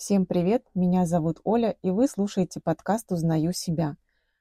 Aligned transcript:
Всем 0.00 0.24
привет, 0.24 0.64
меня 0.74 1.04
зовут 1.04 1.40
Оля, 1.44 1.76
и 1.82 1.90
вы 1.90 2.08
слушаете 2.08 2.58
подкаст 2.58 3.12
«Узнаю 3.12 3.52
себя». 3.52 3.96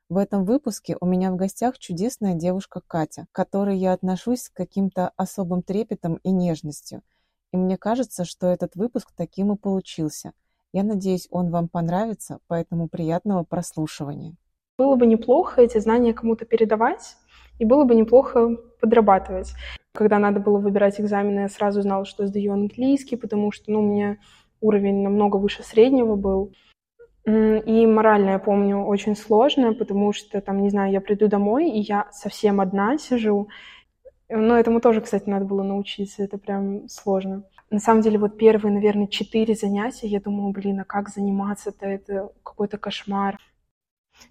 В 0.08 0.16
этом 0.16 0.46
выпуске 0.46 0.96
у 1.01 1.05
меня 1.05 1.33
в 1.33 1.35
гостях 1.35 1.78
чудесная 1.78 2.33
девушка 2.33 2.79
Катя, 2.88 3.25
к 3.29 3.35
которой 3.35 3.75
я 3.75 3.92
отношусь 3.92 4.43
с 4.43 4.50
каким-то 4.50 5.11
особым 5.17 5.61
трепетом 5.61 6.16
и 6.24 6.32
нежностью. 6.32 7.01
И 7.51 7.58
мне 7.58 7.75
кажется, 7.75 8.23
что 8.23 8.48
этот 8.48 8.77
выпуск 8.77 9.09
таким 9.14 9.52
и 9.52 9.57
получился. 9.57 10.32
Я 10.71 10.84
надеюсь, 10.84 11.27
он 11.29 11.51
вам 11.51 11.67
понравится, 11.67 12.39
поэтому 12.47 12.87
приятного 12.87 13.43
прослушивания. 13.43 14.35
Было 14.77 14.95
бы 14.95 15.07
неплохо 15.07 15.61
эти 15.61 15.77
знания 15.79 16.13
кому-то 16.13 16.45
передавать, 16.45 17.17
и 17.59 17.65
было 17.65 17.83
бы 17.83 17.95
неплохо 17.95 18.55
подрабатывать. 18.79 19.51
Когда 19.91 20.19
надо 20.19 20.39
было 20.39 20.57
выбирать 20.57 21.01
экзамены, 21.01 21.41
я 21.41 21.49
сразу 21.49 21.81
знала, 21.81 22.05
что 22.05 22.27
сдаю 22.27 22.53
английский, 22.53 23.17
потому 23.17 23.51
что 23.51 23.73
ну, 23.73 23.79
у 23.79 23.85
меня 23.85 24.19
уровень 24.61 25.03
намного 25.03 25.37
выше 25.37 25.63
среднего 25.63 26.15
был. 26.15 26.53
И 27.25 27.86
морально, 27.86 28.31
я 28.31 28.39
помню, 28.39 28.83
очень 28.83 29.15
сложно, 29.15 29.73
потому 29.73 30.13
что, 30.13 30.41
там, 30.41 30.61
не 30.61 30.69
знаю, 30.69 30.91
я 30.91 31.01
приду 31.01 31.27
домой, 31.27 31.69
и 31.69 31.79
я 31.79 32.08
совсем 32.12 32.59
одна 32.59 32.98
сижу. 32.98 33.50
Но 34.30 34.58
этому 34.58 34.80
тоже, 34.80 35.02
кстати, 35.02 35.30
надо 35.30 35.45
было 35.45 35.64
научиться, 35.64 36.23
это 36.23 36.38
прям 36.38 36.88
сложно. 36.88 37.44
На 37.72 37.80
самом 37.80 38.02
деле, 38.02 38.17
вот 38.17 38.38
первые, 38.38 38.73
наверное, 38.73 39.08
четыре 39.08 39.53
занятия, 39.53 40.08
я 40.08 40.20
думаю, 40.20 40.52
блин, 40.53 40.80
а 40.80 40.86
как 40.86 41.09
заниматься-то, 41.09 41.86
это 41.86 42.31
какой-то 42.44 42.78
кошмар. 42.78 43.38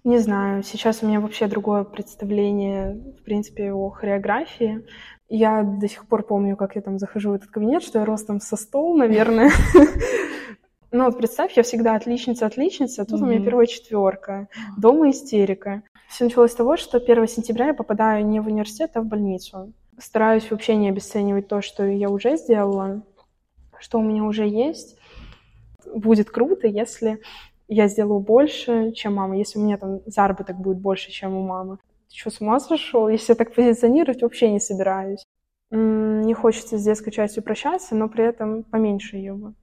Не 0.03 0.17
знаю, 0.17 0.63
сейчас 0.63 1.01
у 1.01 1.07
меня 1.07 1.19
вообще 1.19 1.47
другое 1.47 1.83
представление, 1.83 2.93
в 3.19 3.23
принципе, 3.23 3.71
о 3.71 3.89
хореографии. 3.89 4.85
Я 5.29 5.63
до 5.63 5.87
сих 5.87 6.07
пор 6.07 6.23
помню, 6.23 6.57
как 6.57 6.75
я 6.75 6.81
там 6.81 6.97
захожу 6.97 7.29
в 7.31 7.33
этот 7.33 7.49
кабинет, 7.49 7.83
что 7.83 7.99
я 7.99 8.05
ростом 8.05 8.41
со 8.41 8.55
стол, 8.55 8.97
наверное. 8.97 9.51
Ну 10.91 11.05
вот 11.05 11.19
представь, 11.19 11.55
я 11.55 11.61
всегда 11.61 11.93
отличница, 11.93 12.47
отличница, 12.47 13.03
а 13.03 13.05
тут 13.05 13.21
у 13.21 13.25
меня 13.27 13.39
первая 13.39 13.67
четверка, 13.67 14.47
дома 14.75 15.11
истерика. 15.11 15.83
Все 16.09 16.23
началось 16.23 16.51
с 16.51 16.55
того, 16.55 16.77
что 16.77 16.97
1 16.97 17.27
сентября 17.27 17.67
я 17.67 17.73
попадаю 17.75 18.25
не 18.25 18.39
в 18.39 18.47
университет, 18.47 18.91
а 18.95 19.01
в 19.01 19.05
больницу. 19.05 19.71
Стараюсь 19.99 20.49
вообще 20.49 20.75
не 20.75 20.89
обесценивать 20.89 21.47
то, 21.47 21.61
что 21.61 21.85
я 21.85 22.09
уже 22.09 22.37
сделала, 22.37 23.03
что 23.77 23.99
у 23.99 24.01
меня 24.01 24.23
уже 24.23 24.47
есть. 24.47 24.97
Будет 25.93 26.31
круто, 26.31 26.67
если 26.67 27.19
я 27.67 27.87
сделаю 27.87 28.19
больше, 28.19 28.91
чем 28.93 29.13
мама, 29.13 29.37
если 29.37 29.59
у 29.59 29.61
меня 29.61 29.77
там 29.77 29.99
заработок 30.07 30.57
будет 30.57 30.79
больше, 30.79 31.11
чем 31.11 31.35
у 31.35 31.45
мамы. 31.45 31.77
Ты 32.09 32.17
что, 32.17 32.31
с 32.31 32.41
ума 32.41 32.59
сошел? 32.59 33.07
Если 33.07 33.33
я 33.33 33.35
так 33.35 33.53
позиционировать, 33.53 34.23
вообще 34.23 34.49
не 34.49 34.59
собираюсь. 34.59 35.23
Не 35.69 36.33
хочется 36.33 36.79
с 36.79 36.83
детской 36.83 37.11
частью 37.11 37.43
прощаться, 37.43 37.93
но 37.93 38.09
при 38.09 38.25
этом 38.25 38.63
поменьше 38.63 39.17
ее 39.17 39.35
бы. 39.35 39.53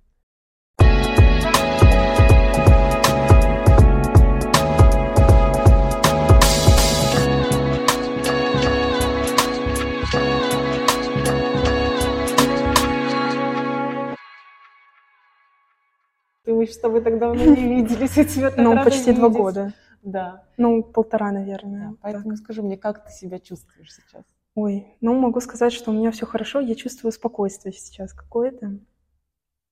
Мы 16.46 16.64
с 16.64 16.78
тобой 16.78 17.00
так 17.00 17.18
давно 17.18 17.44
не 17.44 17.74
виделись, 17.74 18.16
и 18.16 18.24
тебя 18.24 18.50
так 18.50 18.58
Ну, 18.58 18.84
почти 18.84 19.12
два 19.12 19.28
года. 19.30 19.72
Да. 20.06 20.44
Ну, 20.56 20.84
полтора, 20.84 21.32
наверное. 21.32 21.90
Да, 21.90 21.96
поэтому 22.00 22.30
так. 22.30 22.38
скажи 22.38 22.62
мне, 22.62 22.78
как 22.78 23.04
ты 23.04 23.12
себя 23.12 23.40
чувствуешь 23.40 23.92
сейчас? 23.92 24.24
Ой, 24.54 24.86
ну 25.00 25.18
могу 25.18 25.40
сказать, 25.40 25.72
что 25.72 25.90
у 25.90 25.94
меня 25.94 26.12
все 26.12 26.26
хорошо, 26.26 26.60
я 26.60 26.76
чувствую 26.76 27.10
спокойствие 27.10 27.74
сейчас 27.74 28.12
какое-то. 28.12 28.78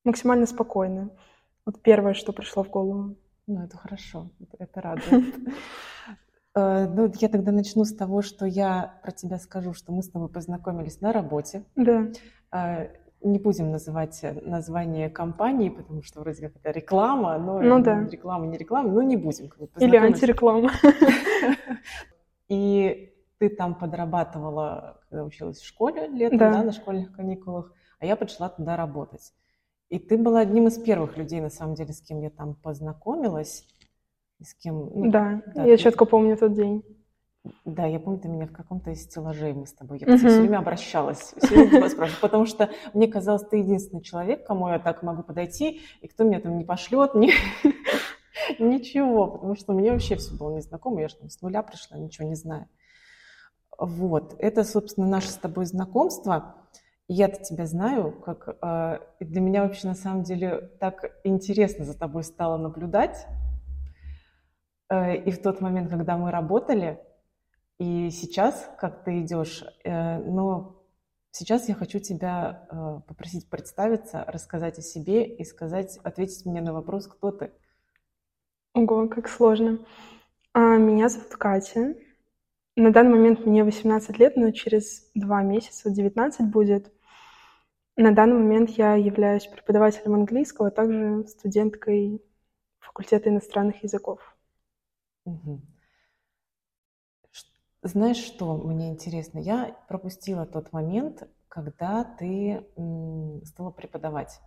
Максимально 0.03 0.45
спокойно. 0.45 1.09
Вот 1.65 1.81
первое, 1.81 2.13
что 2.13 2.33
пришло 2.33 2.63
в 2.63 2.69
голову. 2.69 3.15
Ну, 3.47 3.63
это 3.63 3.77
хорошо, 3.77 4.29
это 4.59 4.81
радует. 4.81 5.35
Э, 6.57 6.87
ну, 6.87 7.11
я 7.19 7.27
тогда 7.27 7.51
начну 7.51 7.83
с 7.83 7.93
того, 7.93 8.21
что 8.21 8.45
я 8.45 8.97
про 9.03 9.11
тебя 9.11 9.39
скажу, 9.39 9.73
что 9.73 9.91
мы 9.91 10.01
с 10.01 10.09
тобой 10.09 10.29
познакомились 10.29 11.01
на 11.01 11.11
работе. 11.11 11.65
Да. 11.75 12.07
Э, 13.25 13.27
не 13.27 13.39
будем 13.39 13.71
называть 13.71 14.23
название 14.41 15.09
компании, 15.09 15.69
потому 15.69 16.03
что 16.03 16.21
вроде 16.21 16.47
как 16.47 16.57
это 16.57 16.71
реклама, 16.71 17.37
но 17.37 17.59
ну, 17.59 17.81
да. 17.81 18.07
реклама, 18.09 18.45
не 18.45 18.57
реклама, 18.57 18.91
но 18.91 19.01
не 19.01 19.17
будем. 19.17 19.49
Как 19.49 19.59
бы, 19.59 19.69
Или 19.79 19.97
антиреклама. 19.97 20.71
И 22.47 23.13
ты 23.39 23.49
там 23.49 23.75
подрабатывала, 23.75 25.01
когда 25.09 25.23
училась 25.23 25.59
в 25.59 25.65
школе 25.65 26.07
летом, 26.07 26.37
да. 26.37 26.51
да, 26.51 26.63
на 26.63 26.71
школьных 26.71 27.13
каникулах, 27.13 27.73
а 27.99 28.05
я 28.05 28.15
пришла 28.15 28.49
туда 28.49 28.77
работать. 28.77 29.33
И 29.89 29.99
ты 29.99 30.17
была 30.17 30.39
одним 30.39 30.67
из 30.67 30.77
первых 30.77 31.17
людей, 31.17 31.41
на 31.41 31.49
самом 31.49 31.75
деле, 31.75 31.93
с 31.93 32.01
кем 32.01 32.21
я 32.21 32.29
там 32.29 32.55
познакомилась. 32.55 33.67
С 34.41 34.53
кем, 34.53 34.89
ну, 34.93 35.11
да, 35.11 35.41
да, 35.55 35.63
я 35.63 35.77
ты... 35.77 35.83
четко 35.83 36.05
помню 36.05 36.37
тот 36.37 36.53
день. 36.53 36.83
Да, 37.63 37.85
я 37.85 37.99
помню, 37.99 38.19
ты 38.19 38.27
меня 38.27 38.47
в 38.47 38.51
каком-то 38.51 38.91
из 38.91 39.03
стеллажей 39.03 39.53
мы 39.53 39.67
с 39.67 39.73
тобой. 39.73 39.99
Я 39.99 40.07
uh-huh. 40.07 40.17
все 40.17 40.39
время 40.39 40.59
обращалась, 40.59 41.33
все 41.37 41.47
время 41.47 41.69
тебя 41.69 41.89
спрашивала, 41.89 42.21
потому 42.21 42.45
что 42.45 42.69
мне 42.93 43.07
казалось, 43.07 43.43
ты 43.43 43.57
единственный 43.57 44.01
человек, 44.01 44.45
кому 44.45 44.69
я 44.69 44.79
так 44.79 45.03
могу 45.03 45.23
подойти, 45.23 45.81
и 46.01 46.07
кто 46.07 46.23
меня 46.23 46.39
там 46.39 46.57
не 46.57 46.65
пошлет, 46.65 47.15
ни... 47.15 47.31
ничего, 48.59 49.27
потому 49.27 49.55
что 49.55 49.73
мне 49.73 49.91
вообще 49.91 50.15
все 50.15 50.35
было 50.35 50.55
незнакомо, 50.55 51.01
я 51.01 51.07
же 51.07 51.15
там 51.15 51.29
с 51.29 51.41
нуля 51.41 51.61
пришла, 51.61 51.97
ничего 51.97 52.27
не 52.27 52.35
знаю. 52.35 52.67
Вот, 53.77 54.35
это, 54.39 54.63
собственно, 54.63 55.07
наше 55.07 55.29
с 55.29 55.35
тобой 55.35 55.65
знакомство. 55.65 56.55
Я-то 57.07 57.43
тебя 57.43 57.67
знаю, 57.67 58.11
как 58.11 58.57
э, 58.61 58.99
для 59.19 59.41
меня 59.41 59.63
вообще 59.63 59.87
на 59.87 59.93
самом 59.93 60.23
деле 60.23 60.71
так 60.79 61.19
интересно 61.23 61.85
за 61.85 61.97
тобой 61.97 62.23
стало 62.23 62.57
наблюдать. 62.57 63.27
Э, 64.89 65.15
и 65.15 65.29
в 65.29 65.41
тот 65.41 65.61
момент, 65.61 65.89
когда 65.89 66.17
мы 66.17 66.31
работали, 66.31 66.99
и 67.77 68.09
сейчас, 68.09 68.69
как 68.77 69.03
ты 69.03 69.21
идешь, 69.21 69.63
э, 69.83 70.19
но 70.19 70.81
сейчас 71.31 71.67
я 71.67 71.75
хочу 71.75 71.99
тебя 71.99 72.67
э, 72.71 73.01
попросить 73.07 73.49
представиться, 73.49 74.23
рассказать 74.27 74.79
о 74.79 74.81
себе 74.81 75.25
и 75.25 75.43
сказать, 75.43 75.97
ответить 76.03 76.45
мне 76.45 76.61
на 76.61 76.73
вопрос, 76.73 77.07
кто 77.07 77.31
ты. 77.31 77.51
Ого, 78.73 79.07
как 79.09 79.27
сложно. 79.27 79.85
А, 80.53 80.77
меня 80.77 81.09
зовут 81.09 81.35
Катя. 81.35 81.95
На 82.77 82.91
данный 82.91 83.11
момент 83.11 83.45
мне 83.45 83.63
18 83.63 84.17
лет, 84.19 84.37
но 84.37 84.51
через 84.51 85.09
два 85.13 85.41
месяца 85.43 85.89
19 85.89 86.49
будет. 86.49 86.93
На 87.97 88.11
данный 88.13 88.37
момент 88.37 88.69
я 88.71 88.95
являюсь 88.95 89.47
преподавателем 89.47 90.13
английского, 90.13 90.67
а 90.69 90.71
также 90.71 91.25
студенткой 91.27 92.21
факультета 92.79 93.29
иностранных 93.29 93.83
языков. 93.83 94.19
Угу. 95.25 95.61
Знаешь, 97.85 98.17
что 98.17 98.57
мне 98.57 98.89
интересно? 98.89 99.37
Я 99.37 99.75
пропустила 99.87 100.47
тот 100.47 100.73
момент, 100.73 101.29
когда 101.47 102.03
ты 102.03 102.65
стала 103.43 103.69
преподавать. 103.69 104.41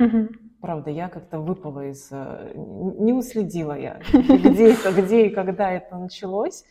Угу. 0.00 0.28
Правда, 0.60 0.90
я 0.90 1.08
как-то 1.08 1.38
выпала 1.38 1.86
из... 1.86 2.08
Э, 2.10 2.52
не 2.56 3.12
уследила 3.12 3.78
я, 3.78 4.00
где 4.12 4.72
это, 4.72 4.90
где 5.00 5.26
и 5.28 5.30
когда 5.30 5.70
это 5.70 5.96
началось. 5.96 6.64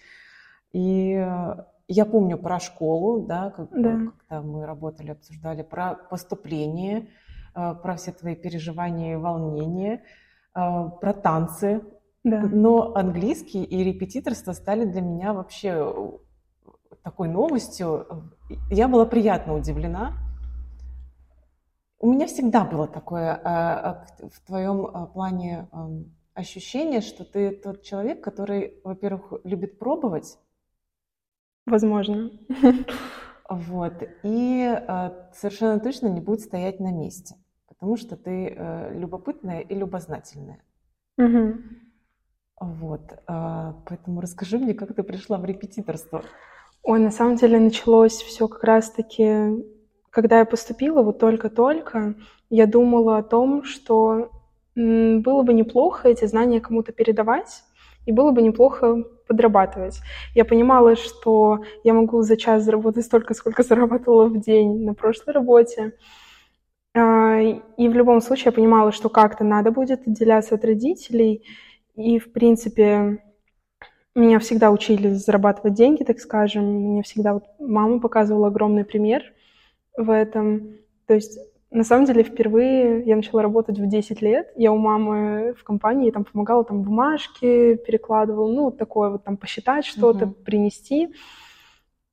И 0.74 1.14
э, 1.14 1.56
я 1.88 2.06
помню 2.06 2.38
про 2.38 2.60
школу, 2.60 3.26
да, 3.26 3.52
как, 3.52 3.70
да. 3.72 4.12
когда 4.28 4.42
мы 4.42 4.66
работали, 4.66 5.12
обсуждали 5.12 5.62
про 5.62 5.94
поступление, 5.94 7.08
э, 7.56 7.74
про 7.82 7.96
все 7.96 8.12
твои 8.12 8.36
переживания 8.36 9.14
и 9.14 9.18
волнения, 9.18 10.04
про 10.54 11.14
танцы, 11.14 11.82
да. 12.24 12.42
Но 12.42 12.94
английский 12.96 13.64
и 13.64 13.84
репетиторство 13.84 14.54
стали 14.54 14.86
для 14.86 15.02
меня 15.02 15.34
вообще 15.34 15.70
э, 15.74 16.12
такой 17.04 17.28
новостью. 17.28 18.32
Я 18.70 18.88
была 18.88 19.06
приятно 19.06 19.56
удивлена. 19.56 20.14
У 22.00 22.12
меня 22.12 22.28
всегда 22.28 22.64
было 22.64 22.88
такое 22.88 23.34
а, 23.34 24.06
а, 24.20 24.28
в 24.30 24.40
твоем 24.46 24.88
а, 24.88 25.06
плане 25.08 25.68
ощущение, 26.34 27.02
что 27.02 27.24
ты 27.24 27.52
тот 27.52 27.84
человек, 27.84 28.24
который, 28.24 28.80
во-первых, 28.84 29.34
любит 29.44 29.80
пробовать. 29.80 30.38
Возможно. 31.66 32.32
Вот. 33.50 34.02
И 34.24 34.82
совершенно 35.34 35.78
точно 35.82 36.08
не 36.08 36.22
будет 36.22 36.40
стоять 36.40 36.80
на 36.80 36.90
месте, 36.94 37.36
потому 37.68 37.98
что 37.98 38.16
ты 38.16 38.48
э, 38.48 38.98
любопытная 38.98 39.60
и 39.60 39.76
любознательная. 39.76 40.64
Угу. 41.18 41.58
Вот, 42.62 43.02
а, 43.26 43.76
поэтому 43.88 44.22
расскажи 44.22 44.60
мне, 44.60 44.76
как 44.76 44.94
ты 44.94 45.02
пришла 45.02 45.38
в 45.38 45.46
репетиторство. 45.46 46.22
Ой, 46.84 47.00
на 47.00 47.10
самом 47.10 47.36
деле 47.36 47.60
началось 47.60 48.14
все 48.14 48.48
как 48.48 48.64
раз-таки, 48.64 49.66
когда 50.12 50.40
я 50.40 50.46
поступила, 50.46 51.02
вот 51.02 51.18
только-только, 51.18 52.14
я 52.52 52.68
думала 52.68 53.18
о 53.18 53.24
том, 53.24 53.64
что 53.64 54.30
было 54.76 55.42
бы 55.42 55.54
неплохо 55.54 56.10
эти 56.10 56.26
знания 56.26 56.62
кому-то 56.62 56.92
передавать, 56.92 57.64
и 58.06 58.12
было 58.12 58.32
бы 58.32 58.44
неплохо 58.44 59.04
подрабатывать. 59.28 60.00
Я 60.36 60.46
понимала, 60.46 60.96
что 60.96 61.62
я 61.84 61.96
могу 61.96 62.22
за 62.22 62.38
час 62.38 62.64
заработать 62.64 63.06
столько, 63.06 63.34
сколько 63.34 63.64
зарабатывала 63.68 64.26
в 64.26 64.40
день 64.40 64.84
на 64.86 64.94
прошлой 64.94 65.34
работе. 65.34 65.94
А, 66.94 67.40
и 67.40 67.88
в 67.88 67.94
любом 67.94 68.22
случае 68.22 68.46
я 68.48 68.52
понимала, 68.52 68.92
что 68.92 69.10
как-то 69.10 69.44
надо 69.44 69.72
будет 69.72 70.08
отделяться 70.08 70.56
от 70.56 70.64
родителей. 70.64 71.44
И, 71.96 72.20
в 72.20 72.32
принципе, 72.32 73.24
меня 74.16 74.40
всегда 74.40 74.72
учили 74.72 75.10
зарабатывать 75.10 75.74
деньги, 75.74 76.04
так 76.04 76.20
скажем. 76.20 76.66
Мне 76.66 77.04
всегда 77.04 77.34
вот 77.34 77.46
мама 77.60 78.00
показывала 78.00 78.48
огромный 78.48 78.84
пример 78.86 79.24
в 79.96 80.10
этом. 80.10 80.76
То 81.08 81.14
есть, 81.14 81.40
на 81.70 81.84
самом 81.84 82.06
деле, 82.06 82.24
впервые 82.24 83.04
я 83.04 83.16
начала 83.16 83.42
работать 83.42 83.80
в 83.80 83.88
10 83.88 84.22
лет. 84.22 84.52
Я 84.56 84.74
у 84.74 84.78
мамы 84.78 85.54
в 85.58 85.64
компании 85.64 86.12
там 86.12 86.26
помогала 86.26 86.66
там 86.66 86.82
бумажки, 86.82 87.76
перекладывала, 87.76 88.52
ну, 88.52 88.64
вот 88.66 88.78
такое 88.78 89.12
вот 89.12 89.24
там 89.24 89.38
посчитать 89.38 89.86
что-то, 89.86 90.26
uh-huh. 90.26 90.44
принести. 90.44 91.14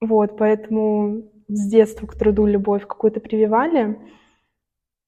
Вот, 0.00 0.36
поэтому 0.38 1.24
с 1.48 1.68
детства 1.68 2.06
к 2.06 2.14
труду 2.14 2.46
любовь 2.46 2.86
какую-то 2.86 3.18
прививали. 3.18 3.98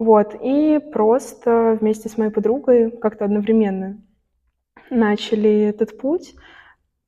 Вот, 0.01 0.35
и 0.43 0.81
просто 0.93 1.79
вместе 1.81 2.09
с 2.09 2.19
моей 2.19 2.33
подругой 2.33 2.91
как-то 2.91 3.27
одновременно 3.27 4.01
начали 4.91 5.63
этот 5.63 5.99
путь. 5.99 6.35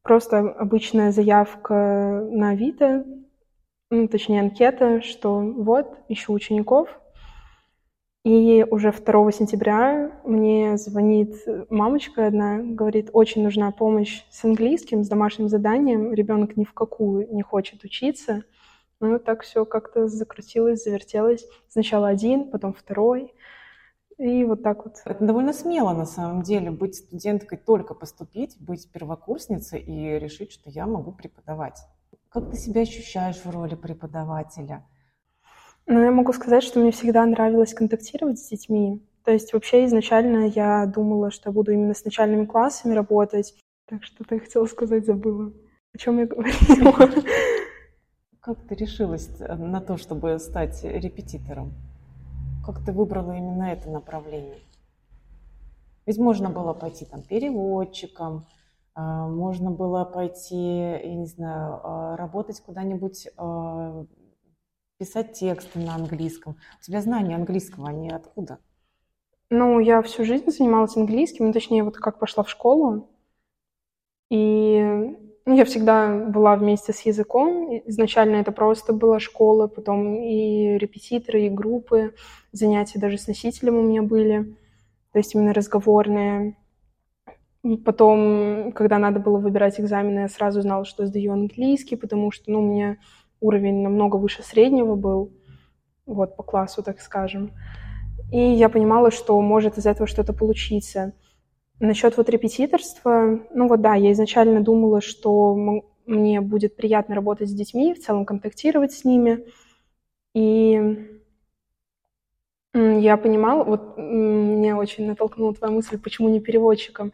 Просто 0.03 0.39
обычная 0.39 1.13
заявка 1.13 2.27
на 2.31 2.51
Авито, 2.51 3.05
ну, 3.91 4.09
точнее 4.09 4.41
анкета, 4.41 5.03
что 5.03 5.41
вот, 5.41 5.99
ищу 6.09 6.33
учеников. 6.33 6.89
И 8.25 8.65
уже 8.71 8.93
2 8.93 9.33
сентября 9.33 10.13
мне 10.25 10.77
звонит 10.77 11.35
мамочка 11.69 12.27
одна, 12.27 12.61
говорит, 12.63 13.11
очень 13.13 13.43
нужна 13.43 13.73
помощь 13.73 14.25
с 14.31 14.45
английским, 14.45 15.03
с 15.03 15.09
домашним 15.09 15.49
заданием. 15.49 16.15
Ребенок 16.15 16.57
ни 16.57 16.65
в 16.65 16.73
какую 16.73 17.33
не 17.35 17.43
хочет 17.43 17.83
учиться. 17.83 18.45
Ну, 19.01 19.19
так 19.19 19.43
все 19.43 19.65
как-то 19.65 20.07
закрутилось, 20.07 20.85
завертелось. 20.85 21.45
Сначала 21.69 22.09
один, 22.09 22.49
потом 22.51 22.73
второй. 22.73 23.35
И 24.23 24.45
вот 24.45 24.63
так 24.63 24.85
вот. 24.85 25.03
Это 25.05 25.25
довольно 25.25 25.53
смело, 25.53 25.93
на 25.95 26.07
самом 26.07 26.43
деле, 26.43 26.71
быть 26.71 26.95
студенткой, 26.95 27.59
только 27.59 27.93
поступить, 27.93 28.57
быть 28.61 28.89
первокурсницей 28.93 29.81
и 29.81 30.17
решить, 30.17 30.53
что 30.53 30.71
я 30.71 30.87
могу 30.87 31.11
преподавать. 31.11 31.81
Как 32.29 32.49
ты 32.49 32.57
себя 32.57 32.83
ощущаешь 32.83 33.45
в 33.45 33.51
роли 33.51 33.75
преподавателя? 33.75 34.87
Ну, 35.87 36.05
я 36.05 36.13
могу 36.13 36.33
сказать, 36.33 36.63
что 36.63 36.79
мне 36.79 36.93
всегда 36.93 37.27
нравилось 37.27 37.75
контактировать 37.75 38.39
с 38.39 38.49
детьми. 38.49 39.05
То 39.25 39.33
есть 39.33 39.53
вообще 39.53 39.87
изначально 39.87 40.47
я 40.47 40.87
думала, 40.87 41.33
что 41.33 41.51
буду 41.51 41.73
именно 41.73 41.93
с 41.93 42.05
начальными 42.05 42.45
классами 42.45 42.95
работать. 42.95 43.57
Так 43.89 44.05
что-то 44.05 44.37
я 44.37 44.41
хотела 44.41 44.67
сказать, 44.67 45.05
забыла. 45.05 45.53
О 45.93 45.99
чем 45.99 46.21
я 46.21 46.27
говорила? 46.27 47.11
Как 48.41 48.69
ты 48.69 48.77
решилась 48.77 49.29
э, 49.41 49.53
на 49.57 49.81
то, 49.81 49.97
чтобы 49.97 50.39
стать 50.39 50.85
репетитором? 50.85 51.73
Как 52.65 52.85
ты 52.85 52.93
выбрала 52.93 53.33
именно 53.33 53.65
это 53.65 53.91
направление? 53.91 54.61
Ведь 56.07 56.19
можно 56.19 56.51
было 56.51 56.73
пойти 56.73 57.05
там 57.05 57.23
переводчиком, 57.23 58.45
а, 58.95 59.27
можно 59.27 59.71
было 59.71 60.05
пойти, 60.05 60.57
я 60.57 61.15
не 61.15 61.27
знаю, 61.27 61.81
а, 61.83 62.17
работать 62.17 62.61
куда-нибудь, 62.61 63.29
а, 63.37 64.05
писать 64.99 65.33
тексты 65.33 65.79
на 65.81 65.95
английском. 65.95 66.57
У 66.79 66.83
тебя 66.83 67.01
знания 67.01 67.35
английского, 67.35 67.89
они 67.89 68.11
откуда? 68.11 68.59
Ну, 69.51 69.81
я 69.81 70.01
всю 70.03 70.25
жизнь 70.25 70.51
занималась 70.51 70.97
английским, 70.97 71.47
ну, 71.47 71.53
точнее, 71.53 71.85
вот 71.85 71.97
как 71.97 72.19
пошла 72.19 72.43
в 72.43 72.51
школу. 72.51 73.09
И 74.31 75.17
я 75.47 75.65
всегда 75.65 76.27
была 76.27 76.57
вместе 76.57 76.93
с 76.93 77.01
языком. 77.03 77.81
Изначально 77.87 78.37
это 78.37 78.53
просто 78.53 78.93
была 78.93 79.19
школа, 79.19 79.67
потом 79.67 80.23
и 80.23 80.79
репетиторы, 80.79 81.47
и 81.47 81.51
группы, 81.51 82.15
занятия 82.53 82.99
даже 82.99 83.19
с 83.19 83.27
носителем 83.27 83.77
у 83.77 83.83
меня 83.83 84.03
были, 84.03 84.55
то 85.13 85.19
есть 85.19 85.35
именно 85.35 85.53
разговорные. 85.53 86.57
Потом, 87.85 88.73
когда 88.73 88.99
надо 88.99 89.21
было 89.21 89.39
выбирать 89.39 89.81
экзамены, 89.81 90.21
я 90.21 90.29
сразу 90.29 90.63
знала, 90.63 90.85
что 90.85 91.07
сдаю 91.07 91.33
английский, 91.33 91.97
потому 91.97 92.31
что 92.31 92.51
ну, 92.51 92.61
у 92.61 92.63
меня 92.63 92.99
уровень 93.41 93.83
намного 93.83 94.17
выше 94.17 94.43
среднего 94.43 94.95
был, 94.97 95.33
вот 96.07 96.37
по 96.37 96.43
классу, 96.43 96.83
так 96.83 97.01
скажем. 97.01 97.53
И 98.33 98.39
я 98.39 98.69
понимала, 98.69 99.11
что 99.11 99.41
может 99.41 99.79
из 99.79 99.87
этого 99.87 100.07
что-то 100.07 100.33
получиться. 100.33 101.13
Насчет 101.83 102.17
вот 102.17 102.29
репетиторства, 102.29 103.41
ну 103.53 103.67
вот 103.67 103.81
да, 103.81 103.97
я 103.97 104.13
изначально 104.13 104.61
думала, 104.61 105.01
что 105.01 105.83
мне 106.07 106.41
будет 106.41 106.77
приятно 106.77 107.17
работать 107.17 107.49
с 107.49 107.53
детьми, 107.53 107.93
в 107.93 107.99
целом 107.99 108.25
контактировать 108.25 108.93
с 108.93 109.05
ними. 109.05 109.45
И 110.33 111.21
я 112.73 113.17
понимала, 113.17 113.65
вот 113.65 113.99
меня 113.99 114.77
очень 114.77 115.09
натолкнула 115.09 115.55
твоя 115.55 115.75
мысль, 115.75 115.99
почему 115.99 116.29
не 116.29 116.39
переводчиком. 116.39 117.13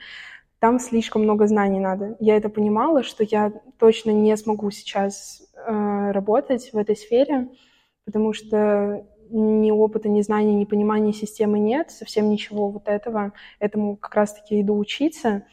Там 0.58 0.80
слишком 0.80 1.22
много 1.22 1.46
знаний 1.46 1.80
надо. 1.80 2.18
Я 2.20 2.36
это 2.36 2.50
понимала, 2.50 3.02
что 3.02 3.24
я 3.24 3.50
точно 3.78 4.10
не 4.10 4.36
смогу 4.36 4.70
сейчас 4.70 5.50
э, 5.54 6.10
работать 6.10 6.74
в 6.74 6.76
этой 6.76 6.94
сфере, 6.94 7.48
потому 8.04 8.34
что 8.34 9.06
ни 9.30 9.70
опыта, 9.70 10.08
ни 10.08 10.20
знаний, 10.22 10.54
ни 10.54 10.64
понимания 10.64 11.12
системы 11.12 11.58
нет, 11.58 11.90
совсем 11.90 12.30
ничего 12.30 12.70
вот 12.70 12.88
этого. 12.88 13.32
Этому 13.58 13.96
как 13.96 14.14
раз-таки 14.14 14.60
иду 14.60 14.76
учиться. 14.76 15.44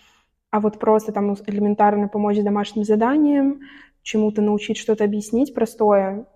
А 0.51 0.59
вот 0.59 0.79
просто 0.79 1.11
там 1.11 1.33
элементарно 1.33 2.07
помочь 2.07 2.41
домашним 2.41 2.83
заданиям, 2.83 3.61
чему-то 4.01 4.41
научить, 4.41 4.77
что-то 4.77 5.03
объяснить 5.03 5.53
простое, 5.53 6.27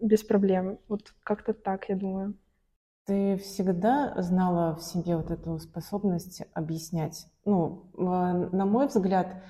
без 0.00 0.22
проблем. 0.22 0.78
Вот 0.88 1.14
как-то 1.22 1.52
так, 1.52 1.88
я 1.88 1.96
думаю. 1.96 2.34
Ты 3.06 3.36
всегда 3.36 4.14
знала 4.20 4.74
в 4.76 4.82
себе 4.82 5.16
вот 5.16 5.30
эту 5.30 5.58
способность 5.58 6.42
объяснять? 6.54 7.26
Ну, 7.44 7.84
на 7.96 8.66
мой 8.66 8.88
взгляд, 8.88 9.42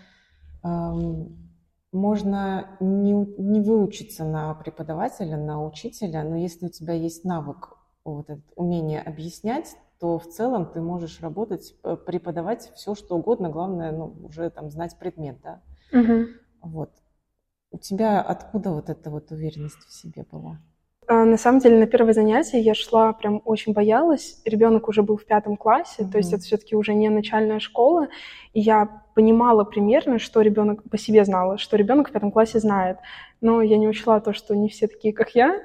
можно 1.93 2.77
не, 2.81 3.13
не 3.13 3.61
выучиться 3.61 4.25
на 4.25 4.55
преподавателя, 4.55 5.37
на 5.37 5.65
учителя, 5.65 6.25
но 6.25 6.37
если 6.37 6.67
у 6.67 6.69
тебя 6.69 6.95
есть 6.95 7.25
навык, 7.25 7.77
вот 8.05 8.31
это 8.31 8.43
умение 8.55 9.01
объяснять, 9.01 9.77
то 9.99 10.19
в 10.19 10.27
целом 10.27 10.67
ты 10.71 10.81
можешь 10.81 11.21
работать, 11.21 11.75
э, 11.83 11.97
преподавать 11.97 12.71
все, 12.75 12.95
что 12.95 13.17
угодно, 13.17 13.49
главное, 13.49 13.93
ну, 13.93 14.15
уже 14.23 14.51
там 14.51 14.71
знать 14.71 14.99
предмет, 14.99 15.39
да. 15.43 15.63
Угу. 15.93 16.27
Вот. 16.63 16.91
У 17.71 17.79
тебя 17.79 18.21
откуда 18.21 18.71
вот 18.71 18.91
эта 18.91 19.11
вот 19.11 19.31
уверенность 19.31 19.85
в 19.87 19.93
себе 19.93 20.25
была? 20.31 20.61
А, 21.09 21.25
на 21.25 21.37
самом 21.37 21.61
деле, 21.61 21.79
на 21.79 21.87
первое 21.87 22.13
занятие 22.13 22.61
я 22.61 22.75
шла 22.75 23.13
прям 23.13 23.41
очень 23.45 23.73
боялась. 23.73 24.41
Ребенок 24.45 24.89
уже 24.89 25.03
был 25.03 25.17
в 25.17 25.25
пятом 25.25 25.57
классе, 25.57 26.03
mm-hmm. 26.03 26.11
то 26.11 26.19
есть 26.19 26.33
это 26.33 26.43
все-таки 26.43 26.75
уже 26.75 26.95
не 26.95 27.09
начальная 27.09 27.61
школа. 27.61 28.09
И 28.55 28.61
я 28.61 29.03
понимала 29.15 29.63
примерно, 29.65 30.19
что 30.19 30.41
ребенок 30.41 30.83
по 30.91 30.99
себе 30.99 31.25
знала, 31.25 31.59
что 31.59 31.77
ребенок 31.77 32.09
в 32.09 32.13
пятом 32.13 32.33
классе 32.33 32.59
знает. 32.59 32.99
Но 33.41 33.63
я 33.63 33.79
не 33.79 33.87
учла 33.87 34.19
то, 34.21 34.33
что 34.33 34.57
не 34.57 34.69
все 34.69 34.89
такие, 34.89 35.15
как 35.15 35.35
я. 35.35 35.61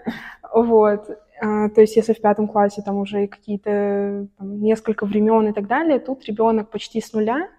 Вот. 0.53 1.09
А, 1.41 1.69
то 1.69 1.81
есть, 1.81 1.95
если 1.95 2.13
в 2.13 2.21
пятом 2.21 2.47
классе 2.47 2.83
там 2.85 2.97
уже 2.97 3.25
какие-то 3.27 4.27
несколько 4.39 5.05
времен 5.07 5.47
и 5.47 5.53
так 5.53 5.67
далее, 5.67 5.99
тут 5.99 6.23
ребенок 6.25 6.69
почти 6.69 7.01
с 7.01 7.13
нуля. 7.13 7.49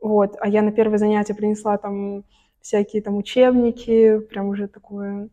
Вот. 0.00 0.36
А 0.38 0.48
я 0.48 0.62
на 0.62 0.70
первое 0.70 0.98
занятие 0.98 1.34
принесла 1.34 1.76
там 1.76 2.24
всякие 2.60 3.02
там 3.02 3.16
учебники, 3.16 4.18
прям 4.18 4.48
уже 4.48 4.68
такое 4.68 5.28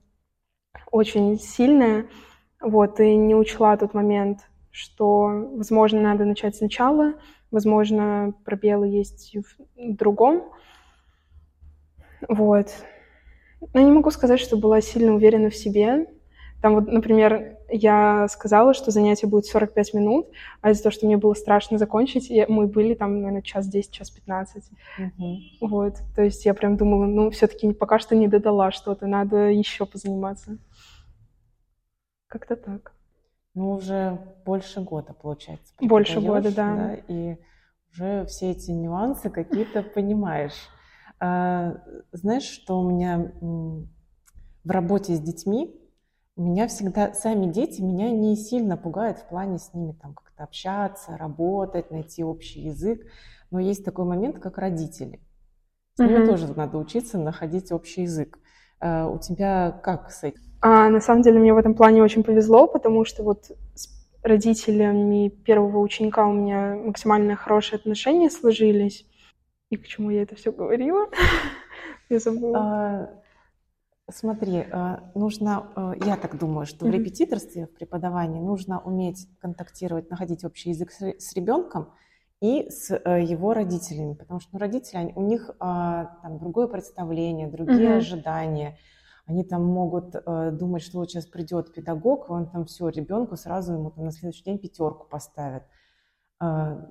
очень 0.93 1.39
сильная, 1.39 2.05
вот, 2.61 2.99
и 2.99 3.15
не 3.15 3.35
учла 3.35 3.75
тот 3.75 3.93
момент, 3.95 4.47
что, 4.71 5.49
возможно, 5.55 5.99
надо 5.99 6.23
начать 6.23 6.55
сначала, 6.55 7.15
возможно, 7.51 8.33
пробелы 8.45 8.87
есть 8.87 9.35
в 9.35 9.95
другом, 9.95 10.43
вот. 12.29 12.67
Но 13.73 13.81
не 13.81 13.91
могу 13.91 14.11
сказать, 14.11 14.39
что 14.39 14.55
была 14.55 14.81
сильно 14.81 15.15
уверена 15.15 15.49
в 15.49 15.55
себе. 15.55 16.07
Там 16.61 16.75
вот, 16.75 16.87
например, 16.87 17.57
я 17.69 18.27
сказала, 18.29 18.73
что 18.73 18.91
занятие 18.91 19.27
будет 19.27 19.45
45 19.45 19.93
минут, 19.95 20.27
а 20.61 20.71
из-за 20.71 20.83
того, 20.83 20.93
что 20.93 21.05
мне 21.07 21.17
было 21.17 21.33
страшно 21.33 21.77
закончить, 21.77 22.31
мы 22.47 22.67
были 22.67 22.93
там, 22.93 23.15
наверное, 23.17 23.41
час 23.41 23.67
10, 23.67 23.91
час 23.91 24.11
15. 24.11 24.63
Угу. 24.99 25.37
Вот. 25.67 25.95
То 26.15 26.21
есть 26.21 26.45
я 26.45 26.53
прям 26.53 26.77
думала, 26.77 27.05
ну, 27.05 27.31
все-таки 27.31 27.73
пока 27.73 27.99
что 27.99 28.15
не 28.15 28.27
додала 28.27 28.71
что-то, 28.71 29.07
надо 29.07 29.49
еще 29.49 29.85
позаниматься. 29.85 30.57
Как-то 32.33 32.55
так. 32.55 32.93
Ну, 33.53 33.73
уже 33.73 34.17
больше 34.43 34.81
года, 34.81 35.13
получается. 35.13 35.71
Больше 35.79 36.19
года, 36.19 36.51
да. 36.51 36.75
да. 36.75 36.95
И 37.07 37.37
уже 37.91 38.25
все 38.25 38.49
эти 38.49 38.71
нюансы 38.71 39.29
какие-то 39.29 39.83
понимаешь. 39.83 40.67
А, 41.19 41.75
знаешь, 42.11 42.49
что 42.49 42.79
у 42.79 42.89
меня 42.89 43.31
в 44.63 44.71
работе 44.71 45.13
с 45.13 45.19
детьми, 45.19 45.79
меня 46.35 46.67
всегда, 46.67 47.13
сами 47.13 47.51
дети 47.51 47.83
меня 47.83 48.09
не 48.09 48.35
сильно 48.35 48.77
пугают 48.77 49.19
в 49.19 49.27
плане 49.27 49.59
с 49.59 49.71
ними 49.75 49.91
там 49.91 50.15
как-то 50.15 50.45
общаться, 50.45 51.15
работать, 51.15 51.91
найти 51.91 52.23
общий 52.23 52.61
язык. 52.61 53.05
Но 53.51 53.59
есть 53.59 53.85
такой 53.85 54.05
момент, 54.05 54.39
как 54.39 54.57
родители. 54.57 55.21
С 55.93 55.99
ними 55.99 56.23
mm-hmm. 56.23 56.25
тоже 56.25 56.51
надо 56.55 56.79
учиться 56.79 57.19
находить 57.19 57.71
общий 57.71 58.01
язык. 58.01 58.39
А, 58.83 59.07
у 59.07 59.17
тебя 59.17 59.71
как 59.81 60.11
с 60.11 60.23
этим? 60.23 60.41
А, 60.61 60.89
на 60.89 60.99
самом 60.99 61.21
деле 61.21 61.39
мне 61.39 61.53
в 61.53 61.57
этом 61.57 61.73
плане 61.73 62.03
очень 62.03 62.23
повезло, 62.23 62.67
потому 62.67 63.05
что 63.05 63.23
вот 63.23 63.51
родителями 64.21 65.29
первого 65.29 65.79
ученика 65.79 66.27
у 66.27 66.33
меня 66.33 66.75
максимально 66.75 67.37
хорошие 67.37 67.77
отношения 67.77 68.29
сложились. 68.29 69.05
И 69.69 69.77
к 69.77 69.87
чему 69.87 70.09
я 70.09 70.23
это 70.23 70.35
все 70.35 70.51
говорила? 70.51 71.07
Я 72.09 72.19
забыла. 72.19 72.59
А, 72.59 73.09
смотри, 74.11 74.65
а, 74.69 75.11
нужно, 75.15 75.95
я 76.05 76.17
так 76.17 76.37
думаю, 76.37 76.65
что 76.65 76.85
в 76.85 76.89
репетиторстве, 76.89 77.65
в 77.67 77.73
преподавании 77.73 78.41
нужно 78.41 78.79
уметь 78.81 79.27
контактировать, 79.39 80.09
находить 80.09 80.43
общий 80.43 80.71
язык 80.71 80.91
с 80.91 81.33
ребенком 81.33 81.93
и 82.43 82.69
с 82.69 82.91
э, 82.91 83.23
его 83.23 83.53
родителями, 83.53 84.13
потому 84.13 84.39
что 84.39 84.49
ну, 84.53 84.59
родители, 84.59 85.13
у 85.15 85.21
них 85.21 85.49
там 85.59 86.37
другое 86.39 86.67
представление, 86.67 87.47
другие 87.47 87.95
ожидания 87.95 88.77
они 89.25 89.43
там 89.43 89.63
могут 89.63 90.15
э, 90.15 90.51
думать, 90.51 90.83
что 90.83 90.99
вот 90.99 91.09
сейчас 91.09 91.25
придет 91.25 91.73
педагог, 91.73 92.29
он 92.29 92.49
там 92.49 92.65
все, 92.65 92.89
ребенку 92.89 93.37
сразу 93.37 93.73
ему 93.73 93.89
там 93.91 94.05
на 94.05 94.11
следующий 94.11 94.43
день 94.43 94.59
пятерку 94.59 95.07
поставит. 95.07 95.63
Э, 96.41 96.85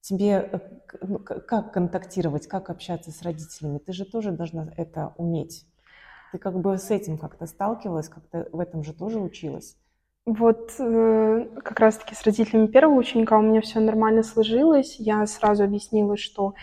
тебе 0.00 0.60
ну, 1.00 1.20
как 1.20 1.72
контактировать, 1.72 2.48
как 2.48 2.70
общаться 2.70 3.12
с 3.12 3.22
родителями? 3.22 3.78
Ты 3.78 3.92
же 3.92 4.04
тоже 4.04 4.32
должна 4.32 4.72
это 4.76 5.14
уметь. 5.16 5.66
Ты 6.32 6.38
как 6.38 6.58
бы 6.60 6.76
с 6.76 6.90
этим 6.90 7.18
как-то 7.18 7.46
сталкивалась, 7.46 8.08
как-то 8.08 8.48
в 8.50 8.58
этом 8.58 8.82
же 8.82 8.92
тоже 8.92 9.20
училась? 9.20 9.76
Вот 10.32 10.74
э, 10.78 11.46
как 11.64 11.80
раз-таки 11.80 12.14
с 12.14 12.22
родителями 12.22 12.68
первого 12.68 12.96
ученика 12.96 13.36
у 13.36 13.42
меня 13.42 13.60
все 13.60 13.80
нормально 13.80 14.22
сложилось. 14.22 14.94
Я 15.00 15.26
сразу 15.26 15.64
объяснила, 15.64 16.16
что 16.16 16.54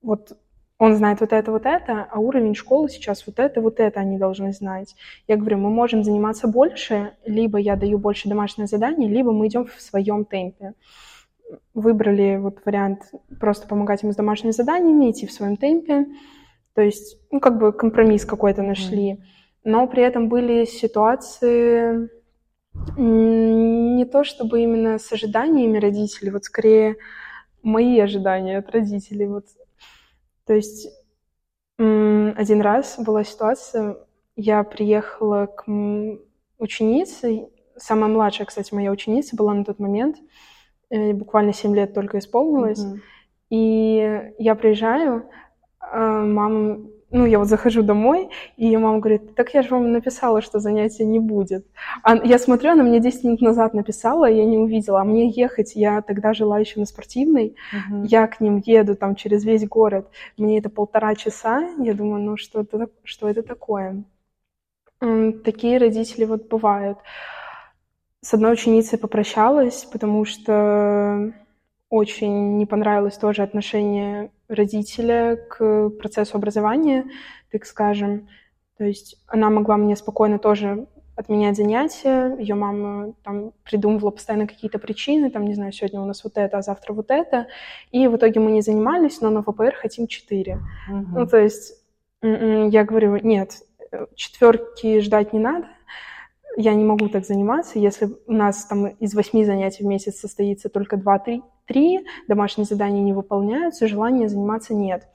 вот 0.00 0.38
он 0.78 0.96
знает 0.96 1.20
вот 1.20 1.34
это, 1.34 1.52
вот 1.52 1.66
это, 1.66 2.08
а 2.10 2.18
уровень 2.18 2.54
школы 2.54 2.88
сейчас 2.88 3.26
вот 3.26 3.38
это, 3.38 3.60
вот 3.60 3.78
это 3.78 4.00
они 4.00 4.16
должны 4.16 4.54
знать. 4.54 4.96
Я 5.28 5.36
говорю, 5.36 5.58
мы 5.58 5.68
можем 5.68 6.02
заниматься 6.02 6.48
больше, 6.48 7.12
либо 7.26 7.58
я 7.58 7.76
даю 7.76 7.98
больше 7.98 8.30
домашнее 8.30 8.68
задание, 8.68 9.10
либо 9.10 9.32
мы 9.32 9.48
идем 9.48 9.66
в 9.66 9.82
своем 9.82 10.24
темпе. 10.24 10.72
Выбрали 11.74 12.38
вот 12.38 12.60
вариант 12.64 13.02
просто 13.38 13.68
помогать 13.68 14.02
им 14.02 14.12
с 14.12 14.16
домашними 14.16 14.52
заданиями, 14.52 15.10
идти 15.10 15.26
в 15.26 15.32
своем 15.32 15.58
темпе. 15.58 16.06
То 16.74 16.80
есть, 16.80 17.18
ну, 17.30 17.38
как 17.38 17.58
бы 17.58 17.70
компромисс 17.70 18.24
какой-то 18.24 18.62
нашли. 18.62 19.20
Но 19.62 19.86
при 19.88 20.02
этом 20.02 20.30
были 20.30 20.64
ситуации 20.64 22.08
не 22.96 24.04
то 24.04 24.24
чтобы 24.24 24.62
именно 24.62 24.98
с 24.98 25.12
ожиданиями 25.12 25.78
родителей, 25.78 26.30
вот 26.30 26.44
скорее 26.44 26.96
мои 27.62 27.98
ожидания 27.98 28.58
от 28.58 28.70
родителей. 28.70 29.26
Вот 29.26 29.46
то 30.46 30.54
есть 30.54 30.88
один 31.76 32.60
раз 32.60 32.96
была 32.98 33.24
ситуация, 33.24 33.96
я 34.36 34.62
приехала 34.62 35.46
к 35.46 35.64
ученице, 36.58 37.48
самая 37.76 38.10
младшая, 38.10 38.46
кстати, 38.46 38.74
моя 38.74 38.90
ученица 38.90 39.36
была 39.36 39.54
на 39.54 39.64
тот 39.64 39.78
момент, 39.78 40.16
э, 40.90 41.12
буквально 41.12 41.52
7 41.52 41.74
лет 41.74 41.94
только 41.94 42.18
исполнилось, 42.18 42.84
mm-hmm. 42.84 43.00
и 43.50 44.32
я 44.38 44.54
приезжаю, 44.54 45.28
а 45.80 46.22
мама 46.22 46.86
ну, 47.14 47.26
я 47.26 47.38
вот 47.38 47.48
захожу 47.48 47.82
домой, 47.82 48.28
и 48.56 48.76
мама 48.76 48.98
говорит, 48.98 49.36
так 49.36 49.54
я 49.54 49.62
же 49.62 49.68
вам 49.70 49.92
написала, 49.92 50.42
что 50.42 50.58
занятия 50.58 51.04
не 51.04 51.20
будет. 51.20 51.64
А 52.02 52.16
я 52.16 52.38
смотрю, 52.40 52.72
она 52.72 52.82
мне 52.82 52.98
10 52.98 53.24
минут 53.24 53.40
назад 53.40 53.72
написала, 53.72 54.28
я 54.28 54.44
не 54.44 54.58
увидела. 54.58 55.00
А 55.00 55.04
мне 55.04 55.28
ехать, 55.28 55.76
я 55.76 56.02
тогда 56.02 56.34
жила 56.34 56.58
еще 56.58 56.80
на 56.80 56.86
спортивной, 56.86 57.54
uh-huh. 57.72 58.06
я 58.06 58.26
к 58.26 58.40
ним 58.40 58.60
еду 58.66 58.96
там 58.96 59.14
через 59.14 59.44
весь 59.44 59.64
город, 59.68 60.10
мне 60.36 60.58
это 60.58 60.70
полтора 60.70 61.14
часа, 61.14 61.62
я 61.78 61.94
думаю, 61.94 62.20
ну, 62.22 62.36
что 62.36 62.62
это, 62.62 62.88
что 63.04 63.28
это 63.28 63.44
такое? 63.44 64.02
Такие 65.44 65.78
родители 65.78 66.24
вот 66.24 66.48
бывают. 66.48 66.98
С 68.22 68.34
одной 68.34 68.54
ученицей 68.54 68.98
попрощалась, 68.98 69.84
потому 69.84 70.24
что 70.24 71.32
очень 71.94 72.56
не 72.56 72.66
понравилось 72.66 73.16
тоже 73.16 73.42
отношение 73.42 74.30
родителя 74.48 75.36
к 75.36 75.90
процессу 75.90 76.36
образования, 76.36 77.04
так 77.52 77.64
скажем. 77.64 78.28
То 78.76 78.84
есть 78.84 79.22
она 79.28 79.48
могла 79.48 79.76
мне 79.76 79.94
спокойно 79.94 80.40
тоже 80.40 80.88
отменять 81.14 81.56
занятия, 81.56 82.36
ее 82.36 82.56
мама 82.56 83.14
там 83.22 83.52
придумывала 83.62 84.10
постоянно 84.10 84.48
какие-то 84.48 84.80
причины, 84.80 85.30
там, 85.30 85.44
не 85.44 85.54
знаю, 85.54 85.72
сегодня 85.72 86.00
у 86.00 86.06
нас 86.06 86.24
вот 86.24 86.36
это, 86.36 86.58
а 86.58 86.62
завтра 86.62 86.92
вот 86.92 87.12
это, 87.12 87.46
и 87.92 88.08
в 88.08 88.16
итоге 88.16 88.40
мы 88.40 88.50
не 88.50 88.62
занимались, 88.62 89.20
но 89.20 89.30
на 89.30 89.42
ВПР 89.42 89.76
хотим 89.76 90.08
четыре. 90.08 90.58
Угу. 90.90 91.18
Ну, 91.20 91.26
то 91.28 91.36
есть 91.36 91.80
м-м, 92.22 92.70
я 92.70 92.82
говорю, 92.82 93.16
нет, 93.22 93.52
четверки 94.16 94.98
ждать 94.98 95.32
не 95.32 95.38
надо, 95.38 95.68
я 96.56 96.74
не 96.74 96.84
могу 96.84 97.08
так 97.08 97.24
заниматься. 97.24 97.78
Если 97.78 98.08
у 98.26 98.32
нас 98.32 98.64
там 98.66 98.86
из 98.86 99.14
восьми 99.14 99.44
занятий 99.44 99.82
в 99.82 99.86
месяц 99.86 100.18
состоится 100.18 100.68
только 100.68 100.96
два-три, 100.96 101.42
три, 101.66 102.04
домашние 102.28 102.66
задания 102.66 103.02
не 103.02 103.12
выполняются, 103.12 103.88
желания 103.88 104.28
заниматься 104.28 104.74
нет. 104.74 105.08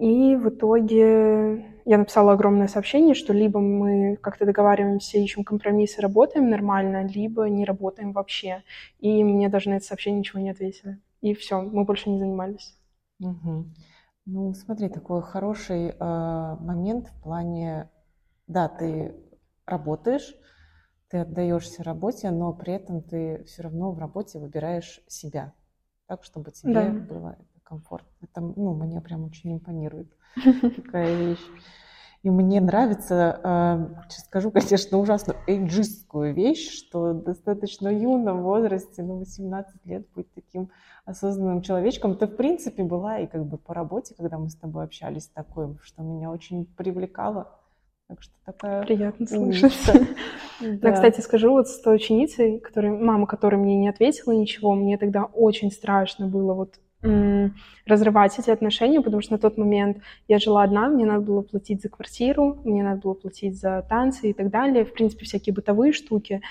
И 0.00 0.36
в 0.36 0.50
итоге 0.50 1.80
я 1.84 1.98
написала 1.98 2.32
огромное 2.32 2.68
сообщение, 2.68 3.14
что 3.14 3.32
либо 3.32 3.58
мы 3.58 4.16
как-то 4.16 4.46
договариваемся, 4.46 5.18
ищем 5.18 5.42
компромиссы, 5.42 6.00
работаем 6.00 6.50
нормально, 6.50 7.04
либо 7.04 7.48
не 7.48 7.64
работаем 7.64 8.12
вообще. 8.12 8.62
И 9.00 9.24
мне 9.24 9.48
даже 9.48 9.70
на 9.70 9.74
это 9.74 9.86
сообщение 9.86 10.20
ничего 10.20 10.40
не 10.40 10.50
ответили. 10.50 11.00
И 11.20 11.34
все, 11.34 11.60
мы 11.62 11.84
больше 11.84 12.10
не 12.10 12.18
занимались. 12.18 12.78
Угу. 13.18 13.64
Ну, 14.26 14.54
смотри, 14.54 14.88
такой 14.88 15.22
хороший 15.22 15.88
э, 15.88 16.56
момент 16.60 17.08
в 17.08 17.22
плане, 17.22 17.88
да, 18.46 18.68
ты 18.68 19.14
работаешь, 19.68 20.34
ты 21.08 21.18
отдаешься 21.18 21.82
работе, 21.82 22.30
но 22.30 22.52
при 22.52 22.74
этом 22.74 23.02
ты 23.02 23.44
все 23.44 23.62
равно 23.62 23.92
в 23.92 23.98
работе 23.98 24.38
выбираешь 24.38 25.00
себя, 25.06 25.52
так, 26.06 26.24
чтобы 26.24 26.50
тебе 26.50 26.74
да. 26.74 26.90
было 26.90 27.38
комфортно. 27.62 28.08
Это, 28.22 28.40
ну, 28.40 28.74
мне 28.74 29.00
прям 29.00 29.24
очень 29.24 29.54
импонирует 29.54 30.12
такая 30.76 31.14
вещь. 31.14 31.44
И 32.24 32.30
мне 32.30 32.60
нравится, 32.60 33.40
э, 33.42 34.02
сейчас 34.08 34.24
скажу, 34.24 34.50
конечно, 34.50 34.98
ужасно 34.98 35.36
эйджистскую 35.46 36.34
вещь, 36.34 36.68
что 36.68 37.12
достаточно 37.12 37.88
юном 37.88 38.42
возрасте, 38.42 39.02
ну, 39.02 39.18
18 39.18 39.86
лет, 39.86 40.06
быть 40.14 40.32
таким 40.34 40.70
осознанным 41.04 41.62
человечком. 41.62 42.16
Ты, 42.16 42.26
в 42.26 42.34
принципе, 42.34 42.82
была 42.82 43.20
и 43.20 43.28
как 43.28 43.46
бы 43.46 43.56
по 43.56 43.72
работе, 43.72 44.14
когда 44.16 44.36
мы 44.36 44.50
с 44.50 44.56
тобой 44.56 44.84
общались, 44.84 45.28
такой, 45.28 45.78
что 45.82 46.02
меня 46.02 46.30
очень 46.30 46.66
привлекало. 46.66 47.57
Так 48.08 48.22
что 48.22 48.32
такая... 48.46 48.82
Приятно 48.82 49.26
слышать. 49.26 49.72
Да. 50.60 50.90
кстати, 50.90 51.20
скажу, 51.20 51.50
вот 51.50 51.68
с 51.68 51.80
той 51.80 51.94
ученицей, 51.94 52.58
которой, 52.58 52.90
мама 52.90 53.28
которой 53.28 53.54
мне 53.54 53.76
не 53.76 53.88
ответила 53.88 54.32
ничего, 54.32 54.74
мне 54.74 54.98
тогда 54.98 55.26
очень 55.26 55.70
страшно 55.70 56.26
было 56.26 56.52
вот 56.52 56.80
разрывать 57.86 58.36
эти 58.40 58.50
отношения, 58.50 59.00
потому 59.00 59.22
что 59.22 59.34
на 59.34 59.38
тот 59.38 59.56
момент 59.56 59.98
я 60.26 60.40
жила 60.40 60.64
одна, 60.64 60.88
мне 60.88 61.06
надо 61.06 61.20
было 61.20 61.42
платить 61.42 61.80
за 61.80 61.88
квартиру, 61.88 62.60
мне 62.64 62.82
надо 62.82 63.02
было 63.02 63.14
платить 63.14 63.56
за 63.56 63.86
танцы 63.88 64.30
и 64.30 64.32
так 64.32 64.50
далее, 64.50 64.84
в 64.84 64.92
принципе, 64.92 65.24
всякие 65.24 65.54
бытовые 65.54 65.92
штуки, 65.92 66.42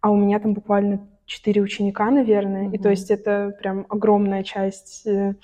а 0.00 0.10
у 0.10 0.16
меня 0.16 0.40
там 0.40 0.54
буквально 0.54 1.06
четыре 1.26 1.60
ученика, 1.60 2.10
наверное, 2.10 2.68
mm-hmm. 2.68 2.74
и 2.74 2.78
то 2.78 2.88
есть 2.88 3.10
это 3.10 3.54
прям 3.60 3.84
огромная 3.90 4.42
часть 4.42 5.06
э, 5.06 5.34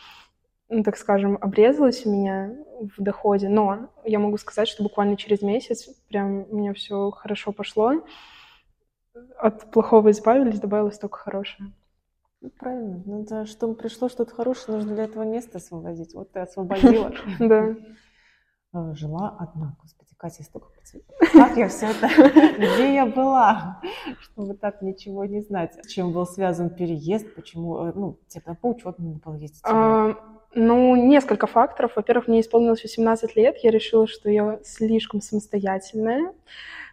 ну, 0.68 0.82
так 0.82 0.96
скажем, 0.96 1.38
обрезалась 1.40 2.04
у 2.06 2.10
меня 2.10 2.56
в 2.80 3.00
доходе, 3.02 3.48
но 3.48 3.90
я 4.04 4.18
могу 4.18 4.36
сказать, 4.36 4.68
что 4.68 4.82
буквально 4.82 5.16
через 5.16 5.42
месяц 5.42 5.88
прям 6.08 6.46
у 6.50 6.56
меня 6.56 6.74
все 6.74 7.10
хорошо 7.10 7.52
пошло. 7.52 8.04
От 9.38 9.70
плохого 9.70 10.10
избавились, 10.10 10.60
добавилось 10.60 10.98
только 10.98 11.18
хорошее. 11.18 11.72
Ну, 12.40 12.50
правильно. 12.50 13.02
Ну, 13.06 13.24
да, 13.24 13.46
чтобы 13.46 13.74
пришло 13.74 14.08
что-то 14.08 14.34
хорошее, 14.34 14.76
нужно 14.76 14.94
для 14.94 15.04
этого 15.04 15.22
место 15.22 15.58
освободить. 15.58 16.14
Вот 16.14 16.32
ты 16.32 16.40
освободила. 16.40 17.12
Да. 17.38 17.76
А, 18.72 18.94
жила 18.94 19.34
одна, 19.38 19.76
господи, 19.80 20.05
Катя, 20.18 20.42
столько 20.44 20.68
Как 21.32 21.56
я 21.56 21.68
все 21.68 21.86
это, 21.86 22.08
где 22.56 22.94
я 22.94 23.06
была, 23.06 23.82
чтобы 24.20 24.54
так 24.54 24.80
ничего 24.80 25.26
не 25.26 25.42
знать. 25.42 25.78
С 25.84 25.88
чем 25.88 26.12
был 26.12 26.26
связан 26.26 26.70
переезд, 26.70 27.34
почему, 27.34 27.86
э, 27.86 27.92
ну, 27.94 28.18
тебе 28.28 28.54
по 28.54 28.68
учету 28.68 28.94
надо 28.98 29.18
было 29.18 29.34
ездить? 29.34 29.60
А, 29.64 30.16
ну, 30.54 30.96
несколько 30.96 31.46
факторов. 31.46 31.92
Во-первых, 31.96 32.28
мне 32.28 32.40
исполнилось 32.40 32.82
18 32.82 33.36
лет, 33.36 33.58
я 33.62 33.70
решила, 33.70 34.06
что 34.06 34.30
я 34.30 34.58
слишком 34.64 35.20
самостоятельная, 35.20 36.32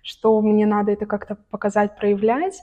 что 0.04 0.40
мне 0.42 0.66
надо 0.66 0.92
это 0.92 1.06
как-то 1.06 1.38
показать, 1.50 1.96
проявлять. 1.96 2.62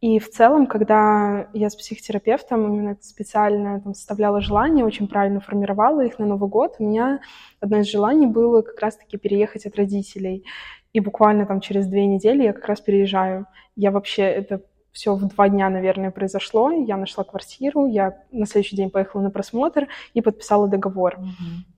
И 0.00 0.18
в 0.18 0.30
целом, 0.30 0.66
когда 0.66 1.48
я 1.52 1.70
с 1.70 1.76
психотерапевтом 1.76 2.66
именно 2.66 2.96
специально 3.00 3.80
там, 3.80 3.94
составляла 3.94 4.40
желания, 4.40 4.84
очень 4.84 5.08
правильно 5.08 5.40
формировала 5.40 6.04
их 6.04 6.18
на 6.18 6.26
Новый 6.26 6.50
год, 6.50 6.76
у 6.78 6.84
меня 6.84 7.20
одно 7.60 7.78
из 7.78 7.90
желаний 7.90 8.26
было 8.26 8.62
как 8.62 8.78
раз-таки 8.80 9.16
переехать 9.16 9.66
от 9.66 9.76
родителей. 9.76 10.44
И 10.92 11.00
буквально 11.00 11.46
там 11.46 11.60
через 11.60 11.86
две 11.86 12.06
недели 12.06 12.42
я 12.42 12.52
как 12.52 12.66
раз 12.66 12.80
переезжаю. 12.80 13.46
Я 13.74 13.90
вообще 13.90 14.22
это 14.22 14.60
все 14.92 15.14
в 15.14 15.26
два 15.26 15.48
дня, 15.48 15.70
наверное, 15.70 16.10
произошло. 16.10 16.70
Я 16.70 16.98
нашла 16.98 17.24
квартиру, 17.24 17.86
я 17.86 18.18
на 18.30 18.46
следующий 18.46 18.76
день 18.76 18.90
поехала 18.90 19.22
на 19.22 19.30
просмотр 19.30 19.88
и 20.12 20.20
подписала 20.20 20.68
договор. 20.68 21.16
Mm-hmm. 21.18 21.71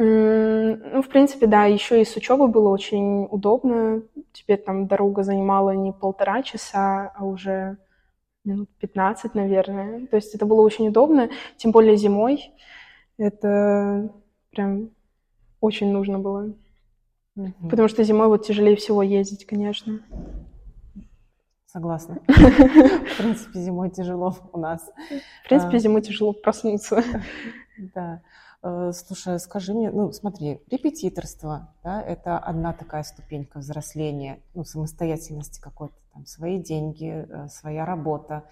Ну, 0.00 1.02
в 1.02 1.08
принципе, 1.08 1.46
да, 1.48 1.64
еще 1.64 2.00
и 2.00 2.04
с 2.04 2.14
учебой 2.14 2.48
было 2.48 2.68
очень 2.68 3.26
удобно. 3.30 4.02
Теперь 4.32 4.58
там 4.58 4.86
дорога 4.86 5.24
занимала 5.24 5.72
не 5.72 5.92
полтора 5.92 6.42
часа, 6.44 7.12
а 7.16 7.24
уже 7.24 7.78
минут 8.44 8.70
15, 8.78 9.34
наверное. 9.34 10.06
То 10.06 10.16
есть 10.16 10.34
это 10.36 10.46
было 10.46 10.60
очень 10.62 10.88
удобно, 10.88 11.30
тем 11.56 11.72
более 11.72 11.96
зимой. 11.96 12.52
Это 13.18 14.12
прям 14.50 14.90
очень 15.60 15.92
нужно 15.92 16.20
было. 16.20 16.54
Угу. 17.34 17.68
Потому 17.68 17.88
что 17.88 18.04
зимой 18.04 18.28
вот 18.28 18.46
тяжелее 18.46 18.76
всего 18.76 19.02
ездить, 19.02 19.46
конечно. 19.46 20.00
Согласна. 21.66 22.20
В 22.26 23.18
принципе, 23.18 23.58
зимой 23.58 23.90
тяжело 23.90 24.36
у 24.52 24.58
нас. 24.58 24.88
В 25.44 25.48
принципе, 25.48 25.76
а. 25.76 25.80
зимой 25.80 26.02
тяжело 26.02 26.32
проснуться. 26.32 27.02
Да. 27.94 28.22
Э, 28.62 28.90
слушай, 28.92 29.38
скажи 29.38 29.72
мне, 29.72 29.90
ну 29.90 30.10
смотри, 30.12 30.60
репетиторство, 30.70 31.74
да, 31.84 32.02
это 32.02 32.38
одна 32.38 32.72
такая 32.72 33.02
ступенька 33.04 33.58
взросления, 33.58 34.40
ну, 34.54 34.64
самостоятельности 34.64 35.60
какой-то, 35.60 35.94
там, 36.12 36.26
свои 36.26 36.58
деньги, 36.60 37.26
э, 37.28 37.48
своя 37.48 37.84
работа. 37.84 38.44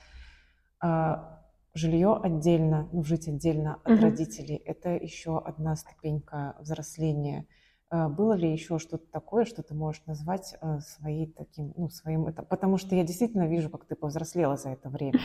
А 0.80 1.42
жилье 1.74 2.18
отдельно, 2.22 2.88
ну, 2.92 3.02
жить 3.02 3.28
отдельно 3.28 3.80
от 3.84 3.94
угу. 3.94 4.02
родителей, 4.02 4.56
это 4.56 4.90
еще 4.90 5.38
одна 5.38 5.74
ступенька 5.76 6.56
взросления. 6.60 7.46
А 7.88 8.08
было 8.08 8.32
ли 8.32 8.50
еще 8.50 8.78
что-то 8.78 9.06
такое, 9.10 9.44
что 9.44 9.62
ты 9.62 9.74
можешь 9.74 10.02
назвать 10.06 10.54
э, 10.60 10.80
своей 10.80 11.32
таким, 11.32 11.72
ну, 11.76 11.88
своим 11.88 12.26
это? 12.26 12.42
Потому 12.42 12.78
что 12.78 12.94
я 12.94 13.04
действительно 13.04 13.46
вижу, 13.46 13.70
как 13.70 13.84
ты 13.84 13.96
повзрослела 13.96 14.56
за 14.56 14.70
это 14.70 14.88
время. 14.88 15.20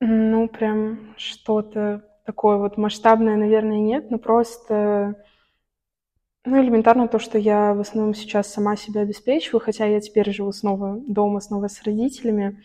Ну, 0.00 0.48
прям 0.48 1.14
что-то 1.16 2.04
такое 2.28 2.58
вот 2.58 2.76
масштабное, 2.76 3.36
наверное, 3.36 3.80
нет, 3.80 4.10
но 4.10 4.18
просто, 4.18 5.14
ну, 6.44 6.62
элементарно 6.62 7.08
то, 7.08 7.18
что 7.18 7.38
я 7.38 7.72
в 7.72 7.80
основном 7.80 8.12
сейчас 8.12 8.52
сама 8.52 8.76
себя 8.76 9.00
обеспечиваю, 9.00 9.62
хотя 9.62 9.86
я 9.86 9.98
теперь 9.98 10.30
живу 10.30 10.52
снова 10.52 11.00
дома, 11.08 11.40
снова 11.40 11.68
с 11.68 11.82
родителями. 11.84 12.62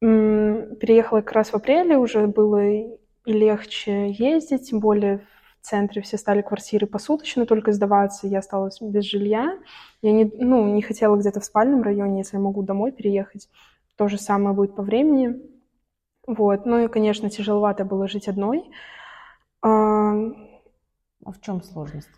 Переехала 0.00 1.20
как 1.20 1.30
раз 1.30 1.50
в 1.50 1.54
апреле, 1.54 1.96
уже 1.96 2.26
было 2.26 2.68
и 2.68 2.98
легче 3.24 4.10
ездить, 4.10 4.70
тем 4.70 4.80
более 4.80 5.18
в 5.60 5.66
центре 5.66 6.02
все 6.02 6.18
стали 6.18 6.42
квартиры 6.42 6.88
посуточно 6.88 7.46
только 7.46 7.70
сдаваться, 7.70 8.26
я 8.26 8.40
осталась 8.40 8.80
без 8.80 9.04
жилья. 9.04 9.56
Я 10.02 10.10
не, 10.10 10.24
ну, 10.24 10.66
не 10.74 10.82
хотела 10.82 11.16
где-то 11.16 11.38
в 11.38 11.44
спальном 11.44 11.82
районе, 11.82 12.18
если 12.18 12.36
я 12.36 12.42
могу 12.42 12.64
домой 12.64 12.90
переехать. 12.90 13.48
То 13.96 14.08
же 14.08 14.18
самое 14.18 14.56
будет 14.56 14.74
по 14.74 14.82
времени. 14.82 15.40
Вот. 16.26 16.66
Ну 16.66 16.84
и, 16.84 16.88
конечно, 16.88 17.30
тяжеловато 17.30 17.84
было 17.84 18.08
жить 18.08 18.28
одной. 18.28 18.70
А, 19.62 20.12
а 21.24 21.32
в 21.32 21.40
чем 21.40 21.62
сложность? 21.62 22.10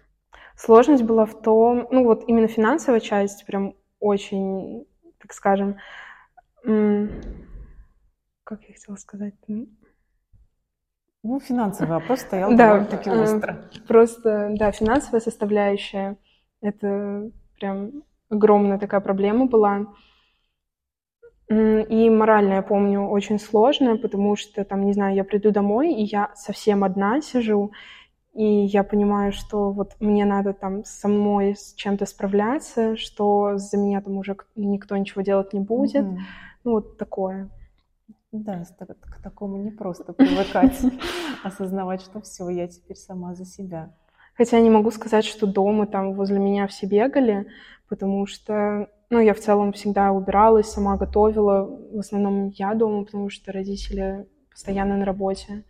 Сложность 0.56 1.04
была 1.04 1.24
в 1.24 1.40
том, 1.40 1.86
ну 1.90 2.04
вот 2.04 2.24
именно 2.26 2.48
финансовая 2.48 3.00
часть 3.00 3.46
прям 3.46 3.74
очень, 4.00 4.86
так 5.18 5.32
скажем, 5.32 5.76
как 8.44 8.62
я 8.62 8.74
хотела 8.74 8.96
сказать? 8.96 9.34
Ну, 11.22 11.40
финансовый 11.40 11.90
вопрос 11.90 12.20
стоял 12.20 12.54
да, 12.54 12.84
таки 12.84 13.10
э, 13.10 13.22
остро. 13.22 13.70
Просто, 13.86 14.50
да, 14.54 14.72
финансовая 14.72 15.20
составляющая, 15.20 16.16
это 16.60 17.30
прям 17.58 18.04
огромная 18.30 18.78
такая 18.78 19.00
проблема 19.00 19.46
была. 19.46 19.86
И 21.50 22.10
морально, 22.10 22.54
я 22.54 22.62
помню, 22.62 23.08
очень 23.08 23.38
сложно, 23.38 23.96
потому 23.96 24.36
что, 24.36 24.64
там, 24.64 24.84
не 24.84 24.92
знаю, 24.92 25.14
я 25.14 25.24
приду 25.24 25.50
домой, 25.50 25.94
и 25.94 26.02
я 26.02 26.30
совсем 26.34 26.84
одна 26.84 27.22
сижу, 27.22 27.72
и 28.34 28.44
я 28.44 28.84
понимаю, 28.84 29.32
что 29.32 29.72
вот 29.72 29.96
мне 29.98 30.24
надо 30.26 30.52
там 30.52 30.84
самой 30.84 31.56
с 31.56 31.72
чем-то 31.74 32.04
справляться, 32.04 32.96
что 32.96 33.56
за 33.56 33.78
меня 33.78 34.00
там 34.02 34.18
уже 34.18 34.36
никто 34.56 34.96
ничего 34.96 35.22
делать 35.22 35.54
не 35.54 35.60
будет. 35.60 36.04
Mm-hmm. 36.04 36.18
Ну, 36.64 36.70
вот 36.72 36.98
такое. 36.98 37.48
Да, 38.30 38.62
к 38.78 39.22
такому 39.22 39.56
не 39.56 39.70
просто 39.70 40.12
привыкать, 40.12 40.78
осознавать, 41.42 42.02
что 42.02 42.20
все, 42.20 42.48
я 42.50 42.68
теперь 42.68 42.96
сама 42.96 43.34
за 43.34 43.46
себя. 43.46 43.94
Хотя 44.36 44.60
не 44.60 44.70
могу 44.70 44.90
сказать, 44.90 45.24
что 45.24 45.46
дома 45.46 45.86
там 45.86 46.12
возле 46.12 46.38
меня 46.38 46.66
все 46.66 46.86
бегали, 46.86 47.46
потому 47.88 48.26
что 48.26 48.88
ну, 49.10 49.20
я 49.20 49.34
в 49.34 49.40
целом 49.40 49.72
всегда 49.72 50.12
убиралась, 50.12 50.70
сама 50.70 50.96
готовила. 50.96 51.64
В 51.92 51.98
основном 51.98 52.48
я 52.48 52.74
дома, 52.74 53.04
потому 53.04 53.30
что 53.30 53.52
родители 53.52 54.26
постоянно 54.50 54.96
на 54.96 55.04
работе. 55.04 55.64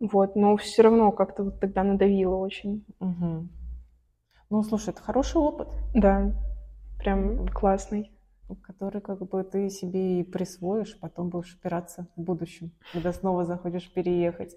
Вот, 0.00 0.36
но 0.36 0.56
все 0.56 0.82
равно 0.82 1.12
как-то 1.12 1.44
вот 1.44 1.60
тогда 1.60 1.82
надавило 1.82 2.36
очень. 2.36 2.84
Угу. 3.00 3.48
Ну, 4.50 4.62
слушай, 4.62 4.90
это 4.90 5.02
хороший 5.02 5.36
опыт. 5.40 5.68
Да, 5.94 6.32
прям 6.98 7.48
классный. 7.48 8.12
Который 8.62 9.02
как 9.02 9.18
бы 9.28 9.44
ты 9.44 9.68
себе 9.68 10.20
и 10.20 10.24
присвоишь, 10.24 10.98
потом 10.98 11.28
будешь 11.28 11.54
опираться 11.60 12.06
в 12.16 12.22
будущем, 12.22 12.72
когда 12.92 13.12
снова 13.12 13.44
захочешь 13.44 13.92
переехать. 13.92 14.56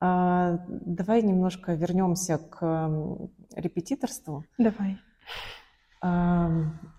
А, 0.00 0.58
давай 0.68 1.22
немножко 1.22 1.72
вернемся 1.72 2.36
к 2.36 3.00
репетиторству. 3.54 4.44
Давай. 4.58 4.98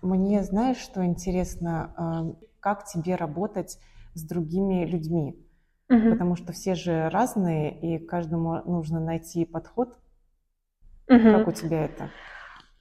Мне, 0.02 0.42
знаешь, 0.42 0.78
что 0.78 1.04
интересно, 1.04 2.36
как 2.60 2.84
тебе 2.84 3.16
работать 3.16 3.78
с 4.14 4.22
другими 4.26 4.84
людьми? 4.84 5.36
Угу. 5.90 6.10
Потому 6.10 6.36
что 6.36 6.52
все 6.52 6.74
же 6.74 7.08
разные, 7.08 7.78
и 7.80 7.98
каждому 7.98 8.62
нужно 8.70 9.00
найти 9.00 9.44
подход. 9.44 9.88
Угу. 11.08 11.22
Как 11.22 11.48
у 11.48 11.52
тебя 11.52 11.84
это? 11.86 12.10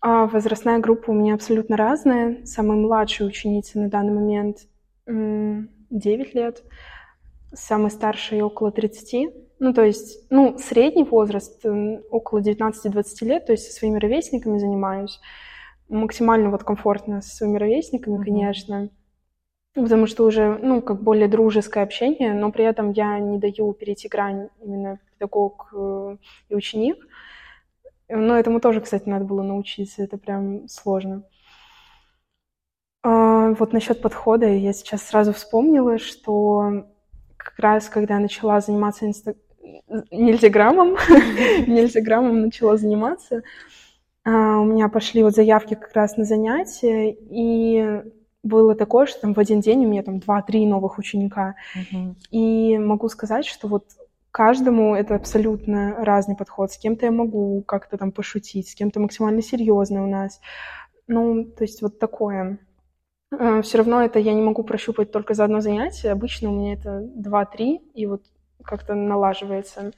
А, 0.02 0.28
возрастная 0.28 0.80
группа 0.80 1.12
у 1.12 1.14
меня 1.14 1.36
абсолютно 1.36 1.78
разная. 1.78 2.46
Самая 2.46 2.78
младшая 2.78 3.28
ученица 3.28 3.80
на 3.80 3.90
данный 3.90 4.14
момент 4.14 4.68
9 5.06 6.36
лет, 6.36 6.64
самый 7.54 7.90
старший 7.92 8.42
около 8.42 8.72
30. 8.72 9.34
Ну, 9.60 9.74
то 9.74 9.84
есть, 9.84 10.30
ну, 10.30 10.58
средний 10.60 11.04
возраст 11.04 11.66
около 12.12 12.40
19-20 12.42 13.04
лет, 13.22 13.46
то 13.46 13.54
есть 13.54 13.66
со 13.66 13.74
своими 13.74 13.98
ровесниками 13.98 14.60
занимаюсь 14.60 15.20
максимально 15.90 16.50
вот 16.50 16.64
комфортно 16.64 17.22
со 17.22 17.36
своими 17.36 17.58
ровесниками, 17.58 18.18
mm-hmm. 18.18 18.24
конечно, 18.24 18.90
потому 19.74 20.08
что 20.08 20.26
уже, 20.26 20.58
ну, 20.62 20.82
как 20.82 21.02
более 21.02 21.28
дружеское 21.28 21.84
общение, 21.84 22.34
но 22.34 22.52
при 22.52 22.66
этом 22.66 22.92
я 22.92 23.20
не 23.20 23.38
даю 23.38 23.74
перейти 23.74 24.08
грань 24.08 24.50
именно 24.62 25.00
педагог 25.14 25.70
э, 25.74 26.18
и 26.50 26.56
ученик. 26.56 26.98
Но 28.10 28.38
этому 28.38 28.60
тоже, 28.60 28.82
кстати, 28.82 29.08
надо 29.10 29.26
было 29.26 29.44
научиться, 29.44 30.04
это 30.04 30.18
прям 30.18 30.68
сложно. 30.68 31.24
А, 33.04 33.52
вот 33.52 33.74
насчет 33.74 34.02
подхода 34.02 34.48
я 34.48 34.74
сейчас 34.74 35.04
сразу 35.04 35.34
вспомнила, 35.34 35.98
что 35.98 36.86
как 37.38 37.60
раз 37.60 37.90
когда 37.90 38.20
начала 38.20 38.60
заниматься 38.62 39.06
инста... 39.06 39.36
нельзяграммом, 40.12 40.98
нельзяграммом 41.68 42.42
начала 42.42 42.78
заниматься, 42.78 43.44
у 44.32 44.66
меня 44.66 44.90
пошли 44.90 45.24
вот 45.24 45.34
заявки 45.34 45.76
как 45.76 45.94
раз 45.94 46.18
на 46.18 46.26
занятия, 46.26 47.12
и 47.12 48.04
было 48.44 48.76
такое, 48.76 49.06
что 49.06 49.22
там 49.22 49.34
в 49.34 49.40
один 49.40 49.62
день 49.62 49.86
у 49.86 49.90
меня 49.90 50.04
там 50.04 50.20
два-три 50.20 50.66
новых 50.66 50.98
ученика. 50.98 51.56
Uh-huh. 51.76 52.16
И 52.32 52.78
могу 52.78 53.10
сказать, 53.10 53.46
что 53.46 53.68
вот 53.68 53.86
каждому 54.32 54.96
это 54.96 55.16
абсолютно 55.16 55.96
разный 56.04 56.36
подход. 56.36 56.72
С 56.72 56.78
кем-то 56.78 57.06
я 57.06 57.12
могу 57.12 57.64
как-то 57.64 57.98
там 57.98 58.12
пошутить, 58.12 58.70
с 58.70 58.76
кем-то 58.76 59.00
максимально 59.00 59.42
серьезно 59.42 60.04
у 60.04 60.08
нас. 60.08 60.40
Ну, 61.08 61.46
то 61.46 61.64
есть 61.64 61.82
вот 61.82 62.00
такое. 62.00 62.60
А, 63.32 63.62
Все 63.62 63.78
равно 63.80 64.02
это 64.02 64.20
я 64.20 64.34
не 64.34 64.42
могу 64.42 64.64
прощупать 64.64 65.12
только 65.12 65.34
за 65.34 65.46
одно 65.46 65.62
занятие. 65.62 66.12
Обычно 66.12 66.52
у 66.52 66.56
меня 66.56 66.74
это 66.74 67.02
два-три, 67.16 67.78
и 67.94 68.06
вот 68.06 68.24
как-то 68.64 68.94
налаживается. 68.94 69.92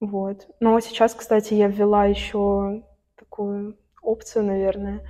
Вот. 0.00 0.46
Но 0.60 0.78
сейчас, 0.80 1.14
кстати, 1.14 1.54
я 1.54 1.68
ввела 1.68 2.04
еще 2.04 2.84
такую 3.38 3.76
опцию, 4.02 4.44
наверное, 4.46 5.00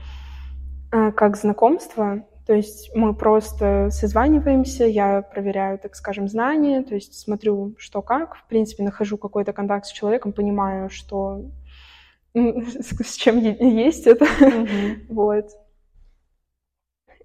а, 0.92 1.12
как 1.12 1.36
знакомство. 1.36 2.26
То 2.46 2.54
есть 2.54 2.90
мы 2.94 3.14
просто 3.14 3.88
созваниваемся, 3.90 4.84
я 4.84 5.22
проверяю, 5.22 5.78
так 5.78 5.94
скажем, 5.94 6.28
знания, 6.28 6.82
то 6.82 6.94
есть 6.94 7.18
смотрю, 7.18 7.74
что 7.78 8.02
как. 8.02 8.36
В 8.36 8.46
принципе, 8.46 8.82
нахожу 8.82 9.16
какой-то 9.16 9.52
контакт 9.52 9.86
с 9.86 9.92
человеком, 9.92 10.32
понимаю, 10.32 10.90
что 10.90 11.42
с 12.34 13.14
чем 13.16 13.38
есть 13.38 14.06
это. 14.06 14.24
Mm-hmm. 14.24 14.96
вот. 15.08 15.46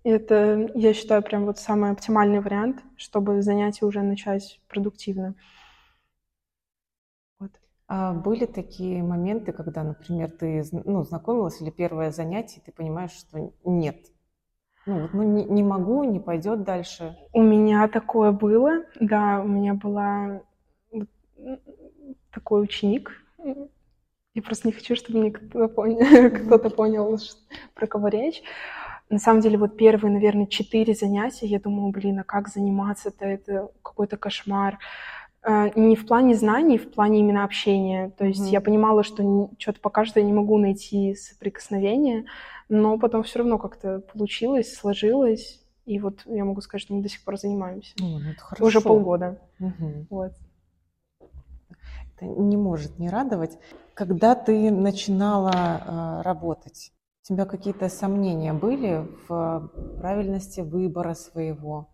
Это, 0.06 0.70
я 0.76 0.94
считаю, 0.94 1.22
прям 1.22 1.46
вот 1.46 1.60
самый 1.60 1.92
оптимальный 1.92 2.42
вариант, 2.42 2.82
чтобы 2.98 3.42
занятие 3.42 3.86
уже 3.86 4.02
начать 4.02 4.60
продуктивно. 4.68 5.36
А 7.96 8.12
были 8.12 8.48
такие 8.48 9.04
моменты, 9.04 9.52
когда, 9.52 9.84
например, 9.84 10.32
ты 10.32 10.64
ну, 10.72 11.04
знакомилась 11.04 11.62
или 11.62 11.70
первое 11.70 12.10
занятие, 12.10 12.60
ты 12.66 12.72
понимаешь, 12.72 13.12
что 13.12 13.54
нет, 13.64 13.98
ну, 14.88 15.10
ну 15.14 15.22
не, 15.22 15.44
не 15.44 15.62
могу, 15.62 16.04
не 16.04 16.20
пойдет 16.20 16.64
дальше. 16.64 17.16
У 17.34 17.44
меня 17.44 17.88
такое 17.88 18.32
было, 18.32 18.84
да, 19.00 19.42
у 19.46 19.48
меня 19.48 19.76
была 19.76 20.42
такой 22.32 22.64
ученик. 22.64 23.12
Я 24.34 24.42
просто 24.42 24.70
не 24.70 24.74
хочу, 24.74 24.96
чтобы 24.96 25.20
мне 25.20 25.32
кто-то 25.32 25.68
понял, 25.76 26.32
кто 26.32 26.70
понял 26.72 27.20
про 27.76 27.86
кого 27.86 28.08
речь. 28.08 28.42
На 29.12 29.20
самом 29.20 29.42
деле, 29.42 29.60
вот 29.60 29.78
первые, 29.78 30.12
наверное, 30.12 30.48
четыре 30.48 30.96
занятия, 30.96 31.46
я 31.46 31.60
думала, 31.60 31.92
блин, 31.92 32.22
а 32.22 32.24
как 32.24 32.48
заниматься-то, 32.48 33.24
это 33.24 33.70
какой-то 33.84 34.18
кошмар. 34.18 34.80
Э, 35.46 35.70
не 35.76 35.96
в 35.96 36.06
плане 36.08 36.36
знаний, 36.36 36.78
в 36.78 36.92
плане 36.92 37.20
именно 37.20 37.44
общения. 37.44 38.12
То 38.18 38.26
есть 38.26 38.42
mm-hmm. 38.42 38.52
я 38.52 38.62
понимала, 38.62 39.04
что 39.04 39.50
что-то 39.58 39.80
пока 39.82 40.06
что 40.06 40.20
я 40.20 40.26
не 40.26 40.34
могу 40.34 40.58
найти 40.58 41.16
соприкосновения, 41.16 42.26
но 42.70 42.98
потом 42.98 43.24
все 43.24 43.40
равно 43.40 43.58
как-то 43.58 44.00
получилось, 44.00 44.74
сложилось. 44.74 45.62
И 45.86 46.00
вот 46.00 46.22
я 46.26 46.46
могу 46.46 46.62
сказать, 46.62 46.82
что 46.84 46.94
мы 46.94 47.02
до 47.02 47.10
сих 47.10 47.24
пор 47.26 47.38
занимаемся. 47.38 47.94
Ну, 48.00 48.20
это 48.20 48.40
хорошо. 48.40 48.66
Уже 48.66 48.80
полгода. 48.80 49.42
Угу. 49.60 50.08
Вот. 50.10 50.32
Это 51.20 52.26
не 52.26 52.56
может 52.56 52.98
не 52.98 53.10
радовать. 53.10 53.58
Когда 53.94 54.36
ты 54.36 54.72
начинала 54.72 55.52
э, 55.52 56.22
работать, 56.22 56.94
у 57.24 57.28
тебя 57.28 57.46
какие-то 57.46 57.90
сомнения 57.90 58.54
были 58.54 59.06
в 59.28 59.70
правильности 59.98 60.62
выбора 60.62 61.16
своего? 61.16 61.90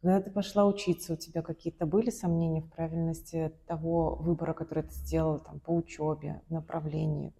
Когда 0.00 0.20
ты 0.20 0.30
пошла 0.30 0.64
учиться, 0.64 1.14
у 1.14 1.16
тебя 1.16 1.42
какие-то 1.42 1.84
были 1.84 2.10
сомнения 2.10 2.60
в 2.60 2.70
правильности 2.70 3.52
того 3.66 4.14
выбора, 4.14 4.52
который 4.52 4.84
ты 4.84 4.92
сделала 4.92 5.40
там, 5.40 5.58
по 5.58 5.74
учебе, 5.74 6.40
направлении? 6.48 7.32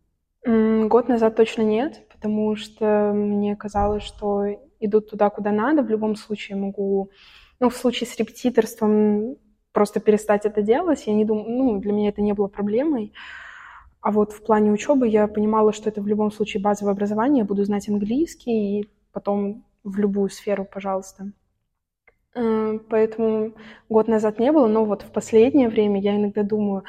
Год 0.45 1.09
назад 1.09 1.37
точно 1.37 1.63
нет, 1.63 2.09
потому 2.13 2.57
что 2.57 3.13
мне 3.15 3.55
казалось, 3.55 4.03
что 4.03 4.47
идут 4.81 5.11
туда, 5.11 5.31
куда 5.31 5.53
надо. 5.53 5.83
В 5.83 5.91
любом 5.91 6.17
случае 6.17 6.57
могу, 6.57 7.11
ну, 7.61 7.71
в 7.71 7.77
случае 7.77 8.09
с 8.09 8.17
репетиторством 8.17 9.37
просто 9.73 10.01
перестать 10.01 10.45
это 10.45 10.63
делать. 10.63 11.07
Я 11.07 11.15
не 11.15 11.25
думаю, 11.25 11.49
ну, 11.49 11.79
для 11.81 11.93
меня 11.93 12.09
это 12.09 12.23
не 12.23 12.33
было 12.33 12.49
проблемой. 12.49 13.13
А 14.01 14.11
вот 14.11 14.33
в 14.33 14.43
плане 14.43 14.73
учебы 14.73 15.07
я 15.07 15.29
понимала, 15.29 15.73
что 15.73 15.91
это 15.91 16.01
в 16.01 16.07
любом 16.07 16.33
случае 16.33 16.63
базовое 16.63 16.93
образование, 16.93 17.41
я 17.41 17.45
буду 17.45 17.65
знать 17.65 17.89
английский 17.89 18.81
и 18.81 18.89
потом 19.13 19.65
в 19.85 19.99
любую 19.99 20.29
сферу, 20.29 20.65
пожалуйста. 20.65 21.33
Э, 22.35 22.79
поэтому 22.89 23.55
год 23.89 24.09
назад 24.09 24.39
не 24.39 24.53
было, 24.53 24.67
но 24.67 24.85
вот 24.85 25.03
в 25.03 25.11
последнее 25.13 25.69
время 25.69 26.01
я 26.01 26.17
иногда 26.17 26.43
думаю, 26.43 26.85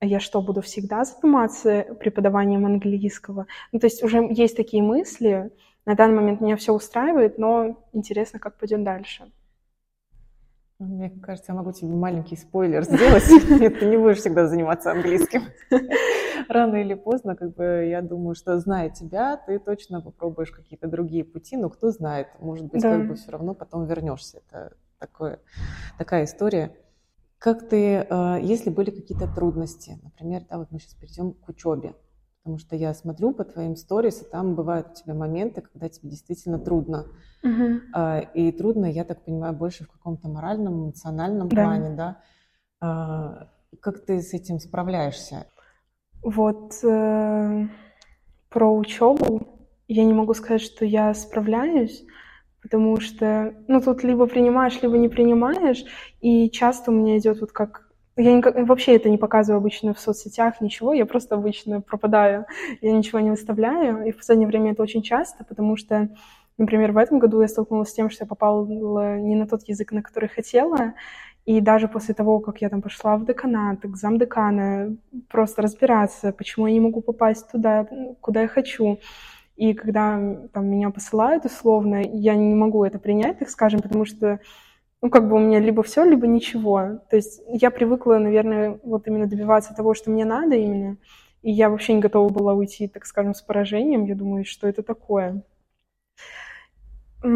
а 0.00 0.06
я 0.06 0.20
что, 0.20 0.42
буду 0.42 0.62
всегда 0.62 1.04
заниматься 1.04 1.84
преподаванием 2.00 2.66
английского? 2.66 3.46
Ну, 3.72 3.80
то 3.80 3.86
есть 3.86 4.02
уже 4.02 4.26
есть 4.30 4.56
такие 4.56 4.82
мысли, 4.82 5.50
на 5.86 5.94
данный 5.96 6.16
момент 6.16 6.40
меня 6.40 6.56
все 6.56 6.72
устраивает, 6.72 7.38
но 7.38 7.84
интересно, 7.92 8.38
как 8.38 8.58
пойдет 8.58 8.84
дальше. 8.84 9.30
Мне 10.80 11.08
кажется, 11.10 11.52
я 11.52 11.56
могу 11.56 11.72
тебе 11.72 11.90
маленький 11.90 12.36
спойлер 12.36 12.82
сделать. 12.84 13.24
Нет, 13.60 13.78
ты 13.78 13.86
не 13.86 13.96
будешь 13.96 14.18
всегда 14.18 14.48
заниматься 14.48 14.90
английским. 14.90 15.42
Рано 16.48 16.76
или 16.76 16.94
поздно, 16.94 17.36
как 17.36 17.54
бы, 17.54 17.86
я 17.88 18.02
думаю, 18.02 18.34
что 18.34 18.58
зная 18.58 18.90
тебя, 18.90 19.36
ты 19.36 19.60
точно 19.60 20.00
попробуешь 20.00 20.50
какие-то 20.50 20.88
другие 20.88 21.24
пути, 21.24 21.56
но 21.56 21.70
кто 21.70 21.90
знает, 21.90 22.26
может 22.40 22.66
быть, 22.66 22.82
да. 22.82 22.98
как 22.98 23.08
бы 23.08 23.14
все 23.14 23.30
равно 23.30 23.54
потом 23.54 23.86
вернешься. 23.86 24.42
Это 24.48 24.76
такое, 24.98 25.38
такая 25.96 26.24
история. 26.24 26.76
Как 27.38 27.68
ты, 27.68 28.06
э, 28.08 28.38
если 28.42 28.70
были 28.70 28.90
какие-то 28.90 29.32
трудности, 29.32 29.98
например, 30.02 30.42
да, 30.50 30.58
вот 30.58 30.72
мы 30.72 30.80
сейчас 30.80 30.94
перейдем 30.94 31.34
к 31.34 31.48
учебе, 31.48 31.94
Потому 32.44 32.58
что 32.58 32.76
я 32.76 32.92
смотрю 32.92 33.32
по 33.32 33.42
твоим 33.42 33.74
сторис, 33.74 34.20
и 34.20 34.30
там 34.30 34.54
бывают 34.54 34.88
у 34.90 34.94
тебя 34.94 35.14
моменты, 35.14 35.62
когда 35.62 35.88
тебе 35.88 36.10
действительно 36.10 36.58
трудно. 36.58 37.06
Uh-huh. 37.42 38.30
И 38.34 38.52
трудно, 38.52 38.84
я 38.84 39.04
так 39.04 39.24
понимаю, 39.24 39.54
больше 39.54 39.84
в 39.84 39.88
каком-то 39.88 40.28
моральном, 40.28 40.84
эмоциональном 40.84 41.48
да. 41.48 41.56
плане, 41.56 41.96
да? 41.96 42.20
А, 42.80 43.48
как 43.80 44.04
ты 44.04 44.20
с 44.20 44.34
этим 44.34 44.58
справляешься? 44.58 45.46
Вот 46.22 46.74
э, 46.84 47.66
про 48.50 48.76
учебу 48.76 49.68
я 49.88 50.04
не 50.04 50.12
могу 50.12 50.34
сказать, 50.34 50.60
что 50.60 50.84
я 50.84 51.14
справляюсь, 51.14 52.04
потому 52.60 53.00
что, 53.00 53.54
ну, 53.68 53.80
тут 53.80 54.04
либо 54.04 54.26
принимаешь, 54.26 54.82
либо 54.82 54.98
не 54.98 55.08
принимаешь, 55.08 55.82
и 56.20 56.50
часто 56.50 56.90
у 56.90 56.94
меня 56.94 57.16
идет 57.16 57.40
вот 57.40 57.52
как 57.52 57.83
я 58.16 58.32
никак, 58.32 58.56
вообще 58.68 58.96
это 58.96 59.10
не 59.10 59.18
показываю 59.18 59.58
обычно 59.58 59.92
в 59.92 60.00
соцсетях, 60.00 60.60
ничего, 60.60 60.92
я 60.92 61.06
просто 61.06 61.34
обычно 61.34 61.80
пропадаю, 61.80 62.46
я 62.80 62.92
ничего 62.92 63.20
не 63.20 63.30
выставляю, 63.30 64.06
и 64.06 64.12
в 64.12 64.16
последнее 64.16 64.48
время 64.48 64.72
это 64.72 64.82
очень 64.82 65.02
часто, 65.02 65.44
потому 65.44 65.76
что, 65.76 66.08
например, 66.56 66.92
в 66.92 66.96
этом 66.96 67.18
году 67.18 67.40
я 67.40 67.48
столкнулась 67.48 67.90
с 67.90 67.94
тем, 67.94 68.10
что 68.10 68.24
я 68.24 68.28
попала 68.28 68.64
не 68.66 69.34
на 69.34 69.46
тот 69.46 69.62
язык, 69.68 69.92
на 69.92 70.02
который 70.02 70.28
хотела, 70.28 70.94
и 71.44 71.60
даже 71.60 71.88
после 71.88 72.14
того, 72.14 72.38
как 72.40 72.62
я 72.62 72.70
там 72.70 72.80
пошла 72.80 73.16
в 73.16 73.26
деканат, 73.26 73.80
к 73.82 73.96
замдекана, 73.96 74.96
просто 75.28 75.62
разбираться, 75.62 76.32
почему 76.32 76.66
я 76.66 76.72
не 76.72 76.80
могу 76.80 77.00
попасть 77.00 77.50
туда, 77.50 77.86
куда 78.20 78.42
я 78.42 78.48
хочу, 78.48 79.00
и 79.56 79.74
когда 79.74 80.38
там 80.52 80.66
меня 80.66 80.90
посылают 80.90 81.44
условно, 81.44 82.02
я 82.02 82.34
не 82.34 82.54
могу 82.54 82.84
это 82.84 82.98
принять, 82.98 83.38
так 83.40 83.50
скажем, 83.50 83.82
потому 83.82 84.04
что 84.04 84.40
ну, 85.04 85.10
как 85.10 85.28
бы 85.28 85.36
у 85.36 85.38
меня 85.38 85.60
либо 85.60 85.82
все, 85.82 86.02
либо 86.02 86.26
ничего. 86.26 86.98
То 87.10 87.16
есть 87.16 87.42
я 87.48 87.70
привыкла, 87.70 88.16
наверное, 88.16 88.80
вот 88.82 89.06
именно 89.06 89.26
добиваться 89.26 89.74
того, 89.74 89.92
что 89.92 90.10
мне 90.10 90.24
надо 90.24 90.54
именно. 90.54 90.96
И 91.42 91.50
я 91.50 91.68
вообще 91.68 91.92
не 91.92 92.00
готова 92.00 92.30
была 92.30 92.54
уйти, 92.54 92.88
так 92.88 93.04
скажем, 93.04 93.34
с 93.34 93.42
поражением. 93.42 94.06
Я 94.06 94.14
думаю, 94.14 94.46
что 94.46 94.66
это 94.66 94.82
такое. 94.82 95.42
Я 97.22 97.28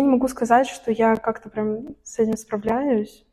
не 0.00 0.08
могу 0.08 0.26
сказать, 0.28 0.68
что 0.68 0.90
я 0.90 1.16
как-то 1.16 1.50
прям 1.50 1.96
с 2.02 2.18
этим 2.18 2.38
справляюсь. 2.38 3.26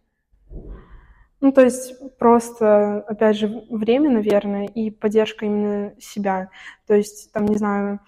Ну, 1.39 1.54
то 1.54 1.62
есть 1.62 2.17
просто, 2.17 2.97
опять 3.08 3.38
же, 3.38 3.63
время, 3.69 4.10
наверное, 4.10 4.65
и 4.65 4.91
поддержка 4.91 5.45
именно 5.45 5.93
себя. 5.99 6.49
То 6.86 6.95
есть, 6.95 7.32
там, 7.32 7.45
не 7.45 7.56
знаю, 7.56 8.02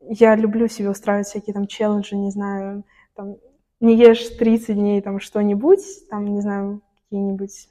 я 0.00 0.36
люблю 0.36 0.68
себе 0.68 0.90
устраивать 0.90 1.28
всякие 1.28 1.54
там 1.54 1.66
челленджи, 1.66 2.16
не 2.16 2.30
знаю, 2.30 2.84
там, 3.14 3.36
не 3.80 3.96
ешь 3.96 4.28
30 4.28 4.76
дней 4.76 5.00
там 5.00 5.20
что-нибудь, 5.20 5.82
там, 6.08 6.26
не 6.26 6.40
знаю, 6.40 6.82
какие-нибудь 7.04 7.68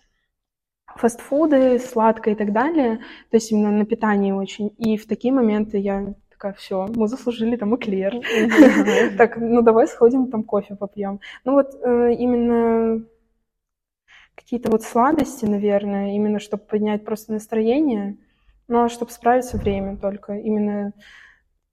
фастфуды, 0.95 1.80
сладкое 1.80 2.34
и 2.34 2.38
так 2.38 2.52
далее, 2.52 2.98
то 3.30 3.38
есть 3.38 3.52
именно 3.52 3.72
на 3.72 3.86
питании 3.86 4.32
очень. 4.32 4.74
И 4.78 4.98
в 4.98 5.08
такие 5.08 5.34
моменты 5.34 5.78
я 5.78 6.13
такая, 6.30 6.54
все, 6.54 6.88
мы 6.88 7.08
заслужили 7.08 7.56
там 7.56 7.76
эклер. 7.76 8.15
Так, 9.17 9.38
ну 9.38 9.62
давай 9.62 9.88
сходим 9.88 10.32
там 10.32 10.43
кофе 10.43 10.76
попьем. 10.76 11.19
Ну 11.45 11.54
вот 11.54 11.76
э, 11.84 12.13
именно 12.13 13.06
какие-то 14.36 14.72
вот 14.72 14.84
сладости, 14.84 15.45
наверное, 15.45 16.15
именно 16.15 16.39
чтобы 16.39 16.63
поднять 16.63 17.04
просто 17.04 17.34
настроение, 17.34 18.17
ну 18.67 18.84
а 18.84 18.89
чтобы 18.89 19.12
справиться 19.12 19.58
время 19.58 19.98
только. 19.98 20.34
Именно 20.34 20.93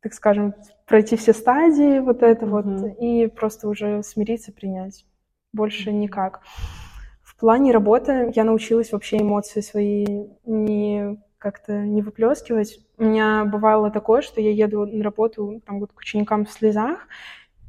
так 0.02 0.12
скажем, 0.12 0.54
пройти 0.86 1.16
все 1.16 1.32
стадии 1.32 1.98
вот 1.98 2.22
это 2.22 2.46
mm-hmm. 2.46 2.78
вот 2.78 2.98
и 3.00 3.26
просто 3.26 3.68
уже 3.68 4.02
смириться, 4.02 4.52
принять. 4.52 5.04
Больше 5.52 5.92
никак. 5.92 6.40
В 7.22 7.36
плане 7.36 7.72
работы 7.72 8.32
я 8.34 8.44
научилась 8.44 8.92
вообще 8.92 9.18
эмоции 9.18 9.60
свои 9.60 10.28
не 10.44 11.18
как-то 11.38 11.84
не 11.84 12.02
выплескивать. 12.02 12.78
У 12.96 13.04
меня 13.04 13.44
бывало 13.44 13.90
такое, 13.90 14.22
что 14.22 14.40
я 14.40 14.50
еду 14.50 14.86
на 14.86 15.04
работу 15.04 15.62
там, 15.66 15.80
вот, 15.80 15.92
к 15.92 15.98
ученикам 15.98 16.44
в 16.44 16.50
слезах, 16.50 17.06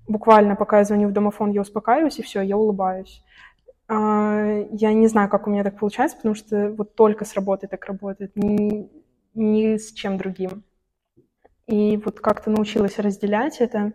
буквально 0.07 0.55
пока 0.55 0.79
я 0.79 0.83
звоню 0.83 1.09
в 1.09 1.11
домофон, 1.11 1.51
я 1.51 1.61
успокаиваюсь, 1.61 2.17
и 2.19 2.23
все, 2.23 2.41
я 2.41 2.57
улыбаюсь. 2.57 3.23
А, 3.87 4.65
я 4.71 4.93
не 4.93 5.07
знаю, 5.07 5.29
как 5.29 5.47
у 5.47 5.51
меня 5.51 5.63
так 5.63 5.77
получается, 5.77 6.17
потому 6.17 6.35
что 6.35 6.71
вот 6.71 6.95
только 6.95 7.25
с 7.25 7.33
работой 7.35 7.67
так 7.67 7.85
работает, 7.85 8.31
ни, 8.35 8.89
ни 9.33 9.77
с 9.77 9.91
чем 9.93 10.17
другим. 10.17 10.63
И 11.67 11.97
вот 11.97 12.19
как-то 12.19 12.49
научилась 12.49 12.97
разделять 12.97 13.57
это. 13.59 13.93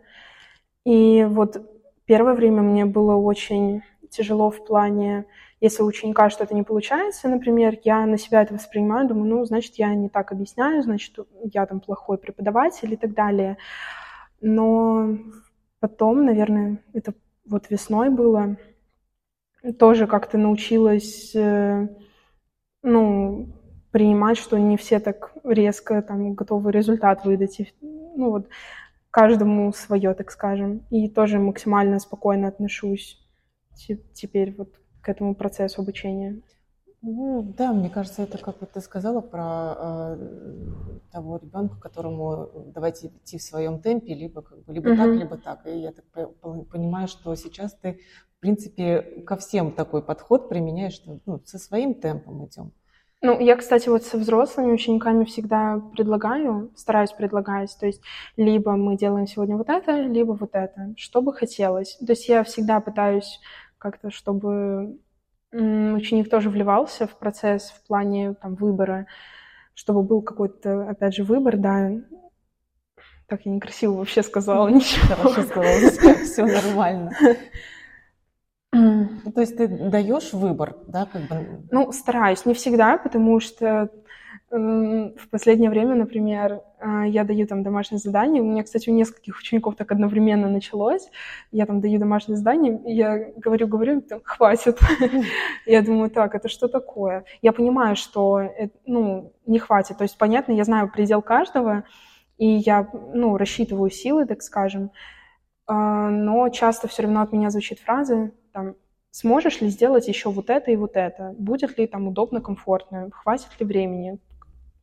И 0.85 1.25
вот 1.25 1.57
первое 2.05 2.35
время 2.35 2.63
мне 2.63 2.85
было 2.85 3.15
очень 3.15 3.83
тяжело 4.11 4.51
в 4.51 4.65
плане, 4.65 5.25
если 5.61 5.83
у 5.83 5.87
ученика 5.87 6.29
что-то 6.29 6.55
не 6.55 6.65
получается, 6.65 7.29
например, 7.29 7.79
я 7.85 8.05
на 8.05 8.19
себя 8.19 8.43
это 8.43 8.55
воспринимаю, 8.55 9.09
думаю, 9.09 9.29
ну, 9.29 9.45
значит, 9.45 9.77
я 9.77 9.95
не 9.95 10.09
так 10.09 10.33
объясняю, 10.33 10.83
значит, 10.83 11.17
я 11.45 11.67
там 11.67 11.81
плохой 11.81 12.19
преподаватель 12.19 12.93
и 12.93 12.97
так 12.97 13.15
далее. 13.15 13.57
Но 14.41 15.17
потом, 15.81 16.25
наверное, 16.27 16.83
это 16.93 17.15
вот 17.47 17.71
весной 17.71 18.11
было, 18.11 18.57
тоже 19.79 20.07
как-то 20.07 20.37
научилась, 20.37 21.35
э, 21.35 21.89
ну, 22.83 23.49
принимать, 23.93 24.39
что 24.39 24.59
не 24.59 24.77
все 24.77 24.99
так 24.99 25.33
резко 25.45 26.03
там 26.03 26.35
готовы 26.35 26.73
результат 26.73 27.25
выдать. 27.25 27.61
И, 27.61 27.73
ну 27.81 28.31
вот 28.31 28.49
каждому 29.11 29.73
свое, 29.73 30.15
так 30.15 30.31
скажем. 30.31 30.85
И 30.91 31.09
тоже 31.09 31.39
максимально 31.39 32.01
спокойно 32.01 32.49
отношусь 32.49 33.19
теперь 34.15 34.55
вот 34.57 34.75
к 35.03 35.09
этому 35.09 35.35
процессу 35.35 35.83
обучения. 35.83 36.41
Ну, 37.05 37.43
да, 37.59 37.73
мне 37.73 37.91
кажется, 37.91 38.23
это 38.23 38.39
как 38.39 38.61
вот 38.61 38.71
ты 38.71 38.81
сказала 38.81 39.21
про 39.21 39.75
э, 39.77 40.17
того 41.11 41.39
ребенка, 41.39 41.77
которому 41.81 42.49
давайте 42.73 43.09
идти 43.09 43.39
в 43.39 43.43
своем 43.43 43.81
темпе, 43.81 44.15
либо 44.15 44.41
как 44.41 44.63
бы 44.65 44.73
либо 44.73 44.93
uh-huh. 44.93 44.97
так, 44.97 45.09
либо 45.09 45.37
так. 45.37 45.67
И 45.67 45.79
я 45.79 45.91
так 45.91 46.05
понимаю, 46.69 47.09
что 47.09 47.35
сейчас 47.35 47.75
ты, 47.75 47.99
в 48.37 48.41
принципе, 48.41 49.03
ко 49.27 49.37
всем 49.37 49.73
такой 49.73 50.01
подход 50.05 50.49
применяешь, 50.49 50.93
что 50.93 51.19
ну, 51.27 51.43
со 51.45 51.59
своим 51.59 51.95
темпом 51.95 52.47
идем. 52.47 52.73
Ну, 53.25 53.39
я, 53.39 53.57
кстати, 53.57 53.89
вот 53.89 54.03
со 54.03 54.19
взрослыми 54.19 54.73
учениками 54.73 55.25
всегда 55.25 55.81
предлагаю, 55.95 56.73
стараюсь 56.75 57.13
предлагать, 57.13 57.75
то 57.79 57.87
есть 57.87 58.03
либо 58.37 58.73
мы 58.73 58.97
делаем 58.97 59.29
сегодня 59.29 59.57
вот 59.57 59.69
это, 59.69 60.01
либо 60.01 60.33
вот 60.33 60.51
это, 60.55 60.93
что 60.97 61.23
бы 61.23 61.33
хотелось. 61.33 61.97
То 61.99 62.13
есть 62.13 62.29
я 62.29 62.43
всегда 62.43 62.81
пытаюсь 62.81 63.41
как-то, 63.79 64.11
чтобы 64.11 64.99
ученик 65.53 66.31
тоже 66.31 66.51
вливался 66.51 67.07
в 67.07 67.17
процесс 67.17 67.71
в 67.71 67.87
плане 67.87 68.35
там, 68.35 68.57
выбора, 68.57 69.07
чтобы 69.75 70.03
был 70.03 70.23
какой-то, 70.23 70.89
опять 70.89 71.15
же, 71.15 71.23
выбор, 71.23 71.57
да. 71.59 71.93
Так 73.29 73.47
я 73.47 73.53
некрасиво 73.53 73.99
вообще 73.99 74.25
сказала, 74.25 74.67
ничего. 74.71 75.15
Хорошо 75.15 75.43
сказала, 75.43 76.25
все 76.25 76.45
нормально. 76.45 77.13
То 78.73 79.41
есть 79.41 79.57
ты 79.57 79.69
даешь 79.69 80.33
выбор, 80.33 80.77
да, 80.87 81.07
как 81.07 81.23
бы? 81.23 81.63
Ну, 81.71 81.93
стараюсь, 81.93 82.47
не 82.47 82.55
всегда, 82.55 82.97
потому 82.97 83.39
что 83.39 83.91
в 84.51 85.31
последнее 85.31 85.71
время, 85.71 85.95
например, 85.95 86.61
а, 86.79 87.07
я 87.07 87.25
даю 87.25 87.47
там 87.47 87.63
домашнее 87.63 87.99
задание. 87.99 88.43
У 88.43 88.45
меня, 88.45 88.63
кстати, 88.63 88.91
у 88.91 88.93
нескольких 88.93 89.39
учеников 89.39 89.77
так 89.77 89.91
одновременно 89.91 90.47
началось. 90.51 91.09
Я 91.53 91.65
там 91.65 91.81
даю 91.81 91.99
домашнее 91.99 92.37
задание, 92.37 92.79
и 92.85 92.93
я 92.93 93.33
говорю, 93.37 93.67
говорю, 93.67 94.03
там, 94.03 94.21
хватит. 94.23 94.79
Я 95.67 95.81
думаю, 95.81 96.11
так, 96.11 96.35
это 96.35 96.49
что 96.49 96.69
такое? 96.69 97.25
Я 97.41 97.53
понимаю, 97.53 97.97
что, 97.97 98.43
ну, 98.85 99.33
не 99.47 99.59
хватит. 99.59 99.97
То 99.97 100.05
есть, 100.05 100.19
понятно, 100.19 100.53
я 100.53 100.65
знаю 100.65 100.91
предел 100.93 101.23
каждого, 101.23 101.85
и 102.37 102.47
я, 102.47 102.87
ну, 103.15 103.39
рассчитываю 103.39 103.91
силы, 103.91 104.27
так 104.27 104.43
скажем. 104.43 104.91
А, 105.67 106.11
но 106.11 106.51
часто 106.51 106.89
все 106.89 107.05
равно 107.05 107.23
от 107.23 107.33
меня 107.33 107.49
звучит 107.49 107.79
фраза, 107.79 108.33
там, 108.53 108.77
сможешь 109.11 109.61
ли 109.61 109.69
сделать 109.69 110.09
еще 110.09 110.31
вот 110.31 110.51
это 110.51 110.71
и 110.71 110.77
вот 110.77 110.97
это? 110.97 111.35
Будет 111.39 111.79
ли 111.79 111.87
там 111.87 112.09
удобно, 112.09 112.41
комфортно? 112.41 113.11
Хватит 113.11 113.49
ли 113.59 113.67
времени? 113.67 114.19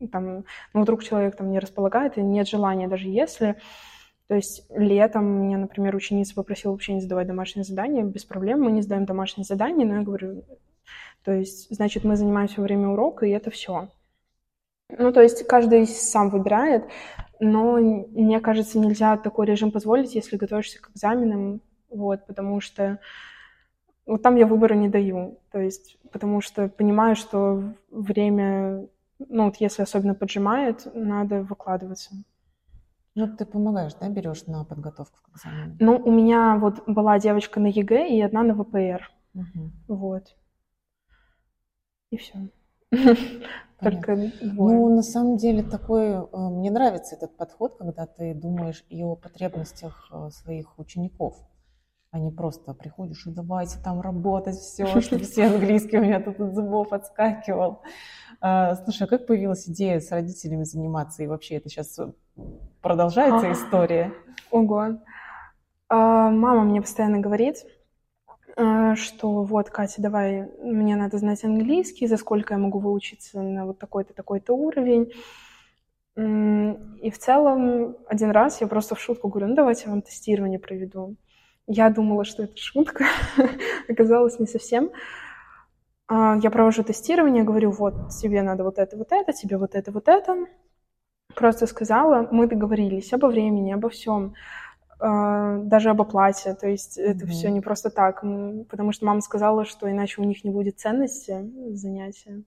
там, 0.07 0.45
ну, 0.73 0.81
вдруг 0.81 1.03
человек 1.03 1.35
там 1.35 1.51
не 1.51 1.59
располагает 1.59 2.17
и 2.17 2.21
нет 2.21 2.47
желания, 2.47 2.87
даже 2.87 3.09
если. 3.09 3.55
То 4.27 4.35
есть 4.35 4.65
летом 4.69 5.25
меня, 5.25 5.57
например, 5.57 5.95
ученица 5.95 6.35
попросила 6.35 6.71
вообще 6.71 6.93
не 6.93 7.01
задавать 7.01 7.27
домашние 7.27 7.63
задания, 7.63 8.03
без 8.03 8.25
проблем, 8.25 8.61
мы 8.61 8.71
не 8.71 8.81
сдаем 8.81 9.05
домашние 9.05 9.43
задания, 9.43 9.85
но 9.85 9.95
я 9.95 10.01
говорю, 10.01 10.43
то 11.23 11.31
есть, 11.31 11.67
значит, 11.75 12.03
мы 12.03 12.15
занимаемся 12.15 12.61
во 12.61 12.63
время 12.63 12.89
урока, 12.89 13.25
и 13.25 13.31
это 13.31 13.49
все. 13.49 13.89
Ну, 14.97 15.11
то 15.11 15.21
есть 15.21 15.45
каждый 15.47 15.87
сам 15.87 16.29
выбирает, 16.29 16.85
но 17.39 17.77
мне 17.77 18.39
кажется, 18.39 18.79
нельзя 18.79 19.17
такой 19.17 19.47
режим 19.47 19.71
позволить, 19.71 20.15
если 20.15 20.37
готовишься 20.37 20.79
к 20.79 20.91
экзаменам, 20.91 21.61
вот, 21.89 22.25
потому 22.27 22.61
что 22.61 22.99
вот 24.09 24.21
там 24.21 24.35
я 24.35 24.45
выбора 24.45 24.73
не 24.73 24.89
даю, 24.89 25.39
то 25.51 25.59
есть, 25.59 25.97
потому 26.11 26.41
что 26.41 26.67
понимаю, 26.67 27.15
что 27.15 27.63
время 27.89 28.87
ну 29.27 29.45
вот 29.45 29.57
если 29.57 29.81
особенно 29.81 30.15
поджимает, 30.15 30.87
надо 30.93 31.43
выкладываться. 31.43 32.11
Ну, 33.15 33.35
ты 33.35 33.45
помогаешь, 33.45 33.93
да, 33.95 34.07
берешь 34.07 34.45
на 34.45 34.63
подготовку 34.63 35.19
к 35.23 35.35
экзамену? 35.35 35.75
Ну, 35.79 35.97
у 35.97 36.11
меня 36.11 36.57
вот 36.57 36.83
была 36.87 37.19
девочка 37.19 37.59
на 37.59 37.67
ЕГЭ 37.67 38.07
и 38.07 38.21
одна 38.21 38.43
на 38.43 38.53
ВПР. 38.53 39.11
Угу. 39.33 39.71
Вот. 39.87 40.35
И 42.11 42.17
все. 42.17 42.49
Только 43.79 44.31
Ну, 44.41 44.95
на 44.95 45.01
самом 45.01 45.37
деле, 45.37 45.63
такой, 45.63 46.07
э, 46.07 46.27
мне 46.33 46.71
нравится 46.71 47.15
этот 47.15 47.35
подход, 47.35 47.77
когда 47.77 48.05
ты 48.05 48.33
думаешь 48.33 48.85
и 48.89 49.03
о 49.03 49.15
потребностях 49.15 50.09
э, 50.11 50.29
своих 50.31 50.77
учеников, 50.79 51.35
а 52.11 52.19
не 52.19 52.31
просто 52.31 52.73
приходишь 52.73 53.27
и 53.27 53.31
давайте 53.31 53.77
там 53.83 54.01
работать, 54.01 54.55
все, 54.55 54.99
чтобы 55.01 55.23
все 55.23 55.45
английские 55.45 56.01
у 56.01 56.03
меня 56.03 56.19
тут 56.19 56.39
от 56.39 56.55
зубов 56.55 56.91
отскакивал. 56.91 57.81
А, 58.41 58.75
слушай, 58.75 59.03
а 59.03 59.07
как 59.07 59.27
появилась 59.27 59.69
идея 59.69 59.99
с 59.99 60.11
родителями 60.11 60.63
заниматься? 60.63 61.21
И 61.21 61.27
вообще 61.27 61.55
это 61.55 61.69
сейчас 61.69 61.99
продолжается 62.81 63.51
история? 63.51 64.11
Ого. 64.49 64.99
А, 65.87 66.29
мама 66.31 66.63
мне 66.63 66.81
постоянно 66.81 67.19
говорит, 67.19 67.57
а, 68.55 68.95
что 68.95 69.43
вот, 69.43 69.69
Катя, 69.69 70.01
давай, 70.01 70.49
мне 70.63 70.95
надо 70.95 71.19
знать 71.19 71.43
английский, 71.43 72.07
за 72.07 72.17
сколько 72.17 72.55
я 72.55 72.59
могу 72.59 72.79
выучиться 72.79 73.39
на 73.39 73.67
вот 73.67 73.77
такой-то, 73.77 74.13
такой-то 74.13 74.53
уровень. 74.53 75.11
И 76.15 77.11
в 77.11 77.17
целом 77.19 77.95
один 78.07 78.31
раз 78.31 78.59
я 78.61 78.67
просто 78.67 78.95
в 78.95 78.99
шутку 78.99 79.29
говорю, 79.29 79.49
ну 79.49 79.55
давайте 79.55 79.83
я 79.85 79.91
вам 79.91 80.01
тестирование 80.01 80.59
проведу. 80.59 81.15
Я 81.71 81.91
думала, 81.91 82.25
что 82.25 82.43
это 82.43 82.57
шутка, 82.57 83.05
оказалось 83.87 84.39
не 84.39 84.47
совсем. 84.47 84.89
А, 86.07 86.35
я 86.41 86.49
провожу 86.49 86.83
тестирование, 86.83 87.43
говорю, 87.43 87.69
вот, 87.69 88.09
тебе 88.09 88.41
надо 88.41 88.63
вот 88.63 88.79
это, 88.79 88.97
вот 88.97 89.11
это, 89.11 89.33
тебе 89.33 89.57
вот 89.57 89.75
это, 89.75 89.91
вот 89.91 90.07
это. 90.07 90.47
Просто 91.35 91.67
сказала, 91.67 92.27
мы 92.31 92.47
договорились 92.47 93.13
обо 93.13 93.27
времени, 93.27 93.71
обо 93.71 93.89
всем, 93.89 94.33
а, 94.99 95.59
даже 95.59 95.91
об 95.91 96.01
оплате. 96.01 96.55
То 96.55 96.67
есть 96.67 96.97
это 96.97 97.25
mm-hmm. 97.25 97.29
все 97.29 97.51
не 97.51 97.61
просто 97.61 97.91
так, 97.91 98.21
потому 98.67 98.91
что 98.91 99.05
мама 99.05 99.21
сказала, 99.21 99.63
что 99.63 99.91
иначе 99.91 100.21
у 100.21 100.23
них 100.23 100.43
не 100.43 100.49
будет 100.49 100.79
ценности 100.79 101.51
занятия. 101.75 102.41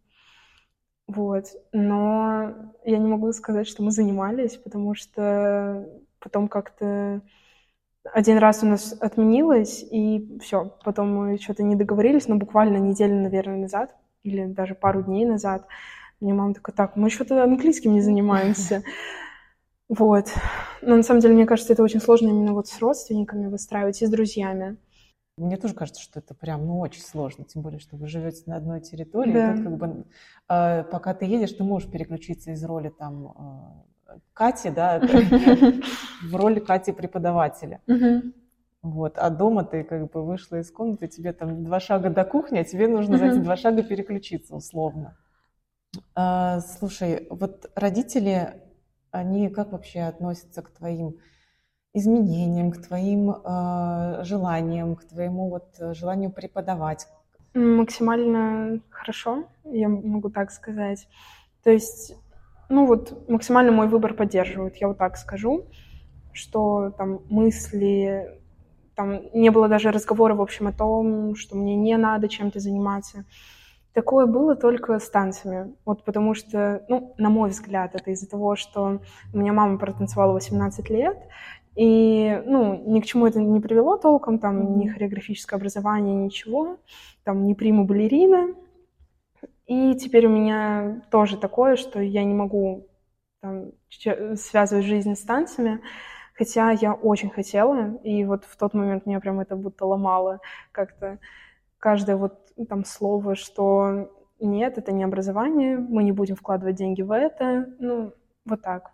Вот. 1.06 1.44
Но 1.70 2.72
я 2.84 2.98
не 2.98 3.06
могу 3.08 3.32
сказать, 3.32 3.68
что 3.68 3.84
мы 3.84 3.92
занимались, 3.92 4.56
потому 4.56 4.96
что 4.96 5.88
потом 6.18 6.48
как-то 6.48 7.20
один 8.04 8.38
раз 8.38 8.62
у 8.62 8.66
нас 8.66 8.96
отменилось, 9.00 9.84
и 9.88 10.38
все, 10.42 10.76
потом 10.84 11.14
мы 11.14 11.38
что-то 11.38 11.62
не 11.62 11.76
договорились, 11.76 12.28
но 12.28 12.36
буквально 12.36 12.78
неделю, 12.78 13.16
наверное, 13.16 13.58
назад, 13.58 13.94
или 14.22 14.46
даже 14.46 14.74
пару 14.74 15.02
дней 15.02 15.24
назад, 15.24 15.66
мне 16.20 16.34
мама 16.34 16.54
такая, 16.54 16.74
так, 16.74 16.96
мы 16.96 17.10
что-то 17.10 17.42
английским 17.42 17.92
не 17.92 18.00
занимаемся. 18.00 18.82
Вот. 19.88 20.32
Но 20.80 20.96
на 20.96 21.02
самом 21.02 21.20
деле, 21.20 21.34
мне 21.34 21.44
кажется, 21.44 21.74
это 21.74 21.82
очень 21.82 22.00
сложно 22.00 22.28
именно 22.28 22.54
вот 22.54 22.66
с 22.66 22.80
родственниками 22.80 23.48
выстраивать 23.48 24.00
и 24.00 24.06
с 24.06 24.10
друзьями. 24.10 24.78
Мне 25.36 25.58
тоже 25.58 25.74
кажется, 25.74 26.00
что 26.00 26.20
это 26.20 26.34
прям, 26.34 26.66
ну, 26.66 26.78
очень 26.78 27.02
сложно, 27.02 27.44
тем 27.44 27.60
более, 27.60 27.78
что 27.78 27.96
вы 27.96 28.06
живете 28.06 28.42
на 28.46 28.56
одной 28.56 28.80
территории, 28.80 29.32
да. 29.32 29.52
и 29.52 29.56
тут 29.56 29.64
как 29.64 29.76
бы, 29.76 30.04
э, 30.48 30.84
пока 30.84 31.12
ты 31.12 31.26
едешь, 31.26 31.52
ты 31.52 31.62
можешь 31.62 31.90
переключиться 31.90 32.52
из 32.52 32.64
роли 32.64 32.88
там 32.88 33.84
Кати, 34.34 34.70
да, 34.70 35.00
в 36.30 36.36
роли 36.36 36.60
Кати 36.60 36.92
преподавателя. 36.92 37.80
Вот, 38.82 39.16
а 39.16 39.30
дома 39.30 39.62
ты 39.62 39.84
как 39.84 40.10
бы 40.10 40.24
вышла 40.24 40.56
из 40.56 40.72
комнаты, 40.72 41.06
тебе 41.06 41.32
там 41.32 41.64
два 41.64 41.78
шага 41.78 42.10
до 42.10 42.24
кухни, 42.24 42.58
а 42.58 42.64
тебе 42.64 42.88
нужно 42.88 43.16
за 43.16 43.26
эти 43.26 43.38
два 43.38 43.56
шага 43.56 43.82
переключиться 43.84 44.56
условно. 44.56 45.16
А, 46.16 46.60
слушай, 46.60 47.28
вот 47.30 47.70
родители, 47.76 48.60
они 49.12 49.50
как 49.50 49.70
вообще 49.70 50.00
относятся 50.00 50.62
к 50.62 50.70
твоим 50.70 51.18
изменениям, 51.94 52.72
к 52.72 52.82
твоим 52.82 53.30
э, 53.30 54.24
желаниям, 54.24 54.96
к 54.96 55.04
твоему 55.04 55.50
вот 55.50 55.76
желанию 55.94 56.32
преподавать? 56.32 57.06
Максимально 57.54 58.80
хорошо, 58.88 59.44
я 59.64 59.88
могу 59.88 60.30
так 60.30 60.50
сказать. 60.50 61.06
То 61.62 61.70
есть 61.70 62.16
ну 62.72 62.86
вот 62.86 63.28
максимально 63.28 63.70
мой 63.70 63.86
выбор 63.86 64.14
поддерживают, 64.14 64.76
я 64.76 64.88
вот 64.88 64.98
так 64.98 65.16
скажу, 65.16 65.66
что 66.32 66.90
там 66.96 67.20
мысли, 67.28 68.40
там 68.94 69.20
не 69.34 69.50
было 69.50 69.68
даже 69.68 69.92
разговора, 69.92 70.34
в 70.34 70.40
общем, 70.40 70.68
о 70.68 70.72
том, 70.72 71.36
что 71.36 71.56
мне 71.56 71.76
не 71.76 71.96
надо 71.96 72.28
чем-то 72.28 72.60
заниматься. 72.60 73.24
Такое 73.92 74.24
было 74.24 74.56
только 74.56 74.98
с 74.98 75.10
танцами. 75.10 75.74
Вот 75.84 76.02
потому 76.02 76.34
что, 76.34 76.82
ну, 76.88 77.14
на 77.18 77.28
мой 77.28 77.50
взгляд, 77.50 77.94
это 77.94 78.10
из-за 78.12 78.28
того, 78.28 78.56
что 78.56 79.00
у 79.34 79.38
меня 79.38 79.52
мама 79.52 79.76
протанцевала 79.76 80.32
18 80.32 80.88
лет, 80.88 81.18
и, 81.74 82.42
ну, 82.46 82.82
ни 82.86 83.00
к 83.00 83.04
чему 83.04 83.26
это 83.26 83.40
не 83.40 83.60
привело 83.60 83.98
толком, 83.98 84.38
там, 84.38 84.78
ни 84.78 84.88
хореографическое 84.88 85.58
образование, 85.58 86.14
ничего, 86.14 86.78
там, 87.22 87.46
не 87.46 87.54
приму 87.54 87.84
балерина, 87.84 88.54
и 89.66 89.94
теперь 89.94 90.26
у 90.26 90.30
меня 90.30 91.02
тоже 91.10 91.36
такое, 91.36 91.76
что 91.76 92.00
я 92.00 92.24
не 92.24 92.34
могу 92.34 92.86
там, 93.40 93.72
связывать 94.36 94.84
жизнь 94.84 95.14
с 95.14 95.22
танцами, 95.22 95.80
хотя 96.34 96.70
я 96.70 96.94
очень 96.94 97.30
хотела, 97.30 97.96
и 98.02 98.24
вот 98.24 98.44
в 98.44 98.56
тот 98.56 98.74
момент 98.74 99.06
меня 99.06 99.20
прям 99.20 99.40
это 99.40 99.56
будто 99.56 99.86
ломало 99.86 100.40
как-то 100.72 101.18
каждое 101.78 102.16
вот 102.16 102.52
там 102.68 102.84
слово, 102.84 103.34
что 103.34 104.10
нет, 104.40 104.78
это 104.78 104.92
не 104.92 105.04
образование, 105.04 105.78
мы 105.78 106.02
не 106.02 106.12
будем 106.12 106.36
вкладывать 106.36 106.76
деньги 106.76 107.02
в 107.02 107.12
это, 107.12 107.68
ну, 107.78 108.12
вот 108.44 108.62
так. 108.62 108.90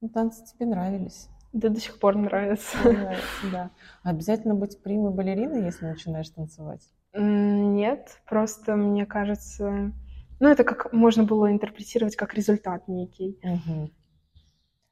Ну, 0.00 0.08
танцы 0.08 0.44
тебе 0.44 0.66
нравились? 0.66 1.28
Да, 1.52 1.68
до 1.68 1.80
сих 1.80 1.98
пор 1.98 2.16
нравится. 2.16 2.76
Нравится, 2.84 3.50
да. 3.50 3.70
Обязательно 4.02 4.54
быть 4.54 4.82
примой 4.82 5.12
балериной, 5.12 5.64
если 5.64 5.86
начинаешь 5.86 6.28
танцевать? 6.28 6.82
Нет, 7.16 8.20
просто 8.28 8.76
мне 8.76 9.06
кажется, 9.06 9.92
ну 10.38 10.48
это 10.48 10.64
как 10.64 10.92
можно 10.92 11.24
было 11.24 11.50
интерпретировать 11.50 12.16
как 12.16 12.34
результат 12.34 12.88
некий. 12.88 13.38
Угу. 13.42 13.90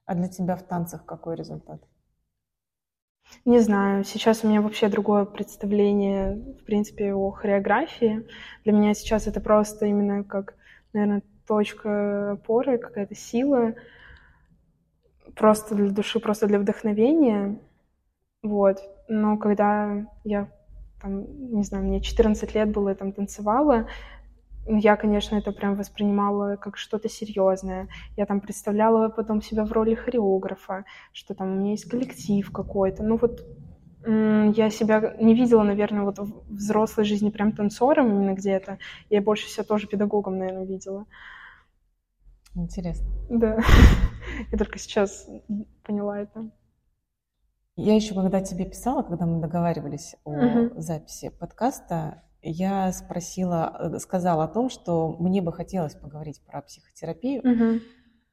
А 0.07 0.15
для 0.15 0.29
тебя 0.29 0.57
в 0.57 0.63
танцах 0.63 1.05
какой 1.05 1.37
результат? 1.37 1.83
Не 3.45 3.59
знаю, 3.61 4.05
сейчас 4.05 4.45
у 4.45 4.49
меня 4.49 4.61
вообще 4.61 4.89
другое 4.89 5.25
представление, 5.25 6.35
в 6.61 6.65
принципе, 6.65 7.15
о 7.15 7.31
хореографии. 7.31 8.27
Для 8.65 8.73
меня 8.73 8.95
сейчас 8.95 9.27
это 9.27 9.41
просто 9.41 9.87
именно 9.87 10.25
как, 10.25 10.55
наверное, 10.93 11.23
точка 11.47 12.33
опоры, 12.33 12.79
какая-то 12.79 13.15
сила, 13.15 13.75
просто 15.35 15.75
для 15.75 15.91
души, 15.91 16.21
просто 16.21 16.47
для 16.47 16.59
вдохновения. 16.59 17.59
Вот. 18.43 18.79
Но 19.09 19.37
когда 19.37 20.07
я, 20.25 20.49
там, 21.05 21.53
не 21.55 21.63
знаю, 21.63 21.85
мне 21.85 22.01
14 22.01 22.55
лет 22.55 22.73
было, 22.73 22.89
я 22.89 22.95
там 22.95 23.13
танцевала, 23.13 23.87
я, 24.67 24.97
конечно, 24.97 25.37
это 25.37 25.53
прям 25.53 25.75
воспринимала 25.75 26.57
как 26.57 26.79
что-то 26.79 27.11
серьезное. 27.11 27.89
Я 28.17 28.25
там 28.25 28.41
представляла 28.41 29.11
потом 29.11 29.43
себя 29.43 29.67
в 29.67 29.73
роли 29.73 29.95
хореографа, 29.95 30.85
что 31.13 31.35
там 31.35 31.53
у 31.53 31.57
меня 31.57 31.73
есть 31.73 31.85
коллектив 31.85 32.51
какой-то. 32.51 33.03
Ну 33.03 33.19
вот 33.19 33.47
я 34.07 34.71
себя 34.71 35.15
не 35.21 35.35
видела, 35.35 35.63
наверное, 35.63 36.05
вот 36.05 36.19
в 36.19 36.55
взрослой 36.55 37.05
жизни 37.05 37.29
прям 37.29 37.53
танцором 37.53 38.09
именно 38.09 38.35
где-то. 38.35 38.79
Я 39.11 39.21
больше 39.21 39.49
себя 39.49 39.65
тоже 39.65 39.87
педагогом, 39.87 40.39
наверное, 40.39 40.65
видела. 40.65 41.05
Интересно. 42.55 43.07
Да. 43.29 43.59
Я 44.53 44.59
только 44.59 44.79
сейчас 44.79 45.29
поняла 45.83 46.21
это. 46.21 46.51
Я 47.77 47.97
еще, 47.97 48.15
когда 48.15 48.41
тебе 48.41 48.67
писала, 48.67 49.03
когда 49.03 49.27
мы 49.27 49.41
договаривались 49.41 50.15
о 50.25 50.35
uh 50.35 50.81
записи 50.81 51.31
подкаста, 51.31 52.23
я 52.41 52.93
спросила, 52.93 53.77
э, 53.79 53.99
сказала 53.99 54.45
о 54.45 54.49
том, 54.49 54.71
что 54.71 55.17
мне 55.19 55.43
бы 55.43 55.53
хотелось 55.53 55.95
поговорить 55.95 56.41
про 56.45 56.63
психотерапию. 56.63 57.43
uh 57.43 57.81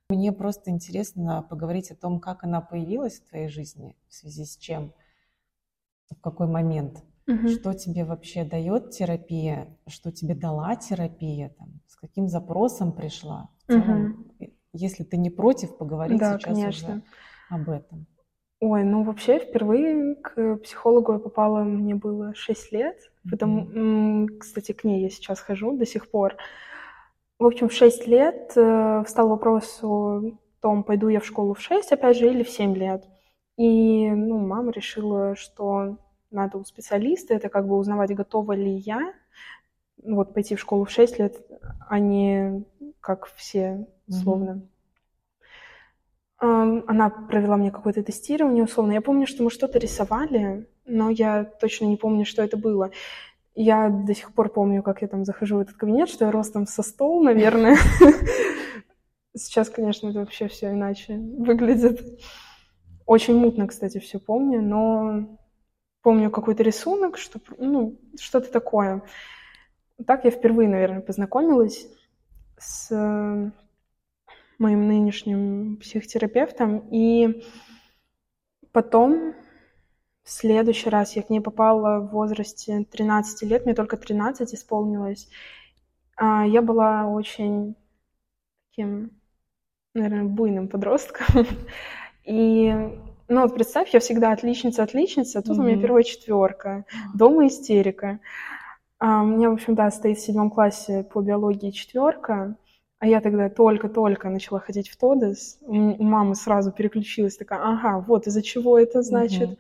Мне 0.10 0.32
просто 0.32 0.70
интересно 0.70 1.42
поговорить 1.42 1.90
о 1.90 1.96
том, 1.96 2.20
как 2.20 2.44
она 2.44 2.62
появилась 2.62 3.20
в 3.20 3.30
твоей 3.30 3.48
жизни, 3.48 3.98
в 4.10 4.14
связи 4.14 4.46
с 4.46 4.58
чем, 4.58 4.94
в 6.12 6.22
какой 6.22 6.48
момент. 6.48 7.04
uh 7.28 7.48
Что 7.48 7.74
тебе 7.74 8.06
вообще 8.06 8.44
дает 8.44 8.92
терапия, 8.92 9.76
что 9.88 10.12
тебе 10.12 10.36
дала 10.36 10.76
терапия, 10.76 11.50
там, 11.58 11.82
с 11.88 11.96
каким 11.96 12.28
запросом 12.28 12.92
пришла. 12.94 13.50
В 13.64 13.72
целом, 13.72 14.28
uh 14.40 14.52
если 14.74 15.04
ты 15.04 15.18
не 15.18 15.30
против, 15.30 15.78
поговорить 15.78 16.20
да, 16.20 16.38
сейчас 16.38 16.54
конечно. 16.54 16.94
уже 16.94 17.04
об 17.50 17.70
этом. 17.70 18.08
Ой, 18.62 18.84
ну 18.84 19.02
вообще 19.02 19.40
впервые 19.40 20.16
к 20.16 20.58
психологу 20.58 21.14
я 21.14 21.20
попала, 21.20 21.64
мне 21.64 21.96
было 21.96 22.36
6 22.36 22.72
лет. 22.72 22.96
Потом, 23.30 24.28
кстати, 24.40 24.72
к 24.72 24.84
ней 24.84 25.02
я 25.02 25.10
сейчас 25.10 25.40
хожу 25.40 25.76
до 25.76 25.86
сих 25.88 26.12
пор. 26.12 26.38
В 27.40 27.46
общем, 27.48 27.70
в 27.70 27.74
6 27.74 28.06
лет 28.06 28.54
э, 28.56 29.04
встал 29.04 29.30
вопрос 29.30 29.80
о 29.82 30.22
том, 30.62 30.84
пойду 30.84 31.08
я 31.08 31.20
в 31.20 31.26
школу 31.26 31.56
в 31.56 31.60
6, 31.60 31.92
опять 31.92 32.18
же, 32.18 32.28
или 32.28 32.44
в 32.44 32.52
7 32.52 32.76
лет. 32.76 33.04
И 33.58 34.08
ну, 34.12 34.38
мама 34.38 34.72
решила, 34.72 35.36
что 35.36 35.98
надо 36.30 36.60
у 36.60 36.64
специалиста, 36.64 37.34
это 37.34 37.50
как 37.50 37.68
бы 37.68 37.78
узнавать, 37.78 38.14
готова 38.14 38.54
ли 38.54 38.72
я 38.72 39.14
вот 40.04 40.36
пойти 40.36 40.56
в 40.56 40.60
школу 40.60 40.86
в 40.86 40.92
6 40.92 41.18
лет, 41.18 41.44
а 41.90 41.98
не 41.98 42.64
как 43.00 43.26
все, 43.26 43.88
условно. 44.08 44.52
Mm-hmm. 44.52 44.68
Она 46.42 47.10
провела 47.10 47.56
мне 47.56 47.70
какое-то 47.70 48.02
тестирование, 48.02 48.64
условно. 48.64 48.94
Я 48.94 49.02
помню, 49.02 49.28
что 49.28 49.44
мы 49.44 49.52
что-то 49.52 49.78
рисовали, 49.78 50.68
но 50.86 51.12
я 51.12 51.44
точно 51.44 51.86
не 51.86 51.98
помню, 51.98 52.26
что 52.26 52.42
это 52.42 52.58
было. 52.58 52.90
Я 53.54 53.90
до 53.90 54.16
сих 54.16 54.34
пор 54.34 54.50
помню, 54.50 54.82
как 54.82 55.04
я 55.04 55.08
там 55.08 55.24
захожу 55.24 55.58
в 55.58 55.60
этот 55.60 55.76
кабинет, 55.76 56.10
что 56.10 56.26
я 56.26 56.32
ростом 56.32 56.66
со 56.66 56.82
стол, 56.82 57.22
наверное. 57.22 57.78
Сейчас, 59.36 59.70
конечно, 59.70 60.10
это 60.10 60.20
вообще 60.20 60.48
все 60.48 60.72
иначе 60.72 61.16
выглядит. 61.18 62.02
Очень 63.06 63.36
мутно, 63.36 63.68
кстати, 63.68 64.00
все 64.00 64.18
помню, 64.18 64.64
но 64.64 65.38
помню 66.02 66.32
какой-то 66.32 66.64
рисунок, 66.64 67.20
что, 67.20 67.40
ну, 67.60 68.00
что-то 68.20 68.52
такое. 68.52 69.04
Так 70.08 70.26
я 70.26 70.32
впервые, 70.32 70.68
наверное, 70.68 71.02
познакомилась 71.02 71.88
с 72.58 73.52
моим 74.62 74.88
нынешним 74.88 75.78
психотерапевтом. 75.78 76.88
И 76.92 77.44
потом, 78.72 79.34
в 80.24 80.30
следующий 80.30 80.90
раз 80.90 81.16
я 81.16 81.24
к 81.24 81.30
ней 81.30 81.42
попала 81.42 82.00
в 82.00 82.12
возрасте 82.12 82.86
13 82.90 83.50
лет, 83.50 83.66
мне 83.66 83.74
только 83.74 83.98
13 83.98 84.54
исполнилось. 84.54 85.28
А, 86.16 86.46
я 86.46 86.62
была 86.62 87.08
очень 87.08 87.76
таким, 88.70 89.12
наверное, 89.94 90.24
буйным 90.24 90.68
подростком. 90.68 91.46
И 92.24 92.72
ну 93.28 93.42
вот 93.42 93.56
представь, 93.56 93.94
я 93.94 94.02
всегда 94.02 94.34
отличница, 94.34 94.84
отличница, 94.84 95.40
а 95.40 95.42
тут 95.42 95.58
mm-hmm. 95.58 95.62
у 95.62 95.64
меня 95.64 95.82
первая 95.82 96.04
четверка, 96.04 96.86
дома 97.16 97.48
истерика. 97.48 98.20
А, 99.00 99.24
у 99.24 99.26
меня, 99.26 99.50
в 99.50 99.54
общем, 99.54 99.74
да, 99.74 99.90
стоит 99.90 100.18
в 100.18 100.22
седьмом 100.22 100.52
классе 100.52 101.04
по 101.04 101.22
биологии 101.22 101.72
четверка. 101.72 102.58
А 103.02 103.08
я 103.08 103.20
тогда 103.20 103.50
только-только 103.50 104.30
начала 104.30 104.60
ходить 104.60 104.88
в 104.88 104.96
ТОДЕС. 104.96 105.58
У 105.62 106.04
мамы 106.04 106.36
сразу 106.36 106.72
переключилась 106.72 107.36
такая, 107.36 107.60
ага, 107.60 107.98
вот 107.98 108.28
из-за 108.28 108.44
чего 108.44 108.78
это 108.78 109.02
значит. 109.02 109.50
Угу. 109.50 109.58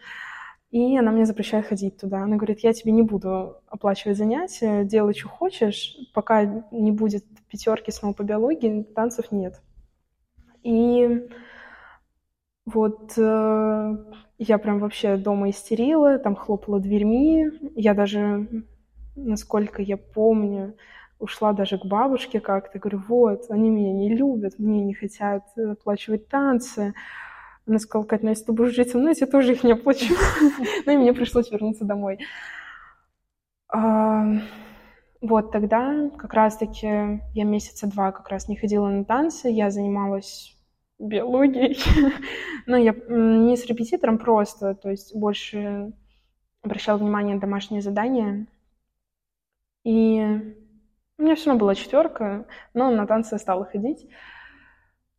И 0.69 0.95
она 0.95 1.09
мне 1.09 1.25
запрещает 1.25 1.65
ходить 1.65 1.97
туда. 1.97 2.21
Она 2.21 2.35
говорит, 2.35 2.59
я 2.59 2.71
тебе 2.71 2.91
не 2.91 3.01
буду 3.01 3.55
оплачивать 3.67 4.19
занятия, 4.19 4.83
делай, 4.83 5.15
что 5.15 5.27
хочешь, 5.27 5.97
пока 6.13 6.67
не 6.69 6.91
будет 6.91 7.25
пятерки 7.49 7.89
снова 7.91 8.13
по 8.13 8.21
биологии, 8.21 8.83
танцев 8.83 9.31
нет. 9.31 9.59
И 10.61 11.27
вот 12.67 13.13
э, 13.17 13.97
я 14.37 14.57
прям 14.59 14.77
вообще 14.77 15.17
дома 15.17 15.49
истерила, 15.49 16.19
там 16.19 16.35
хлопала 16.35 16.79
дверьми. 16.79 17.47
Я 17.75 17.95
даже, 17.95 18.65
насколько 19.15 19.81
я 19.81 19.97
помню, 19.97 20.75
ушла 21.21 21.53
даже 21.53 21.77
к 21.77 21.85
бабушке 21.85 22.39
как-то, 22.39 22.79
говорю, 22.79 23.01
вот, 23.07 23.45
они 23.49 23.69
меня 23.69 23.93
не 23.93 24.13
любят, 24.13 24.59
мне 24.59 24.83
не 24.83 24.93
хотят 24.93 25.43
оплачивать 25.57 26.27
танцы. 26.27 26.93
Она 27.67 27.79
сказала, 27.79 28.05
Катя, 28.05 28.23
ну 28.23 28.29
если 28.31 28.45
ты 28.45 28.51
будешь 28.51 28.75
жить 28.75 28.89
со 28.89 28.97
мной, 28.97 29.13
я 29.19 29.27
тоже 29.27 29.53
их 29.53 29.63
не 29.63 29.73
оплачу. 29.73 30.13
Ну 30.85 30.91
и 30.91 30.97
мне 30.97 31.13
пришлось 31.13 31.51
вернуться 31.51 31.85
домой. 31.85 32.19
Вот 35.21 35.51
тогда 35.51 36.09
как 36.17 36.33
раз-таки 36.33 37.21
я 37.33 37.43
месяца 37.43 37.87
два 37.87 38.11
как 38.11 38.27
раз 38.29 38.47
не 38.47 38.55
ходила 38.55 38.89
на 38.89 39.05
танцы, 39.05 39.49
я 39.49 39.69
занималась 39.69 40.57
биологией, 40.97 41.77
но 42.65 42.75
я 42.75 42.95
не 43.07 43.55
с 43.55 43.65
репетитором 43.67 44.17
просто, 44.17 44.73
то 44.73 44.89
есть 44.89 45.15
больше 45.15 45.93
обращала 46.63 46.97
внимание 46.97 47.35
на 47.35 47.41
домашние 47.41 47.81
задания. 47.81 48.47
И 49.83 50.55
у 51.21 51.23
меня 51.23 51.35
все 51.35 51.51
равно 51.51 51.59
была 51.59 51.75
четверка, 51.75 52.45
но 52.73 52.89
на 52.89 53.05
танцы 53.05 53.35
я 53.35 53.39
стала 53.39 53.63
ходить. 53.65 54.07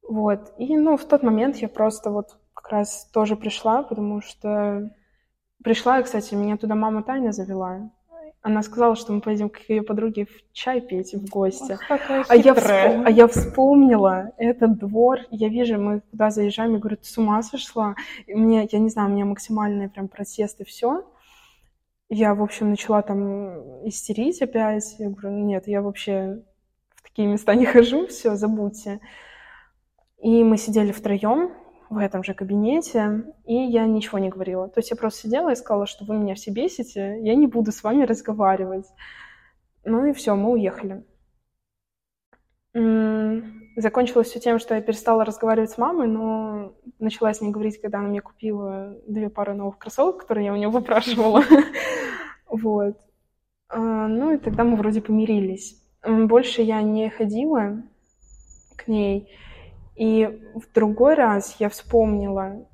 Вот. 0.03 0.53
И, 0.59 0.77
ну, 0.77 0.97
в 0.97 1.05
тот 1.05 1.23
момент 1.23 1.57
я 1.57 1.69
просто 1.69 2.11
вот 2.11 2.37
как 2.55 2.71
раз 2.71 3.09
тоже 3.13 3.37
пришла, 3.37 3.83
потому 3.83 4.21
что... 4.21 4.91
Пришла, 5.63 6.01
и, 6.01 6.03
кстати, 6.03 6.35
меня 6.35 6.57
туда 6.57 6.75
мама 6.75 7.05
Таня 7.05 7.31
завела. 7.31 7.93
Она 8.41 8.65
сказала, 8.65 8.97
что 8.97 9.13
мы 9.13 9.21
пойдем 9.21 9.49
к 9.49 9.61
ее 9.69 9.83
подруге 9.83 10.25
в 10.27 10.53
чай 10.53 10.81
пить 10.81 11.15
в 11.15 11.31
гости. 11.31 11.79
Ох, 11.89 12.01
а, 12.29 12.35
я 12.35 12.53
всп... 12.53 12.69
а 12.69 13.09
я 13.09 13.29
вспомнила 13.29 14.33
этот 14.39 14.79
двор. 14.79 15.21
Я 15.31 15.49
вижу, 15.49 15.81
мы 15.81 16.01
туда 16.11 16.31
заезжаем, 16.31 16.75
и 16.75 16.79
говорю, 16.81 16.97
ты 16.97 17.05
с 17.05 17.17
ума 17.17 17.41
сошла? 17.45 17.95
И 18.27 18.35
мне, 18.35 18.69
я 18.69 18.79
не 18.81 18.89
знаю, 18.89 19.09
у 19.09 19.13
меня 19.13 19.25
максимальный 19.25 19.89
прям 19.89 20.09
протест 20.09 20.61
и 20.61 20.65
все. 20.65 21.05
Я, 22.15 22.35
в 22.35 22.43
общем, 22.43 22.69
начала 22.69 23.01
там 23.01 23.89
истерить 23.89 24.43
опять. 24.43 24.97
Я 24.99 25.09
говорю, 25.09 25.31
нет, 25.31 25.67
я 25.67 25.81
вообще 25.81 26.43
в 26.95 27.03
такие 27.03 27.27
места 27.27 27.55
не 27.55 27.65
хожу, 27.65 28.07
все, 28.07 28.37
забудьте. 28.37 29.01
И 30.19 30.45
мы 30.45 30.59
сидели 30.59 30.93
втроем 30.93 31.55
в 31.89 31.97
этом 31.97 32.23
же 32.23 32.35
кабинете, 32.35 33.25
и 33.47 33.55
я 33.55 33.87
ничего 33.87 34.19
не 34.19 34.29
говорила. 34.29 34.69
То 34.69 34.81
есть 34.81 34.91
я 34.91 34.97
просто 34.99 35.23
сидела 35.23 35.53
и 35.53 35.57
сказала, 35.57 35.87
что 35.87 36.05
вы 36.05 36.19
меня 36.19 36.35
все 36.35 36.51
бесите, 36.51 37.19
я 37.23 37.35
не 37.35 37.47
буду 37.47 37.73
с 37.73 37.83
вами 37.83 38.05
разговаривать. 38.05 38.89
Ну 39.83 40.05
и 40.05 40.13
все, 40.13 40.37
мы 40.37 40.51
уехали. 40.51 41.07
Закончилось 43.77 44.29
все 44.29 44.41
тем, 44.41 44.59
что 44.59 44.75
я 44.75 44.83
перестала 44.83 45.25
разговаривать 45.25 45.71
с 45.71 45.79
мамой, 45.79 46.07
но 46.07 46.75
начала 46.99 47.33
с 47.33 47.41
ней 47.41 47.51
говорить, 47.51 47.81
когда 47.81 47.99
она 47.99 48.09
мне 48.09 48.21
купила 48.21 48.97
две 49.07 49.31
пары 49.31 49.55
новых 49.55 49.79
кроссовок, 49.79 50.19
которые 50.19 50.47
я 50.47 50.53
у 50.53 50.57
нее 50.57 50.69
выпрашивала. 50.69 51.43
Вот. 52.55 52.99
А, 53.71 53.79
ну 54.09 54.35
и 54.35 54.37
тогда 54.37 54.63
мы 54.63 54.77
вроде 54.77 55.01
помирились. 55.01 55.83
Больше 56.07 56.61
я 56.61 56.83
не 56.83 57.09
ходила 57.09 57.83
к 58.77 58.89
ней. 58.89 59.35
И 59.97 60.27
в 60.55 60.71
другой 60.75 61.15
раз 61.15 61.57
я 61.59 61.71
вспомнила, 61.71 62.67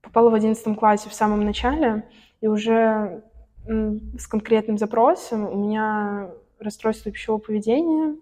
попала 0.00 0.30
в 0.30 0.34
одиннадцатом 0.34 0.76
классе 0.76 1.08
в 1.10 1.14
самом 1.14 1.44
начале, 1.44 2.08
и 2.40 2.46
уже 2.46 3.24
с 3.66 4.26
конкретным 4.28 4.78
запросом 4.78 5.48
у 5.48 5.56
меня 5.56 6.30
расстройство 6.60 7.10
пищевого 7.10 7.40
поведения, 7.40 8.16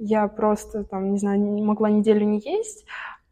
я 0.00 0.26
просто, 0.28 0.84
там, 0.84 1.12
не 1.12 1.18
знаю, 1.18 1.40
не 1.40 1.62
могла 1.62 1.90
неделю 1.90 2.24
не 2.24 2.40
есть, 2.40 2.86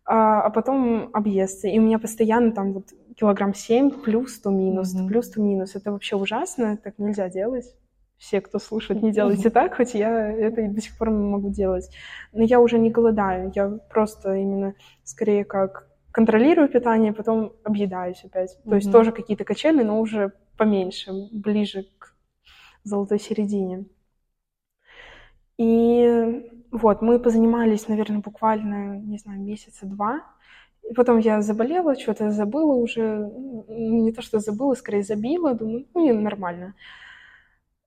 а, 0.04 0.42
а 0.42 0.50
потом 0.50 1.10
объесться. 1.12 1.66
И 1.66 1.78
у 1.78 1.82
меня 1.82 1.98
постоянно 1.98 2.52
там 2.52 2.74
вот 2.74 2.88
килограмм 3.16 3.54
7 3.54 3.90
плюс 4.02 4.38
то 4.38 4.50
минус, 4.50 4.94
mm-hmm. 4.94 5.08
плюс 5.08 5.30
то 5.30 5.40
минус. 5.40 5.74
Это 5.74 5.92
вообще 5.92 6.16
ужасно, 6.16 6.76
так 6.76 6.98
нельзя 6.98 7.28
делать. 7.28 7.74
Все, 8.18 8.40
кто 8.40 8.58
слушает, 8.58 9.02
не 9.02 9.12
делайте 9.12 9.48
так, 9.48 9.76
хоть 9.76 9.94
я 9.94 10.30
это 10.30 10.62
и 10.62 10.68
до 10.68 10.80
сих 10.80 10.98
пор 10.98 11.10
могу 11.10 11.50
делать. 11.50 11.88
Но 12.32 12.42
я 12.42 12.60
уже 12.60 12.78
не 12.78 12.90
голодаю, 12.90 13.52
я 13.54 13.68
просто 13.90 14.34
именно 14.34 14.74
скорее 15.04 15.44
как 15.44 15.88
контролирую 16.10 16.68
питание, 16.68 17.12
потом 17.12 17.52
объедаюсь 17.62 18.24
опять. 18.24 18.56
Mm-hmm. 18.56 18.70
То 18.70 18.74
есть 18.74 18.92
тоже 18.92 19.12
какие-то 19.12 19.44
качели, 19.44 19.82
но 19.82 20.00
уже 20.00 20.32
поменьше, 20.56 21.12
ближе 21.32 21.86
к 21.98 22.14
золотой 22.82 23.20
середине. 23.20 23.84
И 25.58 26.57
вот, 26.70 27.02
мы 27.02 27.18
позанимались, 27.18 27.88
наверное, 27.88 28.20
буквально, 28.20 28.98
не 28.98 29.18
знаю, 29.18 29.40
месяца 29.40 29.86
два. 29.86 30.22
И 30.88 30.94
потом 30.94 31.18
я 31.18 31.42
заболела, 31.42 31.98
что-то 31.98 32.30
забыла 32.30 32.74
уже. 32.74 33.30
Не 33.68 34.12
то, 34.12 34.22
что 34.22 34.38
забыла, 34.38 34.74
скорее 34.74 35.02
забила. 35.02 35.54
Думаю, 35.54 35.86
ну, 35.94 36.20
нормально. 36.20 36.74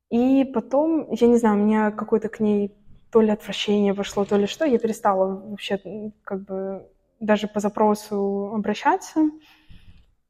И 0.09 0.43
потом, 0.43 1.11
я 1.11 1.27
не 1.27 1.37
знаю, 1.37 1.57
у 1.59 1.63
меня 1.63 1.91
какое-то 1.91 2.29
к 2.29 2.39
ней 2.39 2.75
то 3.11 3.21
ли 3.21 3.29
отвращение 3.29 3.93
вошло, 3.93 4.25
то 4.25 4.37
ли 4.37 4.45
что. 4.45 4.65
Я 4.65 4.79
перестала 4.79 5.41
вообще 5.49 6.11
как 6.23 6.45
бы 6.45 6.87
даже 7.19 7.47
по 7.47 7.59
запросу 7.59 8.51
обращаться. 8.53 9.29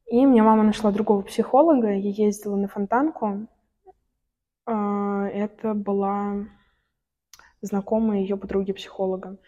И 0.06 0.26
мне 0.26 0.42
мама 0.42 0.62
нашла 0.62 0.90
другого 0.92 1.22
психолога. 1.22 1.92
Я 1.92 2.10
ездила 2.10 2.56
на 2.56 2.68
фонтанку. 2.68 3.46
А, 4.66 5.26
это 5.28 5.74
была 5.74 6.46
знакомая 7.62 8.20
ее 8.20 8.36
подруги 8.36 8.72
психолога. 8.72 9.38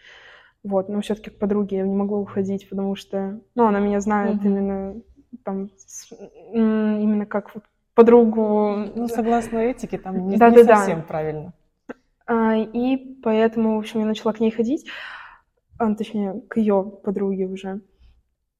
Вот, 0.63 0.89
но 0.89 1.01
все-таки 1.01 1.29
к 1.29 1.37
подруге 1.37 1.77
я 1.77 1.83
не 1.83 1.95
могу 1.95 2.17
уходить, 2.17 2.67
потому 2.67 2.95
что, 2.95 3.39
ну, 3.53 3.67
она 3.67 3.79
меня 3.79 3.99
знает 3.99 4.37
mm-hmm. 4.37 4.45
именно 4.45 5.01
там, 5.43 5.69
с, 5.77 6.11
именно 6.51 7.27
как 7.27 7.51
подругу. 7.93 8.75
Ну, 8.95 9.07
согласно 9.07 9.59
этике, 9.59 9.97
там 9.97 10.27
не, 10.27 10.37
да, 10.37 10.49
не 10.49 10.63
да, 10.63 10.77
совсем 10.77 10.99
да. 10.99 11.05
правильно. 11.05 11.53
А, 12.25 12.55
и 12.55 12.97
поэтому, 13.21 13.75
в 13.75 13.79
общем, 13.79 13.99
я 13.99 14.05
начала 14.07 14.33
к 14.33 14.39
ней 14.39 14.49
ходить, 14.49 14.87
а, 15.77 15.93
точнее, 15.93 16.41
к 16.47 16.57
ее 16.57 16.83
подруге 17.03 17.45
уже. 17.45 17.81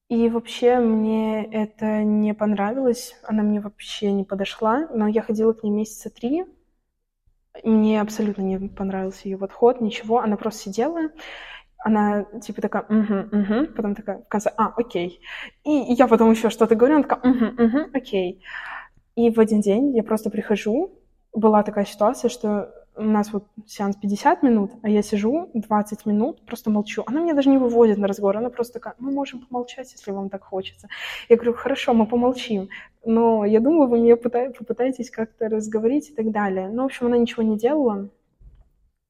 И 0.08 0.28
вообще 0.28 0.78
мне 0.78 1.44
это 1.44 2.04
не 2.04 2.32
понравилось, 2.32 3.16
она 3.24 3.42
мне 3.42 3.60
вообще 3.60 4.12
не 4.12 4.22
подошла, 4.22 4.88
но 4.94 5.08
я 5.08 5.22
ходила 5.22 5.52
к 5.52 5.64
ней 5.64 5.70
месяца 5.70 6.10
три, 6.10 6.44
мне 7.64 8.00
абсолютно 8.00 8.42
не 8.42 8.68
понравился 8.68 9.28
ее 9.28 9.38
подход, 9.38 9.80
ничего. 9.80 10.20
Она 10.20 10.36
просто 10.36 10.62
сидела, 10.62 11.10
она 11.78 12.24
типа 12.42 12.62
такая, 12.62 12.82
угу, 12.82 13.36
угу, 13.36 13.66
потом 13.74 13.94
такая 13.94 14.18
в 14.18 14.28
конце, 14.28 14.52
а, 14.56 14.72
окей. 14.76 15.20
И 15.64 15.70
я 15.70 16.08
потом 16.08 16.30
еще 16.30 16.50
что-то 16.50 16.74
говорю, 16.74 16.96
она 16.96 17.04
такая, 17.04 17.32
угу, 17.32 17.62
угу, 17.62 17.90
окей. 17.94 18.42
И 19.14 19.30
в 19.30 19.40
один 19.40 19.60
день 19.60 19.96
я 19.96 20.02
просто 20.02 20.30
прихожу, 20.30 20.92
была 21.32 21.62
такая 21.62 21.84
ситуация, 21.84 22.28
что 22.28 22.72
у 22.96 23.02
нас 23.02 23.32
вот 23.32 23.44
сеанс 23.66 23.96
50 23.96 24.42
минут, 24.42 24.72
а 24.82 24.88
я 24.88 25.02
сижу 25.02 25.50
20 25.54 26.06
минут, 26.06 26.44
просто 26.46 26.70
молчу. 26.70 27.02
Она 27.06 27.20
меня 27.20 27.34
даже 27.34 27.50
не 27.50 27.58
выводит 27.58 27.98
на 27.98 28.08
разговор, 28.08 28.36
она 28.36 28.50
просто 28.50 28.74
такая, 28.74 28.94
мы 28.98 29.12
можем 29.12 29.40
помолчать, 29.46 29.92
если 29.92 30.10
вам 30.10 30.30
так 30.30 30.44
хочется. 30.44 30.88
Я 31.28 31.36
говорю, 31.36 31.54
хорошо, 31.54 31.94
мы 31.94 32.06
помолчим, 32.06 32.68
но 33.04 33.44
я 33.44 33.60
думаю, 33.60 33.88
вы 33.88 34.00
меня 34.00 34.16
попытаетесь 34.16 35.10
как-то 35.10 35.48
разговорить 35.48 36.10
и 36.10 36.14
так 36.14 36.30
далее. 36.30 36.68
Ну, 36.68 36.82
в 36.82 36.86
общем, 36.86 37.06
она 37.06 37.18
ничего 37.18 37.42
не 37.42 37.58
делала, 37.58 38.10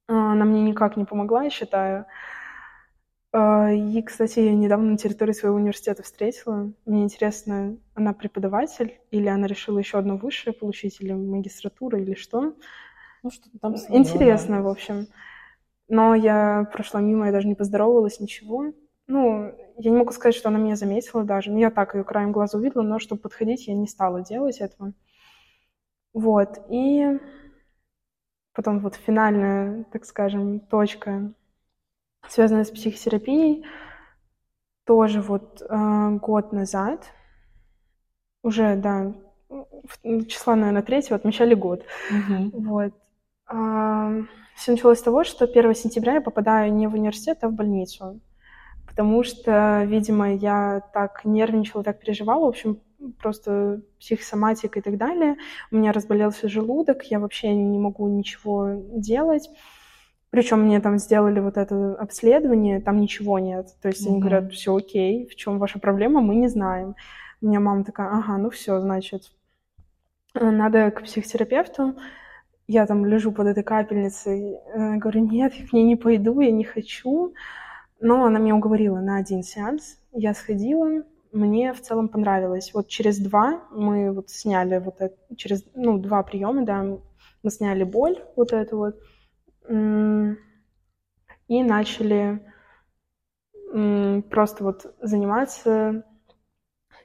а, 0.08 0.32
она 0.32 0.44
мне 0.44 0.62
никак 0.62 0.96
не 0.96 1.04
помогла, 1.04 1.44
я 1.44 1.50
считаю. 1.50 2.06
А, 3.32 3.70
и, 3.70 4.02
кстати, 4.02 4.40
я 4.40 4.54
недавно 4.54 4.92
на 4.92 4.96
территории 4.96 5.32
своего 5.32 5.56
университета 5.56 6.02
встретила. 6.02 6.72
Мне 6.86 7.02
интересно, 7.04 7.76
она 7.94 8.12
преподаватель 8.12 8.98
или 9.10 9.28
она 9.28 9.46
решила 9.46 9.78
еще 9.78 9.98
одно 9.98 10.16
высшее 10.16 10.54
получить, 10.54 11.00
или 11.00 11.12
магистратура, 11.12 12.00
или 12.00 12.14
что. 12.14 12.54
Ну, 13.26 13.30
что 13.32 13.50
там 13.60 13.74
Интересно, 13.88 14.62
в 14.62 14.68
общем. 14.68 15.08
Но 15.88 16.14
я 16.14 16.70
прошла 16.72 17.00
мимо, 17.00 17.26
я 17.26 17.32
даже 17.32 17.48
не 17.48 17.56
поздоровалась, 17.56 18.20
ничего. 18.20 18.66
Ну, 19.08 19.52
я 19.78 19.90
не 19.90 19.96
могу 19.96 20.12
сказать, 20.12 20.36
что 20.36 20.48
она 20.48 20.60
меня 20.60 20.76
заметила 20.76 21.24
даже. 21.24 21.50
Ну, 21.50 21.58
я 21.58 21.72
так 21.72 21.96
ее 21.96 22.04
краем 22.04 22.30
глаза 22.30 22.56
увидела, 22.56 22.82
но 22.82 23.00
чтобы 23.00 23.22
подходить, 23.22 23.66
я 23.66 23.74
не 23.74 23.88
стала 23.88 24.22
делать 24.22 24.60
этого. 24.60 24.92
Вот, 26.12 26.64
и 26.70 27.18
потом 28.52 28.78
вот 28.78 28.94
финальная, 28.94 29.82
так 29.90 30.04
скажем, 30.04 30.60
точка, 30.60 31.32
связанная 32.28 32.62
с 32.62 32.70
психотерапией, 32.70 33.66
тоже 34.84 35.20
вот 35.20 35.62
э, 35.68 36.10
год 36.22 36.52
назад, 36.52 37.04
уже, 38.44 38.76
да, 38.76 39.14
числа, 40.28 40.54
наверное, 40.54 40.82
третьего 40.82 41.16
отмечали 41.16 41.54
год. 41.54 41.84
Mm-hmm. 42.12 42.50
Вот. 42.52 42.94
Все 43.48 44.72
началось 44.72 44.98
с 44.98 45.02
того, 45.02 45.24
что 45.24 45.44
1 45.44 45.74
сентября 45.74 46.14
я 46.14 46.20
попадаю 46.20 46.72
не 46.72 46.86
в 46.86 46.94
университет, 46.94 47.38
а 47.42 47.48
в 47.48 47.52
больницу. 47.52 48.20
Потому 48.86 49.22
что, 49.22 49.84
видимо, 49.84 50.32
я 50.34 50.80
так 50.92 51.24
нервничала, 51.24 51.84
так 51.84 52.00
переживала. 52.00 52.46
В 52.46 52.48
общем, 52.48 52.80
просто 53.18 53.82
психосоматика 54.00 54.78
и 54.78 54.82
так 54.82 54.96
далее. 54.96 55.36
У 55.70 55.76
меня 55.76 55.92
разболелся 55.92 56.48
желудок, 56.48 57.02
я 57.04 57.20
вообще 57.20 57.54
не 57.54 57.78
могу 57.78 58.08
ничего 58.08 58.70
делать. 58.94 59.50
Причем 60.30 60.62
мне 60.62 60.80
там 60.80 60.98
сделали 60.98 61.40
вот 61.40 61.56
это 61.56 61.94
обследование, 61.94 62.80
там 62.80 62.98
ничего 62.98 63.38
нет. 63.38 63.68
То 63.80 63.88
есть 63.88 64.06
mm-hmm. 64.06 64.10
они 64.10 64.20
говорят, 64.20 64.52
все 64.52 64.74
окей, 64.74 65.26
в 65.28 65.36
чем 65.36 65.58
ваша 65.58 65.78
проблема, 65.78 66.20
мы 66.20 66.34
не 66.34 66.48
знаем. 66.48 66.96
У 67.42 67.46
меня 67.46 67.60
мама 67.60 67.84
такая, 67.84 68.08
ага, 68.08 68.38
ну 68.38 68.50
все, 68.50 68.80
значит, 68.80 69.30
надо 70.34 70.90
к 70.90 71.02
психотерапевту 71.02 71.96
я 72.66 72.86
там 72.86 73.06
лежу 73.06 73.32
под 73.32 73.46
этой 73.46 73.62
капельницей, 73.62 74.58
говорю, 74.74 75.26
нет, 75.26 75.54
я 75.54 75.66
к 75.66 75.72
ней 75.72 75.84
не 75.84 75.96
пойду, 75.96 76.40
я 76.40 76.50
не 76.50 76.64
хочу. 76.64 77.34
Но 78.00 78.24
она 78.24 78.38
меня 78.38 78.54
уговорила 78.56 79.00
на 79.00 79.16
один 79.16 79.42
сеанс. 79.42 79.98
Я 80.12 80.34
сходила, 80.34 81.02
мне 81.32 81.72
в 81.72 81.80
целом 81.80 82.08
понравилось. 82.08 82.72
Вот 82.74 82.88
через 82.88 83.18
два 83.18 83.62
мы 83.70 84.12
вот 84.12 84.30
сняли 84.30 84.78
вот 84.78 85.00
это, 85.00 85.16
через, 85.36 85.64
ну, 85.74 85.98
два 85.98 86.22
приема, 86.22 86.64
да, 86.64 86.82
мы 86.82 87.50
сняли 87.50 87.84
боль 87.84 88.22
вот 88.36 88.52
эту 88.52 88.76
вот, 88.76 88.96
и 91.48 91.62
начали 91.62 92.40
просто 94.30 94.64
вот 94.64 94.94
заниматься 95.00 96.04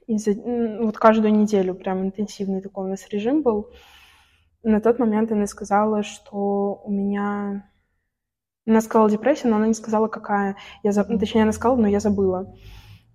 и 0.07 0.17
вот 0.79 0.97
каждую 0.97 1.33
неделю 1.33 1.75
прям 1.75 2.03
интенсивный 2.03 2.61
такой 2.61 2.85
у 2.85 2.89
нас 2.89 3.07
режим 3.09 3.41
был. 3.43 3.71
На 4.63 4.79
тот 4.79 4.99
момент 4.99 5.31
она 5.31 5.47
сказала, 5.47 6.03
что 6.03 6.81
у 6.83 6.91
меня... 6.91 7.67
Она 8.67 8.81
сказала 8.81 9.09
депрессия, 9.09 9.47
но 9.47 9.55
она 9.55 9.67
не 9.67 9.73
сказала, 9.73 10.07
какая. 10.07 10.55
Я 10.83 10.91
заб... 10.91 11.07
Точнее, 11.07 11.43
она 11.43 11.51
сказала, 11.51 11.77
но 11.77 11.87
я 11.87 11.99
забыла. 11.99 12.53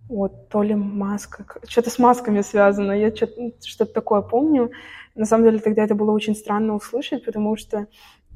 Вот, 0.09 0.49
то 0.49 0.63
ли 0.63 0.75
маска, 0.75 1.45
что-то 1.67 1.91
с 1.91 1.99
масками 1.99 2.41
связано, 2.41 2.93
я 2.93 3.15
что-то 3.15 3.87
такое 3.93 4.23
помню. 4.23 4.71
На 5.17 5.25
самом 5.25 5.45
деле 5.45 5.59
тогда 5.59 5.83
это 5.83 5.97
было 5.97 6.13
очень 6.13 6.37
странно 6.37 6.75
услышать, 6.75 7.25
потому 7.25 7.57
что 7.57 7.89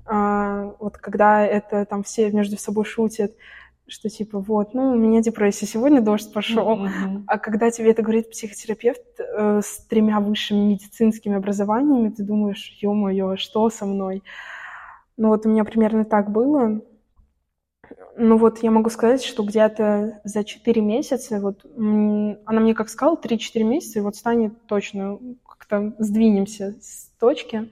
а, 0.05 0.75
вот 0.81 0.99
когда 0.99 1.45
это 1.47 1.85
там 1.87 2.03
все 2.03 2.31
между 2.33 2.57
собой 2.59 2.85
шутят, 2.85 3.33
что 3.91 4.09
типа 4.09 4.39
вот, 4.39 4.75
ну, 4.75 4.93
у 4.93 4.97
меня 4.97 5.21
депрессия, 5.21 5.67
сегодня 5.67 6.01
дождь 6.01 6.33
пошел. 6.33 6.87
Mm-hmm. 6.87 7.25
А 7.27 7.39
когда 7.39 7.71
тебе 7.71 7.91
это 7.91 8.03
говорит 8.03 8.31
психотерапевт 8.31 9.03
э, 9.19 9.61
с 9.63 9.85
тремя 9.87 10.21
высшими 10.21 10.59
медицинскими 10.73 11.37
образованиями, 11.37 12.11
ты 12.11 12.23
думаешь, 12.23 12.79
ё-моё, 12.81 13.37
что 13.37 13.69
со 13.71 13.87
мной? 13.87 14.23
Ну 15.17 15.29
вот 15.29 15.45
у 15.45 15.51
меня 15.51 15.65
примерно 15.65 16.05
так 16.05 16.31
было. 16.31 16.81
Ну 18.17 18.37
вот 18.37 18.63
я 18.63 18.71
могу 18.71 18.91
сказать, 18.91 19.23
что 19.23 19.43
где-то 19.43 20.21
за 20.25 20.45
4 20.45 20.81
месяца, 20.81 21.41
вот 21.41 21.65
она 21.77 22.61
мне 22.61 22.75
как 22.75 22.89
сказала, 22.89 23.17
3-4 23.17 23.65
месяца, 23.65 23.99
и 23.99 24.03
вот 24.03 24.17
станет 24.17 24.67
точно, 24.67 25.19
как-то 25.47 25.95
сдвинемся 25.99 26.77
с 26.81 27.11
точки. 27.19 27.71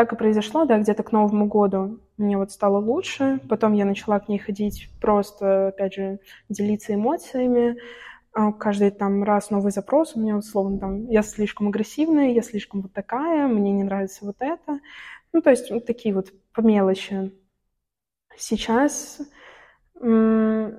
Так 0.00 0.14
и 0.14 0.16
произошло, 0.16 0.64
да, 0.64 0.78
где-то 0.78 1.02
к 1.02 1.12
Новому 1.12 1.44
году 1.44 2.00
мне 2.16 2.38
вот 2.38 2.50
стало 2.50 2.78
лучше. 2.78 3.38
Потом 3.50 3.74
я 3.74 3.84
начала 3.84 4.18
к 4.18 4.30
ней 4.30 4.38
ходить 4.38 4.88
просто, 4.98 5.68
опять 5.68 5.92
же, 5.92 6.20
делиться 6.48 6.94
эмоциями. 6.94 7.76
А, 8.32 8.50
каждый 8.50 8.92
там 8.92 9.22
раз 9.24 9.50
новый 9.50 9.72
запрос. 9.72 10.16
У 10.16 10.20
меня 10.20 10.38
условно 10.38 10.78
там, 10.78 11.06
я 11.08 11.20
слишком 11.20 11.68
агрессивная, 11.68 12.30
я 12.30 12.40
слишком 12.40 12.80
вот 12.80 12.94
такая, 12.94 13.46
мне 13.46 13.72
не 13.72 13.84
нравится 13.84 14.24
вот 14.24 14.36
это. 14.38 14.80
Ну, 15.34 15.42
то 15.42 15.50
есть 15.50 15.70
вот 15.70 15.84
такие 15.84 16.14
вот 16.14 16.32
по 16.54 16.62
мелочи. 16.62 17.30
Сейчас 18.38 19.20
я 20.00 20.72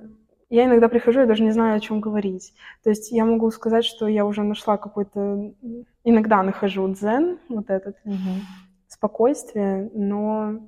иногда 0.50 0.88
прихожу, 0.88 1.20
я 1.20 1.26
даже 1.26 1.44
не 1.44 1.52
знаю, 1.52 1.76
о 1.76 1.80
чем 1.80 2.00
говорить. 2.00 2.54
То 2.82 2.90
есть 2.90 3.12
я 3.12 3.24
могу 3.24 3.52
сказать, 3.52 3.84
что 3.84 4.08
я 4.08 4.26
уже 4.26 4.42
нашла 4.42 4.78
какой-то... 4.78 5.54
Иногда 6.02 6.42
нахожу 6.42 6.88
дзен, 6.88 7.38
вот 7.48 7.70
этот. 7.70 7.94
Mm-hmm 8.04 8.71
спокойствие, 9.02 9.90
но 9.94 10.60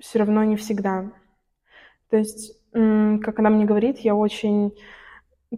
все 0.00 0.18
равно 0.18 0.42
не 0.42 0.56
всегда. 0.56 1.12
То 2.10 2.16
есть, 2.16 2.58
как 2.72 3.38
она 3.38 3.48
мне 3.48 3.64
говорит, 3.64 3.98
я 4.00 4.16
очень 4.16 4.72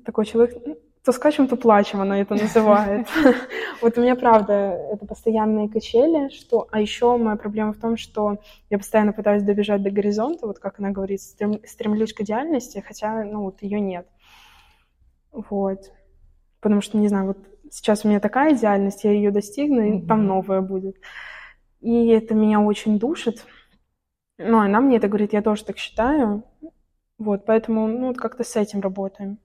такой 0.04 0.26
человек, 0.26 0.62
то 1.02 1.12
скачем, 1.12 1.48
то 1.48 1.56
плачем, 1.56 2.02
она 2.02 2.20
это 2.20 2.34
называет. 2.34 3.08
Вот 3.80 3.98
у 3.98 4.02
меня, 4.02 4.14
правда, 4.14 4.52
это 4.92 5.04
постоянные 5.06 5.68
качели, 5.68 6.30
что... 6.30 6.68
А 6.70 6.80
еще 6.80 7.16
моя 7.16 7.36
проблема 7.36 7.72
в 7.72 7.78
том, 7.78 7.96
что 7.96 8.38
я 8.70 8.78
постоянно 8.78 9.12
пытаюсь 9.12 9.42
добежать 9.42 9.82
до 9.82 9.90
горизонта, 9.90 10.46
вот 10.46 10.58
как 10.58 10.78
она 10.78 10.90
говорит, 10.90 11.20
стремлюсь 11.20 12.14
к 12.14 12.20
идеальности, 12.20 12.84
хотя, 12.86 13.24
ну, 13.24 13.42
вот 13.42 13.62
ее 13.62 13.80
нет. 13.80 14.06
Вот. 15.32 15.80
Потому 16.60 16.80
что, 16.80 16.96
не 16.96 17.08
знаю, 17.08 17.26
вот 17.26 17.38
сейчас 17.70 18.04
у 18.04 18.08
меня 18.08 18.20
такая 18.20 18.54
идеальность, 18.54 19.04
я 19.04 19.12
ее 19.12 19.30
достигну, 19.30 19.82
и 19.82 20.06
там 20.06 20.26
новая 20.26 20.60
будет. 20.60 20.96
И 21.84 22.06
это 22.06 22.34
меня 22.34 22.60
очень 22.60 22.98
душит. 22.98 23.44
Ну, 24.38 24.58
она 24.58 24.80
мне 24.80 24.96
это 24.96 25.06
говорит, 25.06 25.34
я 25.34 25.42
тоже 25.42 25.66
так 25.66 25.76
считаю. 25.76 26.42
Вот, 27.18 27.44
поэтому, 27.44 27.86
ну, 27.86 28.06
вот 28.06 28.16
как-то 28.16 28.42
с 28.42 28.56
этим 28.56 28.80
работаем. 28.80 29.38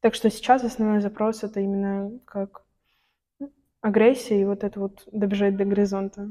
Так 0.00 0.16
что 0.16 0.28
сейчас 0.28 0.64
основной 0.64 1.00
запрос 1.00 1.44
это 1.44 1.60
именно 1.60 2.18
как 2.24 2.64
агрессия 3.80 4.40
и 4.40 4.44
вот 4.44 4.64
это 4.64 4.80
вот 4.80 5.04
добежать 5.12 5.56
до 5.56 5.64
горизонта. 5.64 6.28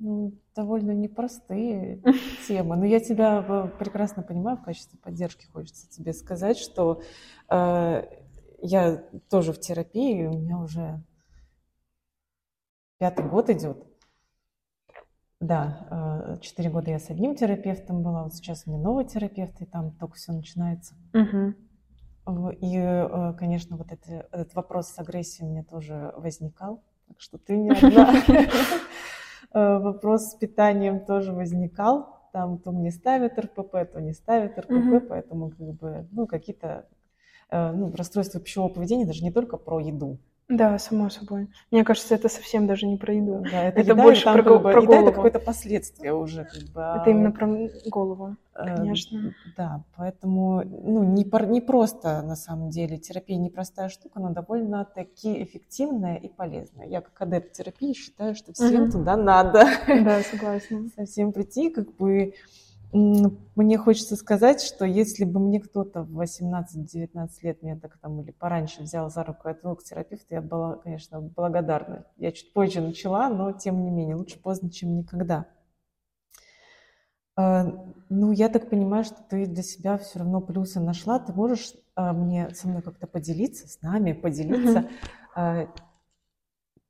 Ну, 0.00 0.32
довольно 0.56 0.90
непростые 0.90 2.02
темы. 2.48 2.74
Но 2.74 2.84
я 2.84 2.98
тебя 2.98 3.44
э, 3.48 3.78
прекрасно 3.78 4.24
понимаю 4.24 4.56
в 4.56 4.64
качестве 4.64 4.98
поддержки. 4.98 5.46
Хочется 5.46 5.88
тебе 5.90 6.12
сказать, 6.12 6.58
что 6.58 7.02
э, 7.48 8.02
я 8.62 9.04
тоже 9.30 9.52
в 9.52 9.60
терапии, 9.60 10.26
у 10.26 10.36
меня 10.40 10.58
уже 10.58 11.00
пятый 12.98 13.28
год 13.28 13.48
идет. 13.48 13.91
Да, 15.42 15.88
э, 15.90 16.36
четыре 16.40 16.70
года 16.70 16.92
я 16.92 17.00
с 17.00 17.10
одним 17.10 17.34
терапевтом 17.34 18.04
была, 18.04 18.22
вот 18.22 18.32
сейчас 18.32 18.62
у 18.64 18.70
меня 18.70 18.80
новый 18.80 19.04
терапевт, 19.04 19.60
и 19.60 19.64
там 19.64 19.90
только 19.90 20.14
все 20.14 20.30
начинается. 20.30 20.94
Угу. 21.12 22.50
И, 22.60 22.76
э, 22.78 23.34
конечно, 23.36 23.76
вот 23.76 23.90
это, 23.90 24.28
этот 24.30 24.54
вопрос 24.54 24.90
с 24.90 24.98
агрессией 25.00 25.48
у 25.48 25.50
меня 25.50 25.64
тоже 25.64 26.14
возникал, 26.16 26.84
так 27.08 27.20
что 27.20 27.38
ты 27.38 27.56
не 27.56 27.70
одна. 27.70 28.14
Э, 29.54 29.78
вопрос 29.80 30.30
с 30.30 30.34
питанием 30.36 31.04
тоже 31.04 31.34
возникал. 31.34 32.30
Там 32.32 32.56
то 32.56 32.72
мне 32.72 32.90
ставят 32.90 33.38
РПП, 33.38 33.72
то 33.92 34.00
не 34.00 34.14
ставят 34.14 34.58
РПП, 34.58 35.06
поэтому 35.06 35.50
как 35.50 35.72
бы, 35.74 36.08
ну, 36.10 36.26
какие-то 36.26 36.86
ну, 37.50 37.92
расстройства 37.94 38.40
пищевого 38.40 38.70
поведения 38.70 39.04
даже 39.04 39.22
не 39.22 39.30
только 39.30 39.58
про 39.58 39.78
еду. 39.78 40.20
Да, 40.52 40.78
само 40.78 41.08
собой. 41.08 41.48
Мне 41.70 41.82
кажется, 41.82 42.14
это 42.14 42.28
совсем 42.28 42.66
даже 42.66 42.86
не 42.86 42.98
про 42.98 43.14
еду. 43.14 43.42
Да, 43.50 43.64
это, 43.64 43.80
это 43.80 43.92
еда, 43.92 44.02
больше 44.02 44.24
про, 44.24 44.42
как 44.42 44.44
бы, 44.44 44.58
про 44.60 44.82
голову. 44.82 45.06
это 45.06 45.12
какое-то 45.12 45.38
последствие 45.38 46.12
уже. 46.12 46.44
Как 46.44 46.62
бы, 46.74 46.80
это 47.00 47.10
именно 47.10 47.32
про 47.32 47.48
голову, 47.86 48.36
э, 48.54 48.76
конечно. 48.76 49.28
Э, 49.28 49.32
да, 49.56 49.84
поэтому 49.96 50.62
ну, 50.62 51.04
не, 51.04 51.24
не 51.24 51.60
просто 51.62 52.20
на 52.20 52.36
самом 52.36 52.68
деле 52.68 52.98
терапия 52.98 53.38
непростая 53.38 53.88
штука, 53.88 54.20
но 54.20 54.30
довольно-таки 54.30 55.42
эффективная 55.42 56.16
и 56.16 56.28
полезная. 56.28 56.86
Я 56.86 57.00
как 57.00 57.18
адепт 57.22 57.52
терапии 57.52 57.94
считаю, 57.94 58.34
что 58.34 58.52
всем 58.52 58.84
угу. 58.84 58.92
туда 58.92 59.16
надо. 59.16 59.64
Да, 59.86 60.20
согласна. 60.20 60.88
Совсем 60.96 61.32
прийти, 61.32 61.70
как 61.70 61.96
бы 61.96 62.34
мне 62.92 63.78
хочется 63.78 64.16
сказать, 64.16 64.60
что 64.60 64.84
если 64.84 65.24
бы 65.24 65.40
мне 65.40 65.60
кто-то 65.60 66.02
в 66.02 66.20
18-19 66.20 67.28
лет 67.42 67.62
меня 67.62 67.78
так 67.78 67.98
там 67.98 68.20
или 68.20 68.32
пораньше 68.32 68.82
взял 68.82 69.08
за 69.10 69.24
руку 69.24 69.48
и 69.48 69.52
отвел 69.52 69.76
к 69.76 69.82
терапевту, 69.82 70.26
я 70.34 70.42
была, 70.42 70.76
конечно, 70.76 71.20
благодарна. 71.22 72.04
Я 72.16 72.32
чуть 72.32 72.52
позже 72.52 72.82
начала, 72.82 73.30
но 73.30 73.52
тем 73.52 73.82
не 73.82 73.90
менее, 73.90 74.16
лучше 74.16 74.38
поздно, 74.38 74.70
чем 74.70 74.94
никогда. 74.96 75.46
А, 77.34 77.64
ну, 78.10 78.30
я 78.30 78.50
так 78.50 78.68
понимаю, 78.68 79.04
что 79.04 79.22
ты 79.22 79.46
для 79.46 79.62
себя 79.62 79.96
все 79.96 80.18
равно 80.18 80.42
плюсы 80.42 80.78
нашла. 80.78 81.18
Ты 81.18 81.32
можешь 81.32 81.72
а, 81.94 82.12
мне 82.12 82.50
со 82.50 82.68
мной 82.68 82.82
как-то 82.82 83.06
поделиться, 83.06 83.68
с 83.68 83.80
нами 83.80 84.12
поделиться 84.12 84.90
mm-hmm. 85.34 85.68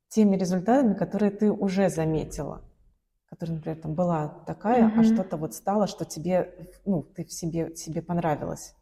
теми 0.09 0.35
результатами, 0.35 0.95
которые 0.95 1.31
ты 1.31 1.49
уже 1.49 1.87
заметила? 1.89 2.61
Которая, 3.33 3.55
например, 3.55 3.79
там 3.79 3.95
была 3.95 4.27
такая, 4.45 4.83
mm-hmm. 4.83 4.99
а 4.99 5.03
что-то 5.03 5.37
вот 5.37 5.55
стало, 5.55 5.87
что 5.87 6.05
тебе, 6.05 6.69
ну, 6.85 7.01
ты 7.01 7.25
в 7.25 7.33
себе, 7.33 7.75
себе 7.75 8.03
понравилось? 8.03 8.75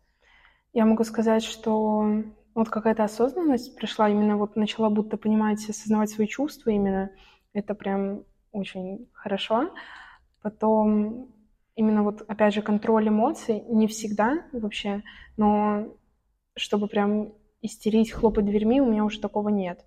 Я 0.73 0.85
могу 0.85 1.05
сказать, 1.05 1.41
что 1.41 2.05
вот 2.53 2.69
какая-то 2.69 3.05
осознанность 3.05 3.77
пришла, 3.77 4.09
именно 4.09 4.35
вот 4.35 4.57
начала 4.57 4.89
будто 4.89 5.15
понимать, 5.15 5.69
осознавать 5.69 6.09
свои 6.09 6.27
чувства 6.27 6.71
именно. 6.71 7.11
Это 7.53 7.75
прям 7.75 8.25
очень 8.51 9.07
хорошо. 9.13 9.73
Потом 10.41 11.29
именно 11.75 12.03
вот, 12.03 12.21
опять 12.27 12.53
же, 12.53 12.61
контроль 12.61 13.07
эмоций 13.07 13.63
не 13.69 13.87
всегда 13.87 14.43
вообще, 14.51 15.01
но 15.37 15.95
чтобы 16.57 16.87
прям 16.87 17.31
истерить, 17.61 18.11
хлопать 18.11 18.45
дверьми, 18.45 18.81
у 18.81 18.85
меня 18.85 19.05
уже 19.05 19.21
такого 19.21 19.47
нет. 19.47 19.85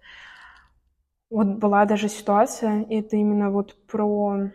Вот 1.31 1.47
была 1.47 1.85
даже 1.85 2.09
ситуация, 2.09 2.83
и 2.83 3.01
это 3.01 3.17
именно 3.17 3.51
вот 3.51 3.77
про, 3.87 4.51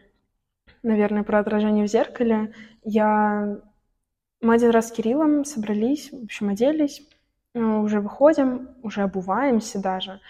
наверное, 0.83 1.23
про 1.23 1.39
отражение 1.39 1.85
в 1.85 1.89
зеркале. 1.91 2.53
Я... 2.83 3.57
Мы 4.41 4.53
один 4.53 4.69
раз 4.69 4.87
с 4.87 4.91
Кириллом 4.91 5.43
собрались, 5.43 6.11
в 6.11 6.23
общем, 6.23 6.49
оделись, 6.49 7.01
э, 7.53 7.59
уже 7.59 7.99
выходим, 7.99 8.69
уже 8.83 9.01
обуваемся 9.01 9.81
даже. 9.81 10.21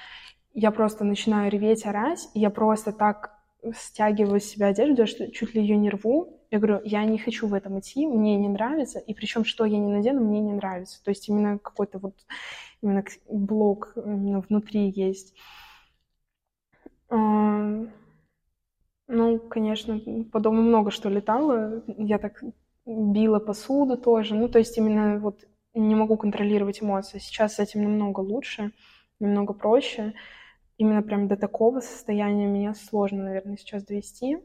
Я 0.53 0.71
просто 0.71 1.03
начинаю 1.03 1.51
реветь, 1.51 1.85
орать, 1.85 2.27
и 2.33 2.39
я 2.39 2.49
просто 2.49 2.91
так 2.91 3.39
стягиваю 3.75 4.39
с 4.39 4.45
себя 4.45 4.67
одежду, 4.67 5.05
что 5.05 5.29
чуть 5.31 5.53
ли 5.53 5.61
ее 5.61 5.77
не 5.77 5.89
рву. 5.89 6.39
Я 6.49 6.59
говорю, 6.59 6.81
я 6.83 7.03
не 7.05 7.19
хочу 7.19 7.47
в 7.47 7.53
этом 7.53 7.79
идти, 7.79 8.07
мне 8.07 8.37
не 8.37 8.49
нравится, 8.49 8.99
и 8.99 9.13
причем 9.13 9.45
что 9.45 9.65
я 9.65 9.77
не 9.77 9.91
надену, 9.91 10.21
мне 10.21 10.39
не 10.39 10.53
нравится. 10.53 11.03
То 11.03 11.09
есть 11.09 11.29
именно 11.29 11.59
какой-то 11.59 11.99
вот 11.99 12.15
именно 12.81 13.03
блок 13.29 13.93
именно 13.95 14.41
внутри 14.41 14.89
есть. 14.89 15.35
Ну, 17.09 17.89
конечно, 19.49 19.99
по 20.31 20.39
дому 20.39 20.61
много 20.61 20.91
что 20.91 21.09
летало. 21.09 21.83
Я 21.87 22.19
так 22.19 22.43
била 22.85 23.39
посуду 23.39 23.97
тоже. 23.97 24.35
Ну, 24.35 24.49
то 24.49 24.59
есть 24.59 24.77
именно 24.77 25.19
вот 25.19 25.45
не 25.73 25.95
могу 25.95 26.17
контролировать 26.17 26.81
эмоции. 26.81 27.19
Сейчас 27.19 27.55
с 27.55 27.59
этим 27.59 27.83
намного 27.83 28.19
лучше, 28.19 28.71
немного 29.19 29.53
проще. 29.53 30.13
Именно 30.77 31.01
прям 31.01 31.27
до 31.27 31.37
такого 31.37 31.79
состояния 31.79 32.47
меня 32.47 32.73
сложно, 32.73 33.23
наверное, 33.23 33.57
сейчас 33.57 33.83
довести, 33.83 34.37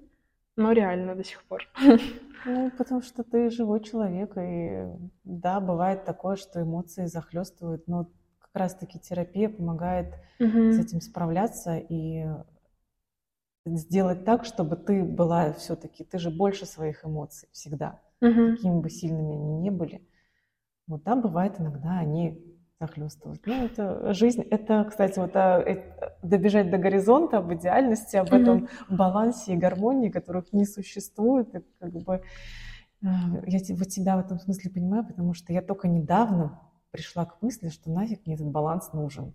но 0.56 0.72
реально 0.72 1.14
до 1.14 1.24
сих 1.24 1.42
пор. 1.44 1.62
Ну, 2.46 2.70
потому 2.76 3.00
что 3.00 3.24
ты 3.24 3.48
живой 3.48 3.82
человек, 3.82 4.36
и 4.36 4.84
да, 5.24 5.60
бывает 5.60 6.04
такое, 6.04 6.36
что 6.36 6.60
эмоции 6.60 7.06
захлестывают, 7.06 7.88
но 7.88 8.10
как 8.38 8.50
раз-таки 8.52 8.98
терапия 8.98 9.48
помогает 9.48 10.12
угу. 10.38 10.72
с 10.72 10.78
этим 10.78 11.00
справляться 11.00 11.78
и 11.78 12.26
сделать 13.66 14.24
так, 14.24 14.44
чтобы 14.44 14.76
ты 14.76 15.02
была 15.02 15.52
все-таки, 15.52 16.04
ты 16.04 16.18
же 16.18 16.30
больше 16.30 16.66
своих 16.66 17.04
эмоций 17.04 17.48
всегда, 17.52 18.00
угу. 18.20 18.56
какими 18.56 18.80
бы 18.80 18.90
сильными 18.90 19.34
они 19.34 19.56
ни 19.58 19.70
были. 19.70 20.06
Вот 20.86 21.02
да, 21.02 21.16
бывает 21.16 21.58
иногда 21.58 21.98
они 21.98 22.42
захлестывают. 22.78 23.40
Ну, 23.46 23.64
это 23.64 24.12
жизнь, 24.12 24.42
это, 24.42 24.84
кстати, 24.84 25.18
вот 25.18 25.30
а, 25.34 25.60
это, 25.60 26.18
добежать 26.22 26.70
до 26.70 26.76
горизонта, 26.76 27.38
об 27.38 27.52
идеальности, 27.54 28.16
об 28.16 28.28
mm 28.28 28.42
этом 28.42 28.68
балансе 28.90 29.54
и 29.54 29.56
гармонии, 29.56 30.10
которых 30.10 30.52
не 30.52 30.66
существует. 30.66 31.54
И 31.54 31.60
как 31.78 31.92
бы 31.92 32.22
а, 33.02 33.06
я 33.46 33.58
вот 33.74 33.88
тебя 33.88 34.16
в 34.16 34.20
этом 34.20 34.38
смысле 34.38 34.70
понимаю, 34.70 35.06
потому 35.06 35.32
что 35.32 35.52
я 35.52 35.62
только 35.62 35.88
недавно 35.88 36.60
пришла 36.90 37.24
к 37.24 37.40
мысли, 37.40 37.68
что 37.68 37.90
нафиг 37.90 38.26
мне 38.26 38.34
этот 38.34 38.48
баланс 38.48 38.92
нужен 38.92 39.34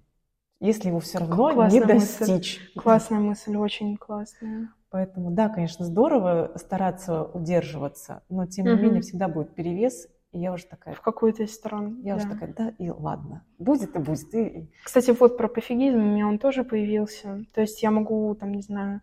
если 0.59 0.89
его 0.89 0.99
все 0.99 1.19
равно 1.19 1.53
классная 1.53 1.79
не 1.79 1.85
достичь. 1.85 2.59
Мысль. 2.59 2.79
Классная 2.79 3.19
мысль, 3.19 3.55
очень 3.55 3.97
классная. 3.97 4.73
Поэтому, 4.89 5.31
да, 5.31 5.49
конечно, 5.49 5.85
здорово 5.85 6.51
стараться 6.55 7.23
удерживаться, 7.23 8.23
но 8.29 8.45
тем 8.47 8.65
не 8.65 8.73
угу. 8.73 8.81
менее 8.81 9.01
всегда 9.01 9.27
будет 9.27 9.53
перевес, 9.53 10.07
и 10.31 10.39
я 10.39 10.51
уже 10.51 10.65
такая... 10.65 10.95
В 10.95 11.01
какую-то 11.01 11.43
из 11.43 11.53
сторон. 11.53 12.01
Я 12.01 12.15
да. 12.15 12.21
уже 12.21 12.33
такая, 12.33 12.53
да, 12.53 12.73
и 12.77 12.89
ладно, 12.89 13.45
будет 13.57 13.95
и 13.95 13.99
будет. 13.99 14.33
И... 14.33 14.69
Кстати, 14.83 15.11
вот 15.11 15.37
про 15.37 15.47
пофигизм 15.47 15.97
у 15.97 16.05
меня 16.05 16.27
он 16.27 16.39
тоже 16.39 16.63
появился. 16.63 17.45
То 17.53 17.61
есть 17.61 17.81
я 17.83 17.91
могу, 17.91 18.35
там, 18.35 18.51
не 18.51 18.61
знаю... 18.61 19.01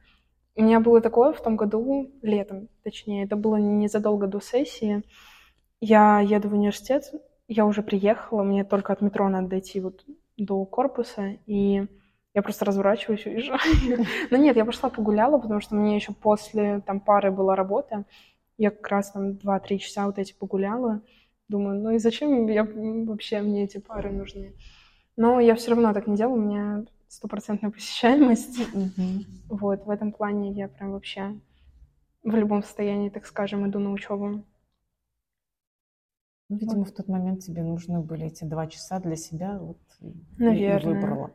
У 0.59 0.63
меня 0.63 0.81
было 0.81 1.03
такое 1.03 1.35
в 1.35 1.43
том 1.43 1.57
году, 1.57 2.11
летом, 2.23 2.69
точнее, 2.83 3.25
это 3.25 3.37
было 3.37 3.57
незадолго 3.57 4.27
до 4.27 4.41
сессии. 4.41 5.03
Я 5.81 6.21
еду 6.21 6.49
в 6.49 6.55
университет, 6.55 7.13
я 7.47 7.67
уже 7.67 7.83
приехала, 7.83 8.43
мне 8.43 8.65
только 8.65 8.95
от 8.95 9.03
метро 9.03 9.29
надо 9.29 9.49
дойти 9.49 9.81
вот 9.81 10.07
до 10.37 10.65
корпуса, 10.65 11.39
и 11.47 11.87
я 12.35 12.43
просто 12.43 12.65
разворачиваюсь 12.65 13.27
и 13.27 13.31
уезжаю. 13.31 14.05
Но 14.31 14.37
нет, 14.37 14.57
я 14.57 14.65
пошла 14.65 14.91
погуляла, 14.91 15.39
потому 15.39 15.61
что 15.61 15.75
мне 15.75 15.97
еще 15.97 16.13
после 16.13 16.81
там 16.81 17.01
пары 17.01 17.31
была 17.31 17.57
работа. 17.57 18.05
Я 18.59 18.71
как 18.71 18.89
раз 18.89 19.13
там 19.13 19.33
2-3 19.33 19.79
часа 19.79 20.07
вот 20.07 20.19
эти 20.19 20.35
погуляла. 20.35 21.03
Думаю, 21.49 21.81
ну 21.81 21.91
и 21.93 21.99
зачем 21.99 22.47
я, 22.47 22.65
вообще 22.65 23.41
мне 23.41 23.65
эти 23.65 23.79
пары 23.79 24.11
нужны? 24.11 24.55
Но 25.17 25.41
я 25.41 25.55
все 25.55 25.71
равно 25.71 25.95
так 25.95 26.07
не 26.07 26.17
делаю, 26.17 26.39
у 26.39 26.45
меня 26.45 26.85
стопроцентная 27.09 27.71
посещаемость. 27.71 28.61
Вот, 29.49 29.87
в 29.87 29.91
этом 29.91 30.13
плане 30.13 30.53
я 30.53 30.69
прям 30.69 30.93
вообще 30.93 31.35
в 32.23 32.35
любом 32.35 32.63
состоянии, 32.63 33.09
так 33.09 33.25
скажем, 33.27 33.67
иду 33.67 33.79
на 33.79 33.93
учебу. 33.93 34.45
Ну, 36.49 36.57
видимо, 36.57 36.81
вот. 36.81 36.91
в 36.91 36.95
тот 36.95 37.09
момент 37.09 37.41
тебе 37.41 37.63
нужны 37.63 38.01
были 38.01 38.27
эти 38.27 38.45
два 38.45 38.67
часа 38.67 39.01
для 39.01 39.17
себя, 39.17 39.59
вот, 39.59 39.81
Наверное. 40.39 40.93
и 40.93 40.95
выбрала. 40.95 41.31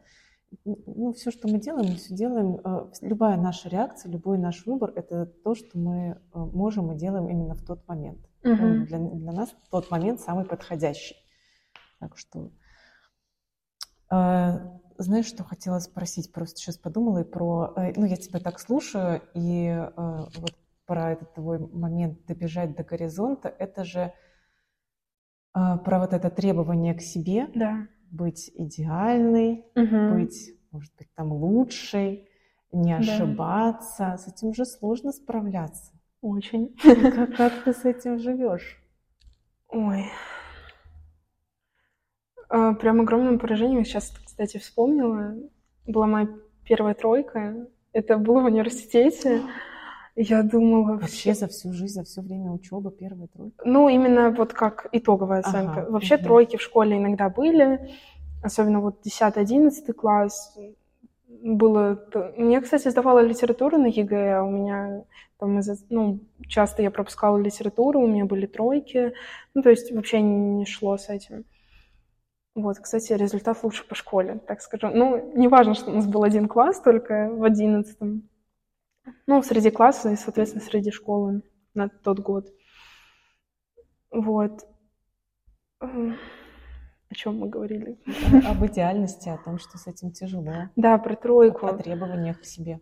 Ну, 0.65 1.13
все, 1.13 1.31
что 1.31 1.47
мы 1.47 1.59
делаем, 1.59 1.89
мы 1.89 1.95
все 1.95 2.13
делаем. 2.13 2.59
Э, 2.63 2.91
любая 3.01 3.37
наша 3.37 3.69
реакция, 3.69 4.11
любой 4.11 4.37
наш 4.37 4.65
выбор– 4.65 4.91
это 4.95 5.25
то, 5.25 5.55
что 5.55 5.77
мы 5.77 5.93
э, 5.93 6.17
можем 6.33 6.91
и 6.91 6.97
делаем 6.97 7.29
именно 7.29 7.55
в 7.55 7.63
тот 7.63 7.87
момент. 7.87 8.19
Угу. 8.43 8.85
Для, 8.85 8.99
для 8.99 9.31
нас 9.31 9.53
тот 9.69 9.91
момент 9.91 10.19
самый 10.19 10.45
подходящий. 10.45 11.15
Так 11.99 12.17
что 12.17 12.51
знаешь, 14.97 15.25
что 15.25 15.45
хотела 15.45 15.79
спросить? 15.79 16.33
Просто 16.33 16.57
сейчас 16.59 16.77
подумала 16.77 17.19
и 17.19 17.23
про... 17.23 17.73
Ну, 17.95 18.05
я 18.05 18.17
тебя 18.17 18.39
так 18.41 18.59
слушаю, 18.59 19.21
и 19.33 19.87
вот 19.95 20.53
про 20.85 21.13
этот 21.13 21.33
твой 21.33 21.59
момент 21.59 22.25
добежать 22.25 22.75
до 22.75 22.83
горизонта, 22.83 23.47
это 23.47 23.85
же 23.85 24.13
про 25.53 25.99
вот 25.99 26.13
это 26.13 26.29
требование 26.29 26.93
к 26.93 27.01
себе, 27.01 27.49
да. 27.53 27.87
быть 28.09 28.51
идеальной, 28.55 29.65
угу. 29.75 30.15
быть, 30.15 30.53
может 30.71 30.91
быть, 30.97 31.13
там 31.15 31.31
лучшей, 31.31 32.27
не 32.71 32.93
ошибаться. 32.93 33.97
Да. 33.99 34.17
С 34.17 34.27
этим 34.27 34.53
же 34.53 34.65
сложно 34.65 35.11
справляться. 35.11 35.91
Очень. 36.21 36.75
Как, 36.83 37.35
как 37.35 37.63
ты 37.63 37.73
с 37.73 37.83
этим 37.83 38.19
живешь? 38.19 38.77
Ой. 39.69 40.05
А, 42.47 42.73
прям 42.73 43.01
огромным 43.01 43.39
поражением. 43.39 43.83
Сейчас, 43.85 44.11
кстати, 44.23 44.57
вспомнила. 44.57 45.35
Была 45.87 46.05
моя 46.05 46.29
первая 46.63 46.93
тройка. 46.93 47.67
Это 47.91 48.17
было 48.17 48.41
в 48.41 48.45
университете. 48.45 49.41
Я 50.15 50.43
думала... 50.43 50.97
Вообще 50.97 51.33
за 51.33 51.47
всю 51.47 51.71
жизнь, 51.71 51.93
за 51.93 52.03
все 52.03 52.21
время 52.21 52.51
учебы 52.51 52.91
первая 52.91 53.27
тройка? 53.27 53.63
Ну, 53.65 53.89
именно 53.89 54.29
вот 54.31 54.53
как 54.53 54.87
итоговая 54.91 55.39
оценка. 55.39 55.81
Ага, 55.81 55.91
Вообще 55.91 56.15
угу. 56.15 56.23
тройки 56.23 56.57
в 56.57 56.61
школе 56.61 56.97
иногда 56.97 57.29
были, 57.29 57.89
особенно 58.43 58.81
вот 58.81 59.05
10-11 59.05 59.93
класс. 59.93 60.57
Было... 61.27 62.03
Мне, 62.37 62.61
кстати, 62.61 62.89
сдавала 62.89 63.19
литературу 63.19 63.77
на 63.77 63.87
ЕГЭ, 63.87 64.39
а 64.39 64.43
у 64.43 64.51
меня 64.51 65.03
там 65.39 65.57
из 65.57 65.85
ну, 65.89 66.19
часто 66.47 66.83
я 66.83 66.91
пропускала 66.91 67.37
литературу, 67.37 68.01
у 68.01 68.07
меня 68.07 68.25
были 68.25 68.45
тройки. 68.45 69.13
Ну, 69.53 69.63
то 69.63 69.69
есть 69.69 69.91
вообще 69.91 70.21
не 70.21 70.65
шло 70.65 70.97
с 70.97 71.09
этим. 71.09 71.45
Вот, 72.53 72.79
кстати, 72.79 73.13
результат 73.13 73.57
лучше 73.63 73.87
по 73.87 73.95
школе, 73.95 74.39
так 74.45 74.61
скажу. 74.61 74.89
Ну, 74.93 75.33
не 75.35 75.47
важно, 75.47 75.73
что 75.73 75.89
у 75.89 75.95
нас 75.95 76.05
был 76.05 76.23
один 76.23 76.47
класс 76.49 76.81
только 76.81 77.29
в 77.33 77.43
одиннадцатом. 77.43 78.29
Ну, 79.27 79.41
среди 79.43 79.71
класса 79.71 80.11
и, 80.11 80.15
соответственно, 80.15 80.63
среди 80.63 80.91
школы 80.91 81.41
на 81.73 81.89
тот 81.89 82.19
год. 82.19 82.47
Вот. 84.11 84.67
О 85.79 87.13
чем 87.13 87.39
мы 87.39 87.49
говорили? 87.49 87.99
Об 88.47 88.65
идеальности, 88.65 89.29
о 89.29 89.37
том, 89.37 89.59
что 89.59 89.77
с 89.77 89.87
этим 89.87 90.11
тяжело. 90.11 90.69
Да, 90.75 90.97
про 90.97 91.15
тройку. 91.15 91.65
О 91.65 91.73
требованиях 91.73 92.39
к 92.39 92.45
себе. 92.45 92.79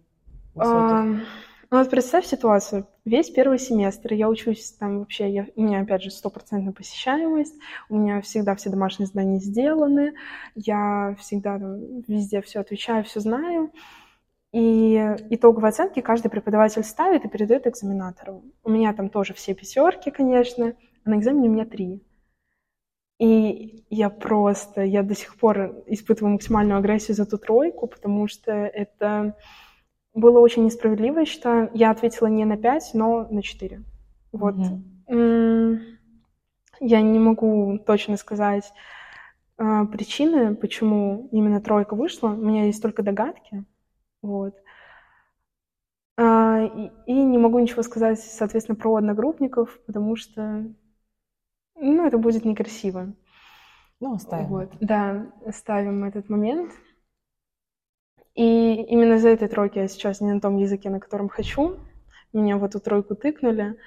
А, 0.55 1.03
ну 1.03 1.77
вот 1.77 1.89
представь 1.89 2.25
ситуацию. 2.25 2.87
Весь 3.05 3.29
первый 3.29 3.59
семестр 3.59 4.13
я 4.13 4.27
учусь 4.27 4.71
там 4.73 4.99
вообще, 4.99 5.31
я, 5.31 5.47
у 5.55 5.61
меня 5.61 5.81
опять 5.81 6.03
же 6.03 6.09
стопроцентная 6.09 6.73
посещаемость, 6.73 7.55
у 7.89 7.97
меня 7.97 8.21
всегда 8.21 8.55
все 8.55 8.69
домашние 8.69 9.07
задания 9.07 9.39
сделаны, 9.39 10.13
я 10.55 11.15
всегда 11.19 11.59
там, 11.59 12.01
везде 12.07 12.41
все 12.41 12.59
отвечаю, 12.59 13.03
все 13.03 13.19
знаю. 13.19 13.71
И 14.51 14.95
итоговые 15.29 15.69
оценки 15.69 16.01
каждый 16.01 16.29
преподаватель 16.29 16.83
ставит 16.83 17.23
и 17.23 17.29
передает 17.29 17.67
экзаменатору. 17.67 18.43
У 18.63 18.69
меня 18.69 18.93
там 18.93 19.09
тоже 19.09 19.33
все 19.33 19.53
пятерки, 19.53 20.09
конечно, 20.09 20.73
а 21.03 21.09
на 21.09 21.19
экзамене 21.19 21.49
у 21.49 21.51
меня 21.51 21.65
три. 21.65 22.03
И 23.19 23.83
я 23.89 24.09
просто, 24.09 24.81
я 24.81 25.03
до 25.03 25.13
сих 25.13 25.35
пор 25.35 25.83
испытываю 25.87 26.33
максимальную 26.33 26.79
агрессию 26.79 27.15
за 27.15 27.25
ту 27.25 27.37
тройку, 27.37 27.85
потому 27.87 28.27
что 28.27 28.51
это 28.51 29.35
было 30.13 30.39
очень 30.39 30.65
несправедливо, 30.65 31.19
я 31.19 31.25
считаю. 31.25 31.69
Я 31.73 31.91
ответила 31.91 32.27
не 32.27 32.45
на 32.45 32.57
пять, 32.57 32.91
но 32.93 33.27
на 33.29 33.43
четыре. 33.43 33.83
Вот. 34.31 34.55
Mm-hmm. 35.09 35.79
Я 36.79 37.01
не 37.01 37.19
могу 37.19 37.77
точно 37.85 38.15
сказать 38.15 38.71
э, 39.57 39.85
причины, 39.91 40.55
почему 40.55 41.27
именно 41.31 41.59
тройка 41.61 41.95
вышла. 41.95 42.29
У 42.29 42.37
меня 42.37 42.65
есть 42.65 42.81
только 42.81 43.03
догадки. 43.03 43.65
Вот. 44.21 44.55
А, 46.17 46.63
и, 46.63 46.91
и 47.05 47.13
не 47.13 47.37
могу 47.37 47.59
ничего 47.59 47.81
сказать, 47.81 48.19
соответственно, 48.19 48.75
про 48.75 48.95
одногруппников, 48.95 49.79
потому 49.85 50.15
что, 50.15 50.65
ну, 51.75 52.05
это 52.05 52.17
будет 52.17 52.43
некрасиво. 52.45 53.13
Ну, 53.99 54.13
оставим. 54.13 54.47
Вот. 54.47 54.71
Да, 54.81 55.31
оставим 55.45 56.03
этот 56.03 56.29
момент. 56.29 56.71
И 58.35 58.83
именно 58.83 59.17
за 59.19 59.29
этой 59.29 59.47
тройки 59.47 59.79
я 59.79 59.87
сейчас 59.87 60.21
не 60.21 60.31
на 60.31 60.39
том 60.39 60.57
языке, 60.57 60.89
на 60.89 60.99
котором 60.99 61.29
хочу. 61.29 61.77
Меня 62.31 62.57
в 62.57 62.63
эту 62.63 62.79
тройку 62.79 63.15
тыкнули. 63.15 63.77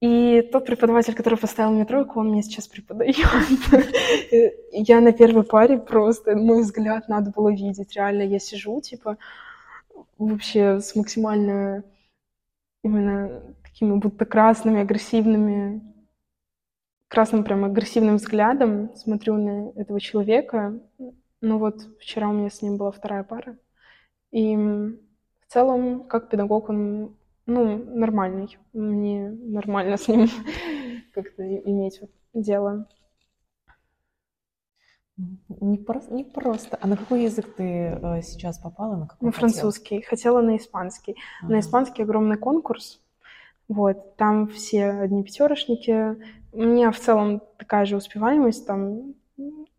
И 0.00 0.42
тот 0.52 0.66
преподаватель, 0.66 1.14
который 1.14 1.38
поставил 1.38 1.72
мне 1.72 1.84
тройку, 1.84 2.20
он 2.20 2.30
мне 2.30 2.42
сейчас 2.42 2.68
преподает. 2.68 3.16
Я 4.72 5.00
на 5.00 5.12
первой 5.12 5.44
паре 5.44 5.78
просто, 5.78 6.36
мой 6.36 6.62
взгляд 6.62 7.08
надо 7.08 7.30
было 7.30 7.50
видеть. 7.50 7.94
Реально, 7.94 8.22
я 8.22 8.38
сижу, 8.38 8.80
типа, 8.80 9.16
вообще 10.18 10.80
с 10.80 10.94
максимально 10.94 11.84
именно 12.82 13.54
такими 13.62 13.96
будто 13.96 14.24
красными, 14.24 14.82
агрессивными, 14.82 15.82
красным 17.08 17.44
прям 17.44 17.64
агрессивным 17.64 18.16
взглядом 18.16 18.94
смотрю 18.96 19.36
на 19.36 19.70
этого 19.80 20.00
человека. 20.00 20.78
Ну 21.40 21.58
вот 21.58 21.80
вчера 22.00 22.28
у 22.28 22.32
меня 22.32 22.50
с 22.50 22.62
ним 22.62 22.76
была 22.76 22.90
вторая 22.90 23.24
пара. 23.24 23.56
И 24.32 24.56
в 24.56 25.46
целом, 25.48 26.04
как 26.04 26.28
педагог, 26.28 26.68
он 26.68 27.16
ну, 27.46 27.84
нормальный. 27.84 28.58
Мне 28.72 29.30
нормально 29.30 29.96
с 29.96 30.08
ним 30.08 30.28
как-то 31.14 31.42
иметь 31.42 32.00
дело. 32.32 32.88
Не, 35.16 35.78
просто, 35.78 36.12
не 36.12 36.24
просто. 36.24 36.78
А 36.80 36.86
на 36.86 36.96
какой 36.96 37.24
язык 37.24 37.54
ты 37.54 37.62
э, 37.62 38.22
сейчас 38.22 38.58
попала? 38.58 38.96
На, 38.96 39.06
какой 39.06 39.26
на 39.26 39.32
французский. 39.32 40.02
Хотела 40.02 40.40
на 40.40 40.56
испанский. 40.56 41.16
Ага. 41.42 41.52
На 41.52 41.60
испанский 41.60 42.02
огромный 42.02 42.36
конкурс. 42.36 43.00
Вот, 43.68 44.16
там 44.16 44.48
все 44.48 44.86
одни 44.86 45.22
пятерошники. 45.22 46.16
У 46.52 46.62
меня 46.62 46.90
в 46.90 46.98
целом 46.98 47.42
такая 47.58 47.86
же 47.86 47.96
успеваемость, 47.96 48.66
там 48.66 49.14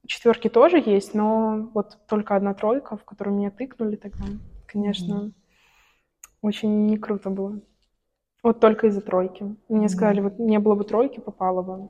четверки 0.08 0.50
тоже 0.50 0.82
есть, 0.84 1.14
но 1.14 1.70
вот 1.74 1.98
только 2.08 2.36
одна 2.36 2.54
тройка, 2.54 2.98
в 2.98 3.04
которую 3.04 3.38
меня 3.38 3.52
тыкнули 3.52 3.96
тогда, 3.96 4.26
конечно, 4.68 5.14
mm 5.14 5.32
очень 6.46 6.86
не 6.86 6.98
круто 6.98 7.30
было. 7.30 7.60
Вот 8.44 8.60
только 8.60 8.88
из-за 8.88 9.02
тройки. 9.02 9.56
Мне 9.70 9.90
сказали, 9.90 10.22
вот 10.22 10.38
не 10.38 10.60
было 10.60 10.76
бы 10.76 10.84
тройки, 10.84 11.20
попала 11.20 11.62
бы. 11.64 11.90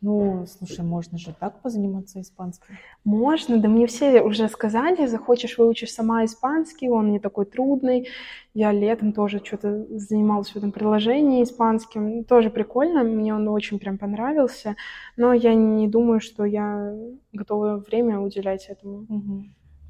Ну, 0.00 0.44
слушай, 0.46 0.84
можно 0.84 1.16
же 1.16 1.34
так 1.38 1.62
позаниматься 1.62 2.20
испанским? 2.20 2.76
Можно, 3.04 3.58
да 3.58 3.68
мне 3.68 3.86
все 3.86 4.20
уже 4.20 4.48
сказали, 4.48 5.06
захочешь, 5.06 5.56
выучишь 5.56 5.92
сама 5.92 6.24
испанский, 6.24 6.90
он 6.90 7.10
не 7.10 7.20
такой 7.20 7.46
трудный. 7.46 8.08
Я 8.52 8.72
летом 8.72 9.12
тоже 9.12 9.40
что-то 9.42 9.86
занималась 9.96 10.50
в 10.50 10.56
этом 10.56 10.72
приложении 10.72 11.42
испанским, 11.42 12.24
тоже 12.24 12.50
прикольно, 12.50 13.02
мне 13.02 13.34
он 13.34 13.48
очень 13.48 13.78
прям 13.78 13.96
понравился, 13.96 14.76
но 15.16 15.32
я 15.32 15.54
не 15.54 15.88
думаю, 15.88 16.20
что 16.20 16.44
я 16.44 16.94
готова 17.32 17.76
время 17.76 18.18
уделять 18.18 18.66
этому. 18.66 19.06
Угу. 19.08 19.44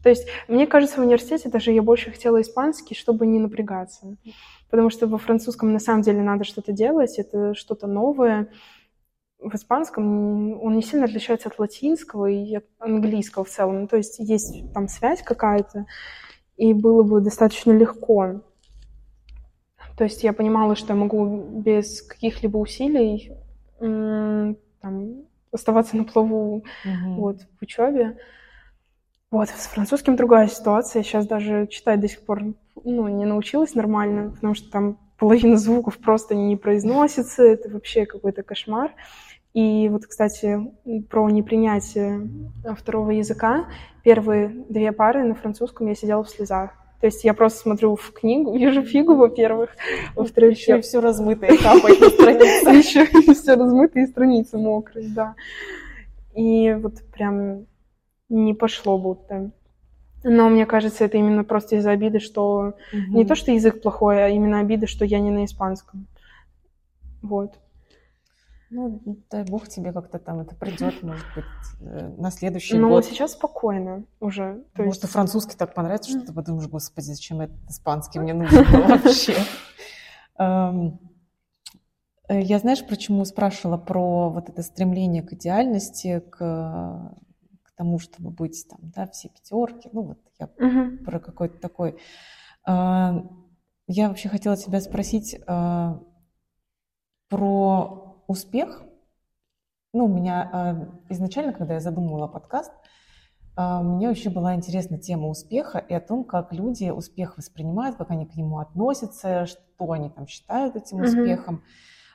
То 0.05 0.11
есть, 0.11 0.28
мне 0.48 0.66
кажется, 0.66 1.00
в 1.00 1.02
университете 1.02 1.48
даже 1.48 1.72
я 1.72 1.80
больше 1.80 2.11
хотела 2.11 2.42
испанский, 2.42 2.94
чтобы 2.94 3.24
не 3.26 3.38
напрягаться. 3.38 4.18
Потому 4.68 4.90
что 4.90 5.07
во 5.07 5.16
французском 5.16 5.72
на 5.72 5.78
самом 5.78 6.02
деле 6.02 6.20
надо 6.20 6.44
что-то 6.44 6.72
делать, 6.72 7.18
это 7.18 7.55
что-то 7.55 7.86
новое. 7.86 8.48
В 9.38 9.55
испанском 9.55 10.61
он 10.62 10.76
не 10.76 10.82
сильно 10.82 11.07
отличается 11.07 11.48
от 11.48 11.59
латинского 11.59 12.26
и 12.26 12.57
от 12.57 12.66
английского 12.78 13.46
в 13.46 13.48
целом. 13.48 13.80
Ну, 13.80 13.88
то 13.88 13.96
есть 13.96 14.18
есть 14.18 14.70
там 14.74 14.88
связь 14.88 15.22
какая-то, 15.22 15.86
и 16.59 16.74
было 16.74 17.02
бы 17.02 17.22
достаточно 17.22 17.72
легко. 17.72 18.42
То 19.96 20.05
есть 20.05 20.22
я 20.22 20.34
понимала, 20.34 20.76
что 20.76 20.92
я 20.92 20.96
могу 20.96 21.62
без 21.62 22.02
каких-либо 22.02 22.59
усилий 22.59 23.32
там, 23.78 24.57
оставаться 25.50 25.96
на 25.96 26.05
плаву 26.05 26.57
угу. 26.57 27.14
вот, 27.14 27.38
в 27.59 27.62
учебе. 27.62 28.18
Вот, 29.35 29.49
с 29.49 29.66
французским 29.66 30.14
другая 30.14 30.47
ситуация. 30.47 31.03
Сейчас 31.03 31.26
даже 31.26 31.66
читать 31.66 31.99
до 31.99 32.09
сих 32.09 32.20
пор 32.20 32.55
ну, 32.85 33.09
не 33.09 33.24
научилась 33.24 33.74
нормально, 33.74 34.30
потому 34.30 34.55
что 34.55 34.70
там 34.70 34.97
половина 35.18 35.57
звуков 35.57 35.99
просто 35.99 36.37
не 36.37 36.57
произносится. 36.57 37.43
Это 37.43 37.68
вообще 37.68 38.07
какой-то 38.07 38.45
кошмар. 38.45 38.93
И 39.53 39.89
вот, 39.89 40.07
кстати, 40.07 40.61
про 41.11 41.28
непринятие 41.30 42.28
второго 42.78 43.11
языка. 43.11 43.66
Первые 44.05 44.66
две 44.68 44.93
пары 44.93 45.24
на 45.24 45.35
французском 45.35 45.89
я 45.89 45.97
сидела 45.97 46.22
в 46.22 46.30
слезах. 46.30 46.70
То 47.01 47.07
есть 47.07 47.24
я 47.24 47.35
просто 47.35 47.59
смотрю 47.59 47.97
в 47.97 48.12
книгу, 48.12 48.55
вижу 48.57 48.82
фигу, 48.82 49.16
во-первых, 49.16 49.70
во-вторых, 50.14 50.57
еще 50.57 50.80
все 50.80 51.01
размытое 51.01 51.59
капает 51.59 51.99
на 51.99 52.09
странице. 52.11 52.70
Еще 52.70 53.35
все 53.35 53.55
размытые 53.57 54.07
страницы 54.07 54.59
мокрые, 54.59 55.09
да. 55.09 55.35
И 56.37 56.72
вот 56.74 57.03
прям 57.12 57.66
не 58.35 58.55
пошло 58.55 58.99
будто. 58.99 59.51
Но 60.24 60.49
мне 60.49 60.64
кажется, 60.64 61.05
это 61.05 61.18
именно 61.18 61.45
просто 61.45 61.76
из-за 61.76 61.91
обиды, 61.91 62.18
что 62.18 62.74
угу. 62.93 63.18
не 63.18 63.24
то, 63.26 63.35
что 63.35 63.53
язык 63.53 63.82
плохой, 63.82 64.24
а 64.24 64.28
именно 64.28 64.61
обида, 64.61 64.87
что 64.87 65.05
я 65.05 65.20
не 65.20 65.30
на 65.30 65.45
испанском. 65.45 66.07
Вот. 67.20 67.59
Ну, 68.70 69.01
дай 69.30 69.45
бог 69.45 69.68
тебе 69.68 69.93
как-то 69.93 70.18
там 70.18 70.41
это 70.41 70.57
придет, 70.57 71.03
может 71.03 71.26
быть, 71.37 71.45
э, 71.80 72.09
на 72.16 72.30
следующий 72.30 72.76
Но 72.76 72.89
год. 72.89 73.05
Но 73.05 73.11
сейчас 73.11 73.32
спокойно 73.32 74.05
уже. 74.18 74.64
То 74.74 74.82
может, 74.82 75.03
есть... 75.03 75.12
французский 75.12 75.57
так 75.57 75.74
понравится, 75.74 76.11
что 76.11 76.26
ты 76.26 76.32
подумаешь, 76.32 76.68
господи, 76.68 77.05
зачем 77.05 77.43
этот 77.43 77.57
испанский 77.70 78.18
мне 78.18 78.35
нужен 78.35 78.64
вообще. 78.89 79.37
Эм, 80.39 80.99
э, 82.28 82.41
я, 82.41 82.59
знаешь, 82.59 82.85
почему 82.85 83.24
спрашивала 83.26 83.76
про 83.76 84.30
вот 84.30 84.49
это 84.49 84.62
стремление 84.62 85.22
к 85.22 85.35
идеальности, 85.35 86.24
к 86.30 87.14
тому, 87.77 87.99
чтобы 87.99 88.31
быть 88.31 88.66
там, 88.68 88.79
да, 88.95 89.07
все 89.09 89.29
пятерки. 89.29 89.89
Ну, 89.93 90.03
вот 90.03 90.18
я 90.39 90.47
угу. 90.47 91.05
про 91.05 91.20
какой-то 91.20 91.59
такой. 91.59 91.99
Э, 92.66 93.12
я 93.87 94.09
вообще 94.09 94.29
хотела 94.29 94.57
тебя 94.57 94.81
спросить 94.81 95.39
про 97.29 98.22
успех, 98.27 98.83
ну, 99.95 100.07
у 100.07 100.09
меня 100.09 100.51
э, 100.53 101.12
изначально, 101.12 101.53
когда 101.53 101.75
я 101.75 101.81
задумывала 101.81 102.27
подкаст, 102.27 102.72
мне 103.57 104.09
вообще 104.09 104.31
была 104.31 104.57
интересна 104.57 104.99
тема 104.99 105.29
успеха 105.29 105.79
и 105.79 105.95
о 105.95 106.01
том, 106.01 106.25
как 106.25 106.53
люди 106.53 106.91
успех 106.91 107.37
воспринимают, 107.37 107.95
как 107.97 108.11
они 108.11 108.27
к 108.27 108.35
нему 108.35 108.59
относятся, 108.59 109.47
что 109.47 109.93
они 109.93 110.11
там 110.11 110.27
считают 110.27 110.75
этим 110.75 111.03
успехом. 111.03 111.62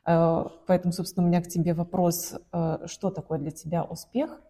Э, 0.06 0.44
поэтому, 0.68 0.92
собственно, 0.92 1.26
у 1.26 1.30
меня 1.30 1.42
к 1.42 1.48
тебе 1.48 1.74
вопрос, 1.74 2.36
что 2.86 3.10
такое 3.12 3.40
для 3.40 3.52
тебя 3.52 3.86
успех? 3.86 4.42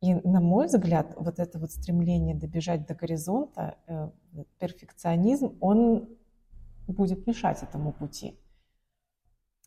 И, 0.00 0.14
на 0.14 0.40
мой 0.40 0.66
взгляд, 0.66 1.14
вот 1.16 1.38
это 1.40 1.58
вот 1.58 1.72
стремление 1.72 2.34
добежать 2.34 2.86
до 2.86 2.94
горизонта, 2.94 3.76
э, 3.86 4.10
перфекционизм, 4.58 5.56
он 5.60 6.08
будет 6.86 7.26
мешать 7.26 7.62
этому 7.62 7.92
пути. 7.92 8.38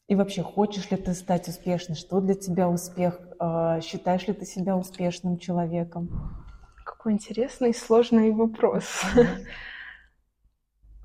И 0.08 0.16
вообще, 0.16 0.44
хочешь 0.44 0.92
ли 0.92 0.98
ты 0.98 1.14
стать 1.14 1.48
успешной? 1.48 1.96
Что 1.96 2.20
для 2.20 2.36
тебя 2.36 2.70
успех? 2.70 3.20
А, 3.40 3.80
считаешь 3.80 4.28
ли 4.28 4.34
ты 4.34 4.46
себя 4.46 4.76
успешным 4.76 5.38
человеком? 5.38 6.44
Какой 6.86 7.14
интересный 7.14 7.70
и 7.70 7.74
сложный 7.74 8.32
вопрос. 8.32 8.86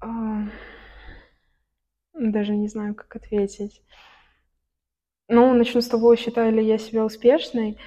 А, 0.03 0.43
даже 2.13 2.55
не 2.55 2.69
знаю, 2.69 2.95
как 2.95 3.17
ответить. 3.17 3.83
Ну, 5.27 5.55
начну 5.55 5.81
с 5.81 5.89
того, 5.89 6.15
считаю 6.17 6.53
ли 6.53 6.65
я 6.65 6.77
себя 6.77 7.05
успешной. 7.05 7.79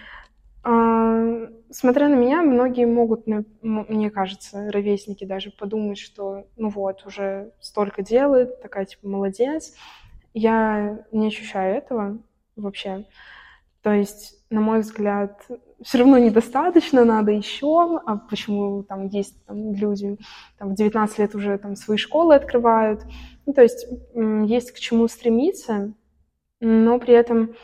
А, 0.64 1.48
смотря 1.72 2.10
на 2.10 2.16
меня, 2.16 2.42
многие 2.42 2.86
могут, 2.86 3.26
мне 3.62 4.10
кажется, 4.10 4.72
ровесники 4.72 5.24
даже 5.24 5.52
подумать, 5.52 5.98
что 5.98 6.46
ну 6.58 6.70
вот, 6.70 7.06
уже 7.06 7.52
столько 7.60 8.02
делает, 8.02 8.62
такая 8.62 8.86
типа 8.86 9.08
молодец. 9.08 9.74
Я 10.34 11.06
не 11.12 11.28
ощущаю 11.28 11.78
этого 11.78 12.20
вообще. 12.56 13.06
То 13.82 13.94
есть, 13.94 14.44
на 14.50 14.60
мой 14.60 14.82
взгляд, 14.82 15.42
все 15.82 16.00
равно 16.00 16.18
недостаточно, 16.18 17.06
надо 17.06 17.32
еще. 17.32 18.02
А 18.06 18.18
почему 18.18 18.84
там 18.84 19.08
есть 19.08 19.44
там, 19.46 19.74
люди 19.74 20.18
там, 20.58 20.72
в 20.72 20.76
19 20.76 21.20
лет 21.20 21.36
уже 21.36 21.58
там 21.58 21.76
свои 21.76 21.98
школы 21.98 22.36
открывают? 22.36 23.06
Ну, 23.46 23.54
то 23.54 23.62
есть 23.62 23.88
есть 24.14 24.72
к 24.72 24.80
чему 24.80 25.08
стремиться, 25.08 25.94
но 26.60 27.00
при 27.00 27.14
этом 27.14 27.56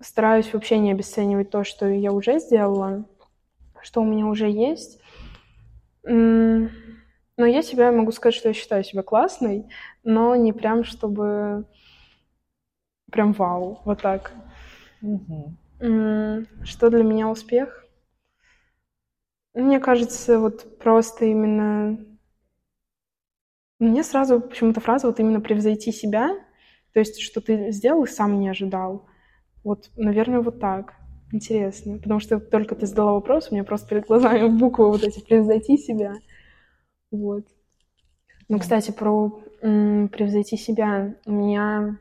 стараюсь 0.00 0.52
вообще 0.52 0.78
не 0.78 0.92
обесценивать 0.92 1.50
то, 1.50 1.64
что 1.64 1.86
я 1.88 2.12
уже 2.12 2.38
сделала, 2.38 3.04
что 3.80 4.00
у 4.00 4.04
меня 4.04 4.26
уже 4.26 4.48
есть. 4.48 5.00
Но 6.04 6.68
я 7.46 7.62
себя 7.62 7.92
могу 7.92 8.12
сказать, 8.12 8.34
что 8.34 8.48
я 8.48 8.54
считаю 8.54 8.84
себя 8.84 9.02
классной, 9.02 9.68
но 10.02 10.36
не 10.36 10.52
прям, 10.52 10.84
чтобы 10.84 11.66
прям 13.10 13.32
вау, 13.32 13.80
вот 13.84 14.02
так. 14.02 14.32
Угу. 15.00 15.54
Что 16.64 16.90
для 16.90 17.02
меня 17.02 17.28
успех? 17.28 17.86
Мне 19.54 19.80
кажется, 19.80 20.38
вот 20.38 20.78
просто 20.78 21.26
именно... 21.26 21.98
Мне 23.78 24.02
сразу 24.04 24.40
почему-то 24.40 24.80
фраза 24.80 25.08
вот 25.08 25.20
именно 25.20 25.40
«превзойти 25.40 25.92
себя», 25.92 26.36
то 26.92 27.00
есть, 27.00 27.20
что 27.20 27.40
ты 27.40 27.70
сделал 27.72 28.04
и 28.04 28.08
сам 28.08 28.38
не 28.38 28.48
ожидал. 28.48 29.06
Вот, 29.64 29.90
наверное, 29.96 30.40
вот 30.40 30.60
так. 30.60 30.94
Интересно. 31.32 31.98
Потому 31.98 32.20
что 32.20 32.40
только 32.40 32.74
ты 32.74 32.86
задала 32.86 33.12
вопрос, 33.12 33.48
у 33.50 33.54
меня 33.54 33.64
просто 33.64 33.88
перед 33.88 34.06
глазами 34.06 34.48
буквы 34.58 34.88
вот 34.88 35.02
эти 35.02 35.20
«превзойти 35.20 35.78
себя». 35.78 36.14
Вот. 37.10 37.44
Ну, 38.48 38.58
кстати, 38.58 38.90
про 38.90 39.42
м, 39.62 40.08
превзойти 40.08 40.56
себя. 40.56 41.14
У 41.24 41.32
меня 41.32 41.98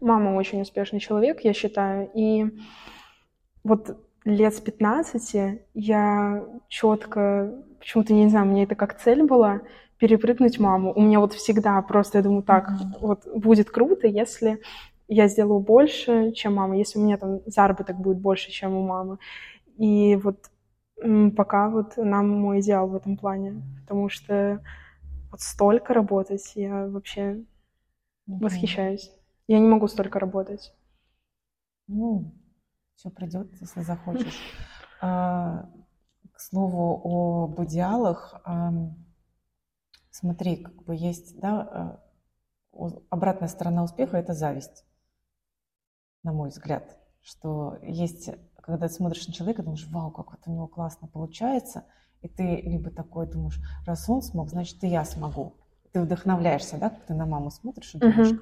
мама 0.00 0.36
очень 0.36 0.60
успешный 0.60 1.00
человек, 1.00 1.40
я 1.40 1.52
считаю. 1.52 2.10
И 2.14 2.46
вот 3.64 3.96
лет 4.24 4.54
с 4.54 4.60
15 4.60 5.60
я 5.74 6.44
четко, 6.68 7.64
почему-то, 7.78 8.12
не 8.12 8.28
знаю, 8.28 8.46
мне 8.46 8.64
это 8.64 8.74
как 8.74 9.00
цель 9.00 9.24
была, 9.24 9.62
перепрыгнуть 9.98 10.58
маму. 10.58 10.92
У 10.94 11.00
меня 11.00 11.20
вот 11.20 11.32
всегда 11.34 11.80
просто, 11.82 12.18
я 12.18 12.24
думаю, 12.24 12.42
так, 12.42 12.70
mm-hmm. 12.70 12.98
вот 13.00 13.26
будет 13.34 13.70
круто, 13.70 14.06
если 14.06 14.60
я 15.08 15.28
сделаю 15.28 15.60
больше, 15.60 16.32
чем 16.32 16.54
мама, 16.54 16.76
если 16.76 16.98
у 16.98 17.02
меня 17.02 17.16
там 17.16 17.40
заработок 17.46 17.98
будет 17.98 18.18
больше, 18.18 18.50
чем 18.50 18.74
у 18.74 18.86
мамы. 18.86 19.18
И 19.76 20.16
вот 20.16 20.50
пока 21.36 21.68
вот 21.68 21.96
нам 21.96 22.28
мой 22.28 22.60
идеал 22.60 22.88
в 22.88 22.94
этом 22.94 23.16
плане, 23.16 23.62
потому 23.80 24.08
что 24.08 24.62
вот 25.30 25.40
столько 25.40 25.92
работать, 25.94 26.52
я 26.54 26.86
вообще 26.86 27.20
mm-hmm. 27.20 27.44
восхищаюсь. 28.26 29.10
Я 29.46 29.58
не 29.58 29.68
могу 29.68 29.88
столько 29.88 30.18
работать. 30.18 30.72
Ну, 31.86 32.32
все 32.94 33.10
придет, 33.10 33.48
если 33.60 33.80
захочешь. 33.82 34.40
А, 35.00 35.68
к 36.32 36.40
слову 36.40 37.44
об 37.44 37.62
идеалах, 37.64 38.40
смотри, 40.14 40.56
как 40.56 40.84
бы 40.84 40.94
есть, 40.94 41.38
да, 41.40 42.00
а, 42.72 42.96
обратная 43.10 43.48
сторона 43.48 43.82
успеха– 43.82 44.16
это 44.18 44.32
зависть, 44.32 44.84
на 46.22 46.32
мой 46.32 46.50
взгляд, 46.50 46.98
что 47.20 47.78
есть 47.82 48.30
когда 48.64 48.88
ты 48.88 48.94
смотришь 48.94 49.26
на 49.26 49.34
человека, 49.34 49.62
думаешь, 49.62 49.86
вау, 49.90 50.10
как 50.10 50.30
вот 50.30 50.40
у 50.46 50.50
него 50.50 50.66
классно 50.66 51.06
получается, 51.06 51.84
и 52.22 52.28
ты 52.28 52.62
либо 52.62 52.90
такой 52.90 53.26
думаешь, 53.26 53.60
раз 53.86 54.08
он 54.08 54.22
смог, 54.22 54.48
значит, 54.48 54.82
и 54.84 54.88
я 54.88 55.04
смогу. 55.04 55.54
Ты 55.92 56.00
вдохновляешься, 56.00 56.78
да, 56.78 56.88
как 56.88 57.04
ты 57.04 57.14
на 57.14 57.26
маму 57.26 57.50
смотришь 57.50 57.94
и 57.94 57.98
думаешь, 57.98 58.30
uh-huh. 58.30 58.40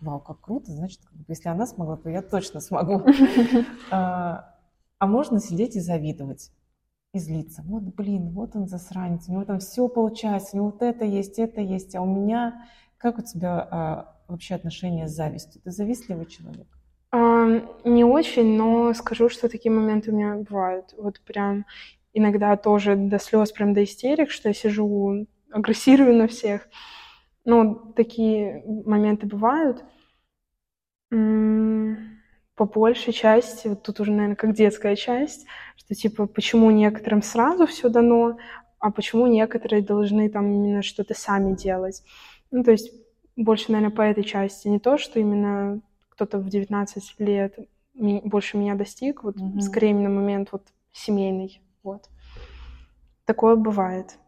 вау, 0.00 0.20
как 0.20 0.40
круто, 0.40 0.72
значит, 0.72 1.00
если 1.28 1.48
она 1.48 1.64
смогла, 1.66 1.96
то 1.96 2.10
я 2.10 2.22
точно 2.22 2.60
смогу. 2.60 3.06
А, 3.92 4.56
а 4.98 5.06
можно 5.06 5.38
сидеть 5.38 5.76
и 5.76 5.80
завидовать, 5.80 6.50
и 7.16 7.18
злиться. 7.18 7.62
Вот, 7.66 7.82
блин, 7.82 8.30
вот 8.30 8.54
он 8.54 8.68
засранец, 8.68 9.28
у 9.28 9.32
него 9.32 9.44
там 9.44 9.58
все 9.58 9.88
получается, 9.88 10.50
у 10.52 10.56
него 10.56 10.66
вот 10.70 10.82
это 10.82 11.04
есть, 11.04 11.38
это 11.38 11.60
есть, 11.60 11.94
а 11.94 12.02
у 12.02 12.06
меня... 12.06 12.66
Как 12.98 13.18
у 13.18 13.22
тебя 13.22 13.68
а, 13.70 14.16
вообще 14.26 14.54
отношения 14.54 15.06
с 15.06 15.14
завистью? 15.14 15.60
Ты 15.62 15.70
завистливый 15.70 16.24
человек? 16.24 16.66
Не 17.12 18.04
очень, 18.04 18.56
но 18.56 18.92
скажу, 18.94 19.28
что 19.28 19.48
такие 19.48 19.70
моменты 19.70 20.10
у 20.10 20.14
меня 20.14 20.36
бывают. 20.36 20.94
Вот 20.98 21.20
прям 21.20 21.66
иногда 22.14 22.56
тоже 22.56 22.96
до 22.96 23.18
слез, 23.18 23.52
прям 23.52 23.74
до 23.74 23.84
истерик, 23.84 24.30
что 24.30 24.48
я 24.48 24.54
сижу, 24.54 25.26
агрессирую 25.50 26.16
на 26.16 26.26
всех. 26.26 26.68
Ну, 27.44 27.92
такие 27.94 28.64
моменты 28.66 29.26
бывают. 29.26 29.84
По 32.56 32.64
большей 32.64 33.12
части, 33.12 33.68
вот 33.68 33.82
тут 33.82 34.00
уже, 34.00 34.12
наверное, 34.12 34.36
как 34.36 34.54
детская 34.54 34.96
часть, 34.96 35.46
что 35.76 35.94
типа, 35.94 36.26
почему 36.26 36.70
некоторым 36.70 37.22
сразу 37.22 37.66
все 37.66 37.90
дано, 37.90 38.38
а 38.78 38.90
почему 38.90 39.26
некоторые 39.26 39.82
должны 39.82 40.28
там 40.30 40.50
именно 40.50 40.82
что-то 40.82 41.14
сами 41.14 41.54
делать. 41.54 42.02
Ну, 42.50 42.64
то 42.64 42.70
есть 42.70 42.92
больше, 43.36 43.72
наверное, 43.72 43.94
по 43.94 44.00
этой 44.00 44.24
части. 44.24 44.68
Не 44.68 44.78
то, 44.78 44.96
что 44.96 45.20
именно 45.20 45.82
кто-то 46.08 46.38
в 46.38 46.48
19 46.48 47.14
лет 47.18 47.58
больше 47.94 48.56
меня 48.56 48.74
достиг, 48.74 49.22
вот 49.22 49.36
mm-hmm. 49.36 49.60
скорее 49.60 49.90
именно 49.90 50.10
момент 50.10 50.48
вот 50.52 50.62
семейный, 50.92 51.60
вот. 51.82 52.08
Такое 53.26 53.56
бывает. 53.56 54.18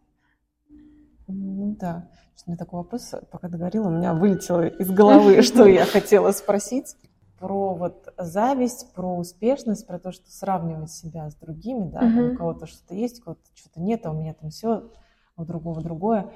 Ну 1.26 1.76
да. 1.78 2.10
У 2.46 2.50
меня 2.50 2.58
такой 2.58 2.78
вопрос, 2.78 3.14
пока 3.30 3.48
ты 3.48 3.58
говорила, 3.58 3.88
у 3.88 3.90
меня 3.90 4.14
вылетело 4.14 4.66
из 4.66 4.90
головы, 4.90 5.42
что 5.42 5.66
я 5.66 5.84
хотела 5.84 6.32
спросить 6.32 6.96
про 7.38 7.74
вот 7.74 8.12
зависть, 8.18 8.92
про 8.94 9.16
успешность, 9.16 9.86
про 9.86 9.98
то, 9.98 10.12
что 10.12 10.30
сравнивать 10.30 10.90
себя 10.90 11.30
с 11.30 11.34
другими, 11.34 11.88
да, 11.88 12.00
у 12.00 12.36
кого-то 12.36 12.66
что-то 12.66 12.94
есть, 12.94 13.20
у 13.20 13.24
кого-то 13.24 13.42
что-то 13.54 13.80
нет, 13.80 14.04
а 14.06 14.10
у 14.10 14.14
меня 14.14 14.34
там 14.34 14.50
все 14.50 14.90
у 15.36 15.44
другого 15.44 15.82
другое. 15.82 16.32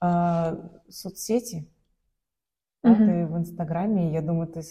А, 0.00 0.58
соцсети, 0.88 1.68
да, 2.82 2.94
ты 2.94 3.26
в 3.26 3.36
Инстаграме, 3.36 4.12
я 4.12 4.22
думаю, 4.22 4.46
ты 4.48 4.62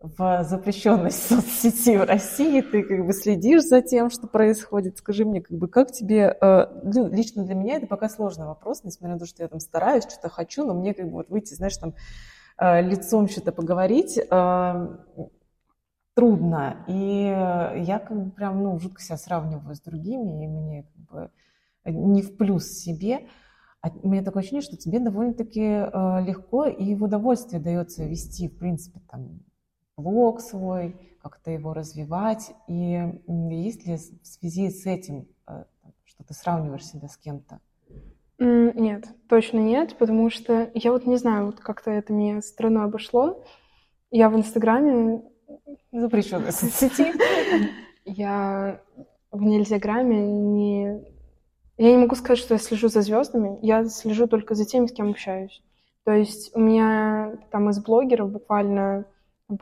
в 0.00 0.44
запрещенной 0.44 1.10
соцсети 1.10 1.96
в 1.96 2.04
России, 2.04 2.60
ты 2.60 2.82
как 2.82 3.06
бы 3.06 3.12
следишь 3.12 3.62
за 3.62 3.80
тем, 3.80 4.10
что 4.10 4.26
происходит. 4.26 4.98
Скажи 4.98 5.24
мне, 5.24 5.40
как 5.40 5.56
бы, 5.56 5.68
как 5.68 5.92
тебе, 5.92 6.36
э, 6.38 6.66
ну, 6.82 7.08
лично 7.08 7.44
для 7.44 7.54
меня 7.54 7.76
это 7.76 7.86
пока 7.86 8.08
сложный 8.08 8.46
вопрос, 8.46 8.84
несмотря 8.84 9.14
на 9.14 9.20
то, 9.20 9.26
что 9.26 9.42
я 9.42 9.48
там 9.48 9.60
стараюсь, 9.60 10.04
что-то 10.04 10.28
хочу, 10.28 10.64
но 10.64 10.74
мне 10.74 10.94
как 10.94 11.06
бы 11.06 11.12
вот 11.12 11.30
выйти, 11.30 11.54
знаешь, 11.54 11.76
там 11.76 11.94
лицом 12.58 13.28
что-то 13.28 13.52
поговорить 13.52 14.18
э, 14.18 14.96
трудно. 16.14 16.84
И 16.88 17.24
я 17.24 17.98
как 17.98 18.24
бы 18.24 18.30
прям, 18.30 18.62
ну, 18.62 18.78
жутко 18.78 19.02
себя 19.02 19.16
сравниваю 19.16 19.74
с 19.74 19.80
другими, 19.80 20.44
и 20.44 20.48
мне 20.48 20.82
как 20.82 20.96
бы 21.04 21.30
не 21.84 22.22
в 22.22 22.36
плюс 22.36 22.66
себе. 22.66 23.26
А 23.82 23.90
у 24.02 24.08
меня 24.08 24.22
такое 24.22 24.40
ощущение, 24.40 24.62
что 24.62 24.76
тебе 24.76 24.98
довольно-таки 24.98 25.60
легко 26.26 26.64
и 26.64 26.94
в 26.94 27.04
удовольствие 27.04 27.60
дается 27.60 28.04
вести, 28.04 28.48
в 28.48 28.58
принципе, 28.58 29.00
там, 29.08 29.40
блог 29.96 30.40
свой, 30.40 30.96
как-то 31.28 31.50
его 31.50 31.74
развивать. 31.74 32.52
И 32.68 33.02
есть 33.50 33.84
ли 33.86 33.96
в 33.96 34.26
связи 34.26 34.70
с 34.70 34.86
этим, 34.86 35.26
э, 35.48 35.64
что 36.04 36.24
ты 36.24 36.34
сравниваешь 36.34 36.86
себя 36.86 37.08
с 37.08 37.16
кем-то? 37.16 37.60
Нет, 38.38 39.06
точно 39.28 39.58
нет, 39.58 39.96
потому 39.96 40.30
что 40.30 40.70
я 40.74 40.92
вот 40.92 41.06
не 41.06 41.16
знаю, 41.16 41.46
вот 41.46 41.60
как-то 41.60 41.90
это 41.90 42.12
мне 42.12 42.42
страной 42.42 42.84
обошло. 42.84 43.42
Я 44.10 44.28
в 44.28 44.36
Инстаграме... 44.36 45.22
Запрещенной 45.92 46.52
соцсети. 46.52 47.12
Я 48.04 48.80
в 49.32 49.42
Нельзяграме 49.42 50.26
не... 50.26 51.00
Я 51.78 51.90
не 51.90 51.98
могу 51.98 52.14
сказать, 52.14 52.38
что 52.38 52.54
я 52.54 52.58
слежу 52.58 52.88
за 52.88 53.02
звездами, 53.02 53.58
я 53.60 53.84
слежу 53.84 54.26
только 54.26 54.54
за 54.54 54.64
теми, 54.64 54.86
с 54.86 54.92
кем 54.92 55.10
общаюсь. 55.10 55.62
То 56.04 56.12
есть 56.12 56.54
у 56.54 56.60
меня 56.60 57.36
там 57.50 57.68
из 57.68 57.82
блогеров 57.82 58.30
буквально 58.30 59.04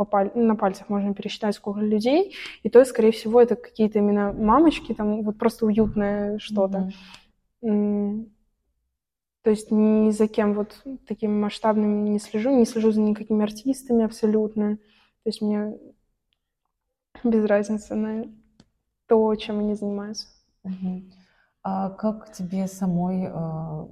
паль... 0.09 0.31
на 0.35 0.55
пальцах 0.55 0.89
можно 0.89 1.15
пересчитать, 1.15 1.57
сколько 1.57 1.81
людей, 1.81 2.35
и 2.63 2.69
то, 2.69 2.85
скорее 2.85 3.11
всего, 3.11 3.41
это 3.41 3.57
какие-то 3.57 3.99
именно 3.99 4.33
мамочки, 4.33 4.95
там 4.95 5.23
вот 5.23 5.39
просто 5.39 5.67
уютное 5.67 6.39
что-то. 6.39 6.93
Mm-hmm. 7.65 8.29
То 9.45 9.51
есть 9.51 9.71
ни 9.71 10.11
за 10.11 10.27
кем 10.27 10.55
вот 10.55 10.83
таким 11.07 11.39
масштабным 11.39 12.07
не 12.07 12.19
слежу, 12.19 12.51
не 12.51 12.65
слежу 12.65 12.93
за 12.93 13.03
никакими 13.03 13.43
артистами 13.43 14.03
абсолютно. 14.03 14.77
То 14.77 15.27
есть 15.27 15.43
мне 15.43 15.79
без 17.23 17.45
разницы 17.45 17.95
на 17.95 18.25
то, 19.07 19.35
чем 19.37 19.59
они 19.59 19.75
занимаются. 19.75 20.29
А 21.63 21.91
как 21.91 22.33
тебе 22.33 22.67
самой, 22.69 23.25
э, 23.25 23.87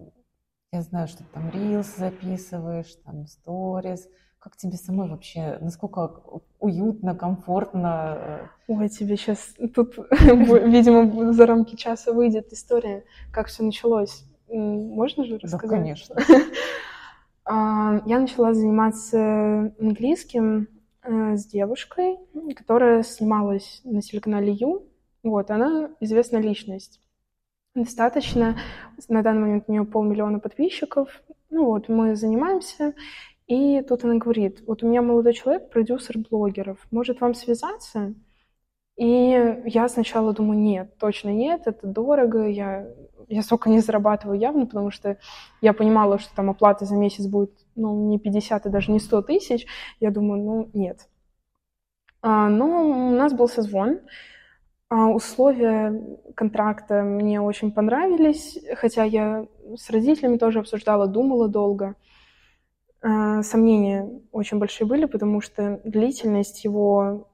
я 0.73 0.83
знаю, 0.83 1.07
что 1.09 1.19
ты 1.19 1.25
там 1.33 1.51
рилс 1.51 1.97
записываешь, 1.97 2.95
там 3.05 3.27
сторис, 3.27 4.09
как 4.39 4.57
тебе 4.57 4.77
самой 4.79 5.11
вообще, 5.11 5.59
насколько 5.61 6.23
уютно, 6.61 7.15
комфортно? 7.15 8.17
Э? 8.17 8.47
Ой, 8.69 8.89
тебе 8.89 9.17
сейчас 9.17 9.55
тут, 9.75 9.97
видимо, 10.11 11.33
за 11.35 11.47
рамки 11.47 11.77
часа 11.77 12.13
выйдет 12.13 12.53
история, 12.53 13.05
как 13.31 13.49
все 13.49 13.63
началось. 13.63 14.25
Можно 14.53 15.25
же 15.25 15.39
рассказать? 15.39 15.71
Да, 15.71 15.77
конечно. 15.77 16.17
А, 17.45 18.01
я 18.07 18.21
начала 18.21 18.55
заниматься 18.55 19.75
английским 19.81 20.69
э, 21.03 21.37
с 21.37 21.45
девушкой, 21.47 22.19
которая 22.55 23.03
снималась 23.03 23.81
на 23.83 24.01
телеканале 24.01 24.53
Ю. 24.53 24.87
Вот, 25.25 25.51
она 25.51 25.91
известная 25.99 26.41
личность. 26.41 27.01
Достаточно. 27.75 28.57
На 29.09 29.23
данный 29.23 29.41
момент 29.41 29.65
у 29.67 29.73
нее 29.73 29.85
полмиллиона 29.85 30.39
подписчиков. 30.39 31.09
Ну 31.51 31.65
вот, 31.65 31.89
мы 31.89 32.15
занимаемся. 32.15 32.95
И 33.47 33.83
тут 33.83 34.05
она 34.05 34.15
говорит, 34.15 34.63
вот 34.67 34.83
у 34.83 34.89
меня 34.89 35.03
молодой 35.03 35.35
человек, 35.35 35.71
продюсер 35.71 36.19
блогеров, 36.19 36.79
может 36.91 37.21
вам 37.21 37.35
связаться? 37.35 38.15
И 38.97 39.63
я 39.65 39.89
сначала 39.89 40.33
думаю, 40.33 40.59
нет, 40.61 40.99
точно 40.99 41.31
нет, 41.31 41.63
это 41.67 41.87
дорого, 41.87 42.47
я, 42.47 42.87
я 43.29 43.43
столько 43.43 43.71
не 43.71 43.81
зарабатываю 43.81 44.39
явно, 44.39 44.67
потому 44.67 44.91
что 44.91 45.17
я 45.63 45.73
понимала, 45.73 46.19
что 46.19 46.35
там 46.35 46.51
оплата 46.51 46.85
за 46.85 46.95
месяц 46.95 47.27
будет, 47.27 47.53
ну, 47.75 48.09
не 48.09 48.19
50 48.19 48.67
и 48.67 48.71
даже 48.71 48.93
не 48.93 49.01
100 49.01 49.23
тысяч. 49.23 49.67
Я 49.99 50.11
думаю, 50.11 50.43
ну, 50.43 50.71
нет. 50.75 51.09
А, 52.21 52.49
но 52.49 53.09
у 53.09 53.11
нас 53.11 53.33
был 53.33 53.49
созвон, 53.49 54.01
а, 54.95 55.09
условия 55.09 56.19
контракта 56.37 57.03
мне 57.03 57.41
очень 57.41 57.73
понравились, 57.73 58.59
хотя 58.77 59.05
я 59.05 59.47
с 59.75 59.89
родителями 59.89 60.37
тоже 60.37 60.59
обсуждала, 60.59 61.07
думала 61.07 61.49
долго. 61.49 61.97
А, 63.01 63.43
сомнения 63.43 64.21
очень 64.33 64.59
большие 64.59 64.87
были, 64.87 65.07
потому 65.07 65.41
что 65.41 65.81
длительность 65.85 66.65
его 66.65 67.32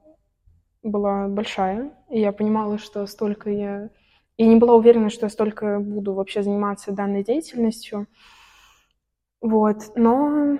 была 0.83 1.27
большая, 1.27 1.91
и 2.09 2.19
я 2.19 2.31
понимала, 2.31 2.77
что 2.77 3.05
столько 3.05 3.49
я... 3.49 3.89
Я 4.37 4.47
не 4.47 4.55
была 4.55 4.75
уверена, 4.75 5.09
что 5.09 5.25
я 5.25 5.29
столько 5.29 5.79
буду 5.79 6.13
вообще 6.13 6.43
заниматься 6.43 6.93
данной 6.93 7.23
деятельностью. 7.23 8.07
Вот, 9.41 9.91
но 9.95 10.57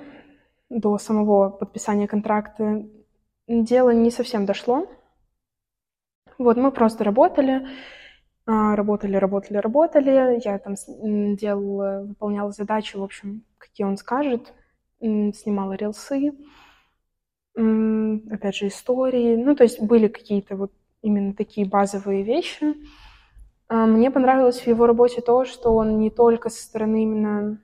до 0.69 0.97
самого 0.97 1.49
подписания 1.49 2.07
контракта 2.07 2.85
дело 3.47 3.91
не 3.91 4.11
совсем 4.11 4.45
дошло. 4.45 4.87
Вот, 6.37 6.57
мы 6.57 6.71
просто 6.71 7.05
работали, 7.05 7.67
а, 8.45 8.75
работали, 8.75 9.15
работали, 9.15 9.57
работали. 9.57 10.41
Я 10.43 10.59
там 10.59 10.75
делала, 11.35 12.03
выполняла 12.05 12.51
задачи, 12.51 12.97
в 12.97 13.03
общем, 13.03 13.43
какие 13.57 13.85
он 13.85 13.95
скажет 13.97 14.53
снимала 15.01 15.73
рилсы, 15.73 16.33
опять 18.31 18.55
же, 18.55 18.67
истории. 18.67 19.35
Ну, 19.35 19.55
то 19.55 19.63
есть 19.63 19.81
были 19.81 20.07
какие-то 20.07 20.55
вот 20.55 20.71
именно 21.01 21.33
такие 21.33 21.67
базовые 21.67 22.23
вещи. 22.23 22.75
А, 23.67 23.85
мне 23.85 24.11
понравилось 24.11 24.61
в 24.61 24.67
его 24.67 24.87
работе 24.87 25.21
то, 25.21 25.45
что 25.45 25.75
он 25.75 25.99
не 25.99 26.09
только 26.09 26.49
со 26.49 26.61
стороны 26.61 27.03
именно 27.03 27.61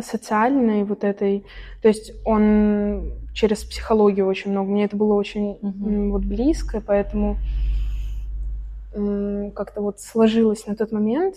социальной 0.00 0.84
вот 0.84 1.02
этой, 1.02 1.44
то 1.82 1.88
есть 1.88 2.12
он 2.24 3.14
через 3.34 3.64
психологию 3.64 4.26
очень 4.26 4.52
много. 4.52 4.70
Мне 4.70 4.84
это 4.84 4.96
было 4.96 5.14
очень 5.14 5.54
mm-hmm. 5.54 6.10
вот 6.10 6.24
близко, 6.24 6.80
поэтому 6.80 7.36
как-то 8.92 9.80
вот 9.80 10.00
сложилось 10.00 10.66
на 10.66 10.76
тот 10.76 10.92
момент. 10.92 11.36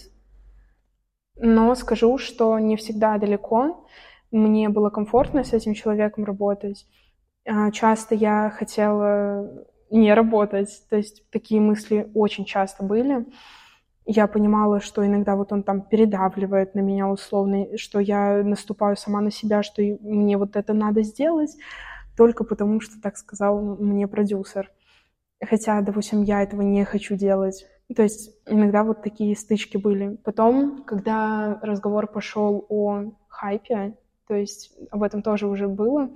Но 1.38 1.74
скажу, 1.76 2.18
что 2.18 2.58
не 2.60 2.76
всегда 2.76 3.18
далеко 3.18 3.86
мне 4.32 4.70
было 4.70 4.90
комфортно 4.90 5.44
с 5.44 5.54
этим 5.54 5.74
человеком 5.74 6.24
работать. 6.24 6.86
А, 7.46 7.72
часто 7.72 8.16
я 8.16 8.50
хотела 8.52 9.66
не 9.90 10.14
работать, 10.14 10.84
то 10.90 10.96
есть 10.96 11.30
такие 11.32 11.60
мысли 11.60 12.10
очень 12.14 12.46
часто 12.46 12.84
были. 12.84 13.26
Я 14.06 14.28
понимала, 14.28 14.80
что 14.80 15.06
иногда 15.06 15.36
вот 15.36 15.52
он 15.52 15.64
там 15.64 15.82
передавливает 15.82 16.76
на 16.76 16.80
меня 16.80 17.08
условно, 17.08 17.78
что 17.78 18.00
я 18.00 18.42
наступаю 18.44 18.96
сама 18.96 19.22
на 19.22 19.32
себя, 19.32 19.64
что 19.64 19.82
мне 19.82 20.38
вот 20.38 20.56
это 20.56 20.74
надо 20.74 21.04
сделать, 21.04 21.56
только 22.18 22.44
потому 22.44 22.80
что 22.82 23.02
так 23.02 23.18
сказал 23.18 23.60
мне 23.80 24.08
продюсер. 24.08 24.72
Хотя, 25.44 25.82
допустим, 25.82 26.24
я 26.24 26.44
этого 26.44 26.62
не 26.62 26.86
хочу 26.86 27.16
делать. 27.16 27.66
То 27.96 28.04
есть 28.04 28.32
иногда 28.48 28.84
вот 28.84 29.02
такие 29.04 29.36
стычки 29.36 29.78
были. 29.78 30.18
Потом, 30.24 30.84
когда 30.84 31.60
разговор 31.62 32.08
пошел 32.08 32.66
о 32.70 33.12
хайпе, 33.28 33.98
то 34.28 34.36
есть 34.36 34.72
об 34.92 35.04
этом 35.04 35.22
тоже 35.22 35.48
уже 35.48 35.68
было, 35.68 36.10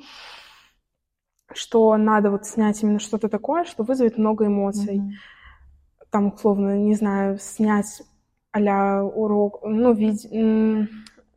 что 1.55 1.95
надо 1.97 2.31
вот 2.31 2.45
снять 2.45 2.81
именно 2.83 2.99
что-то 2.99 3.29
такое, 3.29 3.63
что 3.63 3.83
вызовет 3.83 4.17
много 4.17 4.47
эмоций. 4.47 4.97
Mm-hmm. 4.97 6.05
Там, 6.11 6.33
условно, 6.33 6.77
не 6.77 6.95
знаю, 6.95 7.37
снять 7.39 8.03
а 8.51 9.03
урок, 9.03 9.59
ну, 9.63 9.93
вид- 9.93 10.31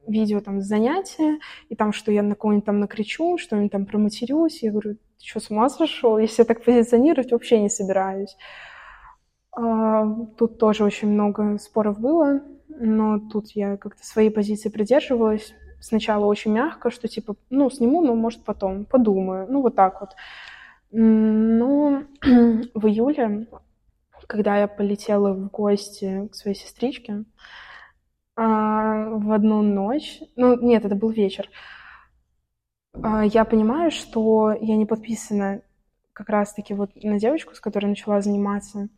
видео 0.06 0.40
там 0.40 0.60
занятия, 0.60 1.38
и 1.68 1.74
там, 1.74 1.92
что 1.92 2.12
я 2.12 2.22
на 2.22 2.34
кого-нибудь 2.34 2.64
там 2.64 2.78
накричу, 2.78 3.38
что-нибудь 3.38 3.72
там 3.72 3.86
проматерюсь. 3.86 4.62
Я 4.62 4.70
говорю, 4.70 4.94
ты 4.94 5.26
что, 5.26 5.40
с 5.40 5.50
ума 5.50 5.68
сошел? 5.68 6.18
Если 6.18 6.42
я 6.42 6.46
так 6.46 6.62
позиционировать, 6.62 7.32
вообще 7.32 7.60
не 7.60 7.68
собираюсь. 7.68 8.36
А, 9.50 10.06
тут 10.36 10.58
тоже 10.58 10.84
очень 10.84 11.08
много 11.08 11.58
споров 11.58 11.98
было, 11.98 12.40
но 12.68 13.18
тут 13.18 13.50
я 13.50 13.76
как-то 13.76 14.04
своей 14.04 14.30
позиции 14.30 14.68
придерживалась 14.68 15.52
сначала 15.80 16.26
очень 16.26 16.52
мягко, 16.52 16.90
что 16.90 17.08
типа, 17.08 17.36
ну, 17.50 17.70
сниму, 17.70 18.02
но 18.02 18.14
может 18.14 18.44
потом, 18.44 18.84
подумаю, 18.84 19.46
ну, 19.48 19.62
вот 19.62 19.74
так 19.76 20.00
вот. 20.00 20.10
Ну, 20.90 22.04
в 22.22 22.86
июле, 22.86 23.46
когда 24.26 24.58
я 24.58 24.68
полетела 24.68 25.32
в 25.32 25.50
гости 25.50 26.28
к 26.28 26.34
своей 26.34 26.56
сестричке, 26.56 27.24
а, 28.36 29.10
в 29.10 29.32
одну 29.32 29.62
ночь, 29.62 30.20
ну, 30.36 30.56
нет, 30.60 30.84
это 30.84 30.94
был 30.94 31.10
вечер, 31.10 31.48
а, 33.02 33.24
я 33.24 33.44
понимаю, 33.44 33.90
что 33.90 34.52
я 34.60 34.76
не 34.76 34.86
подписана 34.86 35.62
как 36.12 36.28
раз-таки 36.28 36.74
вот 36.74 36.90
на 36.96 37.18
девочку, 37.18 37.54
с 37.54 37.60
которой 37.60 37.86
начала 37.86 38.20
заниматься. 38.20 38.88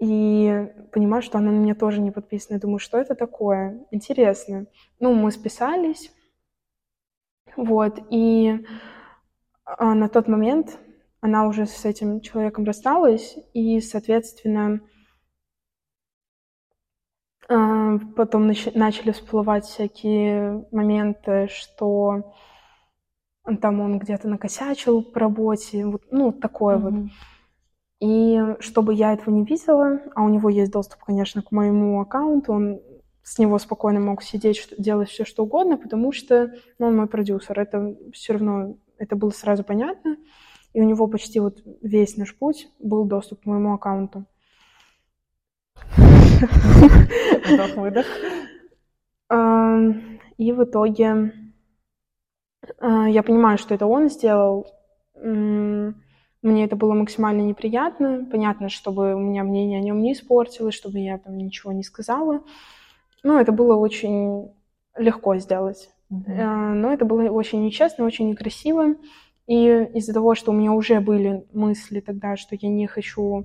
И 0.00 0.66
понимаю, 0.92 1.22
что 1.22 1.38
она 1.38 1.52
на 1.52 1.58
меня 1.58 1.74
тоже 1.74 2.00
не 2.00 2.10
подписана. 2.10 2.58
Думаю, 2.58 2.78
что 2.78 2.98
это 2.98 3.14
такое? 3.14 3.86
Интересно. 3.90 4.66
Ну, 4.98 5.14
мы 5.14 5.30
списались, 5.30 6.10
вот, 7.56 7.98
и 8.10 8.64
а, 9.64 9.94
на 9.94 10.08
тот 10.08 10.28
момент 10.28 10.78
она 11.20 11.46
уже 11.46 11.66
с 11.66 11.84
этим 11.84 12.20
человеком 12.20 12.64
рассталась, 12.64 13.36
и, 13.52 13.80
соответственно, 13.80 14.80
а, 17.48 17.98
потом 18.16 18.46
начали 18.46 19.10
всплывать 19.10 19.66
всякие 19.66 20.66
моменты, 20.70 21.48
что 21.50 22.34
там 23.60 23.80
он 23.80 23.98
где-то 23.98 24.28
накосячил 24.28 25.02
по 25.02 25.20
работе, 25.20 25.84
вот, 25.84 26.02
ну, 26.10 26.32
такое 26.32 26.76
mm-hmm. 26.76 26.90
вот. 27.02 27.10
И 28.00 28.40
чтобы 28.60 28.94
я 28.94 29.12
этого 29.12 29.32
не 29.34 29.44
видела, 29.44 30.00
а 30.14 30.22
у 30.22 30.28
него 30.28 30.48
есть 30.48 30.72
доступ, 30.72 31.04
конечно, 31.04 31.42
к 31.42 31.52
моему 31.52 32.00
аккаунту, 32.00 32.52
он 32.52 32.80
с 33.22 33.38
него 33.38 33.58
спокойно 33.58 34.00
мог 34.00 34.22
сидеть, 34.22 34.72
делать 34.78 35.10
все, 35.10 35.24
что 35.24 35.44
угодно, 35.44 35.76
потому 35.76 36.10
что 36.12 36.52
ну, 36.78 36.86
он 36.86 36.96
мой 36.96 37.06
продюсер. 37.06 37.60
Это 37.60 37.94
все 38.12 38.32
равно, 38.32 38.76
это 38.98 39.16
было 39.16 39.30
сразу 39.30 39.62
понятно. 39.64 40.16
И 40.72 40.80
у 40.80 40.84
него 40.84 41.06
почти 41.08 41.40
вот 41.40 41.62
весь 41.82 42.16
наш 42.16 42.34
путь 42.36 42.68
был 42.78 43.04
доступ 43.04 43.42
к 43.42 43.46
моему 43.46 43.74
аккаунту. 43.74 44.24
Вдох-выдох. 47.50 48.06
И 50.38 50.52
в 50.52 50.64
итоге 50.64 51.32
а, 52.78 53.08
я 53.08 53.22
понимаю, 53.22 53.58
что 53.58 53.74
это 53.74 53.86
он 53.86 54.08
сделал. 54.08 54.66
Мне 56.42 56.64
это 56.64 56.74
было 56.74 56.94
максимально 56.94 57.42
неприятно. 57.42 58.26
Понятно, 58.30 58.68
чтобы 58.70 59.14
у 59.14 59.18
меня 59.18 59.44
мнение 59.44 59.78
о 59.78 59.82
нем 59.82 60.00
не 60.00 60.14
испортилось, 60.14 60.74
чтобы 60.74 60.98
я 60.98 61.18
там 61.18 61.36
ничего 61.36 61.72
не 61.72 61.82
сказала. 61.82 62.42
Ну, 63.22 63.38
это 63.38 63.52
было 63.52 63.76
очень 63.76 64.50
легко 64.96 65.36
сделать. 65.36 65.90
Mm-hmm. 66.10 66.74
Но 66.74 66.92
это 66.92 67.04
было 67.04 67.22
очень 67.30 67.62
нечестно, 67.62 68.04
очень 68.04 68.30
некрасиво. 68.30 68.96
И 69.46 69.88
из-за 69.94 70.14
того, 70.14 70.34
что 70.34 70.52
у 70.52 70.54
меня 70.54 70.72
уже 70.72 71.00
были 71.00 71.44
мысли 71.52 72.00
тогда, 72.00 72.36
что 72.36 72.56
я 72.58 72.68
не 72.68 72.86
хочу 72.86 73.44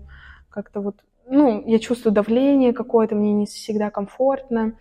как-то 0.50 0.80
вот... 0.80 1.04
Ну, 1.28 1.64
я 1.68 1.80
чувствую 1.80 2.14
давление 2.14 2.72
какое-то, 2.72 3.16
мне 3.16 3.34
не 3.34 3.46
всегда 3.46 3.89
комфортно. 3.89 4.78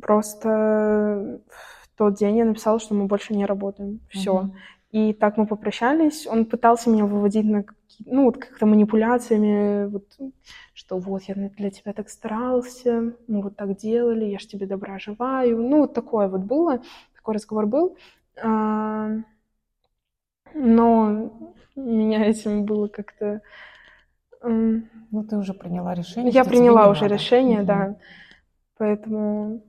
Просто 0.00 1.40
тот 1.96 2.14
день 2.14 2.38
я 2.38 2.44
написала, 2.44 2.80
что 2.80 2.94
мы 2.94 3.04
больше 3.04 3.34
не 3.34 3.46
работаем. 3.46 4.00
Все. 4.10 4.32
Mm-hmm. 4.32 4.50
И 4.90 5.12
так 5.12 5.36
мы 5.36 5.46
попрощались. 5.46 6.26
Он 6.26 6.46
пытался 6.46 6.88
меня 6.90 7.04
выводить 7.04 7.44
на 7.44 7.64
ну, 8.06 8.24
вот 8.24 8.38
как-то 8.38 8.66
манипуляциями, 8.66 9.86
вот, 9.86 10.04
что 10.72 10.98
вот 10.98 11.22
я 11.24 11.34
для 11.34 11.70
тебя 11.70 11.92
так 11.92 12.08
старался, 12.08 13.14
мы 13.26 13.42
вот 13.42 13.56
так 13.56 13.76
делали, 13.76 14.24
я 14.24 14.38
ж 14.38 14.46
тебе 14.46 14.66
добра 14.66 14.98
желаю. 14.98 15.58
Ну, 15.58 15.80
вот 15.80 15.94
такое 15.94 16.28
вот 16.28 16.42
было, 16.42 16.80
такой 17.14 17.34
разговор 17.34 17.66
был. 17.66 17.96
А, 18.40 19.10
но 20.54 21.32
меня 21.76 22.24
этим 22.24 22.64
было 22.64 22.88
как-то... 22.88 23.40
Ну, 24.42 25.24
ты 25.28 25.36
уже 25.36 25.52
приняла 25.52 25.94
решение. 25.94 26.32
Я 26.32 26.44
приняла 26.44 26.88
уже 26.88 27.02
надо. 27.02 27.14
решение, 27.14 27.60
mm-hmm. 27.60 27.64
да. 27.64 27.96
Поэтому 28.76 29.62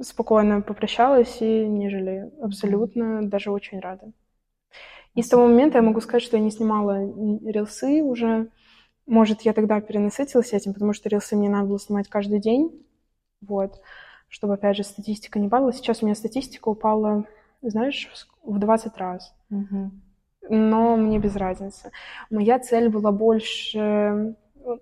спокойно 0.00 0.62
попрощалась 0.62 1.40
и 1.40 1.66
не 1.66 1.90
жалею. 1.90 2.32
Абсолютно, 2.40 3.22
даже 3.28 3.50
очень 3.50 3.80
рада. 3.80 4.12
И 5.14 5.22
с 5.22 5.28
того 5.28 5.46
момента 5.46 5.78
я 5.78 5.82
могу 5.82 6.00
сказать, 6.00 6.22
что 6.22 6.36
я 6.36 6.42
не 6.42 6.50
снимала 6.50 7.00
рилсы 7.44 8.02
уже. 8.02 8.48
Может, 9.06 9.42
я 9.42 9.52
тогда 9.52 9.80
перенасытилась 9.80 10.52
этим, 10.52 10.72
потому 10.72 10.92
что 10.92 11.08
рилсы 11.08 11.36
мне 11.36 11.50
надо 11.50 11.66
было 11.66 11.78
снимать 11.78 12.08
каждый 12.08 12.40
день. 12.40 12.84
Вот. 13.40 13.80
Чтобы, 14.28 14.54
опять 14.54 14.76
же, 14.76 14.84
статистика 14.84 15.38
не 15.38 15.48
падала. 15.48 15.72
Сейчас 15.72 16.02
у 16.02 16.06
меня 16.06 16.14
статистика 16.14 16.68
упала, 16.68 17.26
знаешь, 17.60 18.10
в 18.42 18.58
20 18.58 18.96
раз. 18.96 19.34
Угу. 19.50 19.90
Но 20.48 20.96
мне 20.96 21.18
без 21.18 21.36
разницы. 21.36 21.92
Моя 22.30 22.58
цель 22.58 22.88
была 22.88 23.12
больше 23.12 24.34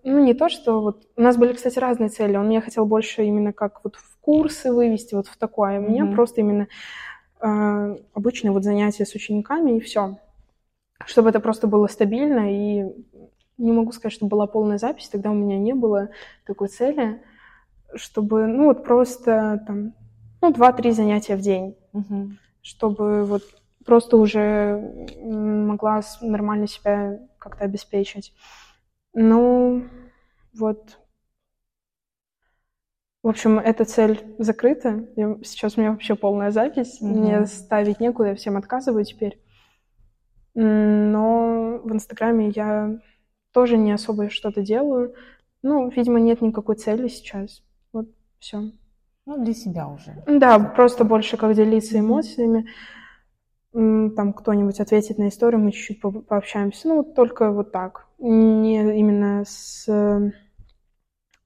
ну, 0.04 0.24
не 0.24 0.34
то, 0.34 0.48
что 0.48 0.80
вот... 0.80 1.06
У 1.16 1.22
нас 1.22 1.36
были, 1.36 1.52
кстати, 1.52 1.78
разные 1.78 2.08
цели. 2.08 2.36
Он 2.36 2.48
меня 2.48 2.60
хотел 2.60 2.86
больше 2.86 3.24
именно 3.24 3.52
как 3.52 3.82
вот 3.84 3.96
в 3.96 4.18
курсы 4.20 4.72
вывести, 4.72 5.14
вот 5.14 5.26
в 5.26 5.36
такое. 5.36 5.76
А 5.76 5.80
меня 5.80 6.04
mm-hmm. 6.04 6.14
просто 6.14 6.40
именно 6.40 6.68
э, 7.40 7.96
обычные 8.14 8.52
вот 8.52 8.64
занятия 8.64 9.06
с 9.06 9.14
учениками, 9.14 9.76
и 9.76 9.80
все. 9.80 10.18
Чтобы 11.06 11.30
это 11.30 11.40
просто 11.40 11.66
было 11.66 11.86
стабильно, 11.86 12.52
и 12.52 12.84
не 13.58 13.72
могу 13.72 13.92
сказать, 13.92 14.12
что 14.12 14.26
была 14.26 14.46
полная 14.46 14.78
запись, 14.78 15.08
тогда 15.08 15.30
у 15.30 15.34
меня 15.34 15.58
не 15.58 15.74
было 15.74 16.10
такой 16.46 16.68
цели, 16.68 17.22
чтобы, 17.94 18.46
ну, 18.46 18.66
вот 18.66 18.84
просто 18.84 19.62
там, 19.66 19.94
ну, 20.40 20.52
два-три 20.52 20.92
занятия 20.92 21.36
в 21.36 21.40
день, 21.40 21.76
mm-hmm. 21.92 22.30
чтобы 22.62 23.24
вот 23.24 23.42
просто 23.84 24.16
уже 24.16 25.08
могла 25.20 26.00
нормально 26.20 26.66
себя 26.66 27.18
как-то 27.38 27.64
обеспечить. 27.64 28.32
Ну, 29.12 29.84
вот. 30.54 30.98
В 33.22 33.28
общем, 33.28 33.58
эта 33.58 33.84
цель 33.84 34.34
закрыта. 34.38 35.06
Я, 35.16 35.36
сейчас 35.42 35.76
у 35.76 35.80
меня 35.80 35.90
вообще 35.90 36.14
полная 36.14 36.50
запись. 36.50 37.00
Mm-hmm. 37.02 37.06
Мне 37.06 37.46
ставить 37.46 38.00
некуда, 38.00 38.30
я 38.30 38.34
всем 38.34 38.56
отказываю 38.56 39.04
теперь. 39.04 39.38
Но 40.54 41.80
в 41.84 41.92
Инстаграме 41.92 42.48
я 42.48 42.98
тоже 43.52 43.76
не 43.76 43.92
особо 43.92 44.30
что-то 44.30 44.62
делаю. 44.62 45.14
Ну, 45.62 45.90
видимо, 45.90 46.18
нет 46.18 46.40
никакой 46.40 46.76
цели 46.76 47.08
сейчас. 47.08 47.62
Вот, 47.92 48.08
все. 48.38 48.70
Ну, 49.26 49.44
для 49.44 49.54
себя 49.54 49.88
уже. 49.88 50.24
Да, 50.26 50.58
просто 50.58 51.04
больше 51.04 51.36
как 51.36 51.54
делиться 51.54 51.98
эмоциями. 51.98 52.68
Там 53.72 54.32
кто-нибудь 54.32 54.80
ответит 54.80 55.18
на 55.18 55.28
историю, 55.28 55.60
мы 55.60 55.72
чуть-чуть 55.72 56.00
по 56.00 56.10
пообщаемся. 56.10 56.88
Ну, 56.88 57.04
только 57.04 57.52
вот 57.52 57.70
так 57.70 58.06
не 58.20 58.98
именно 58.98 59.44
с 59.44 59.86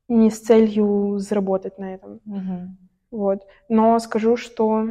не 0.08 0.30
с 0.30 0.40
целью 0.40 1.18
заработать 1.18 1.78
на 1.78 1.94
этом. 1.94 2.20
Угу. 2.26 2.76
Вот. 3.10 3.46
Но 3.68 3.98
скажу, 3.98 4.36
что 4.36 4.88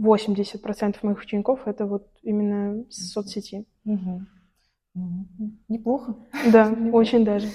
80% 0.00 0.96
моих 1.02 1.20
учеников 1.20 1.60
это 1.66 1.86
вот 1.86 2.08
именно 2.22 2.84
с 2.90 3.12
соцсети. 3.12 3.66
Угу. 3.84 4.22
Неплохо. 5.68 6.16
Да, 6.50 6.72
очень 6.92 7.24
даже. 7.24 7.48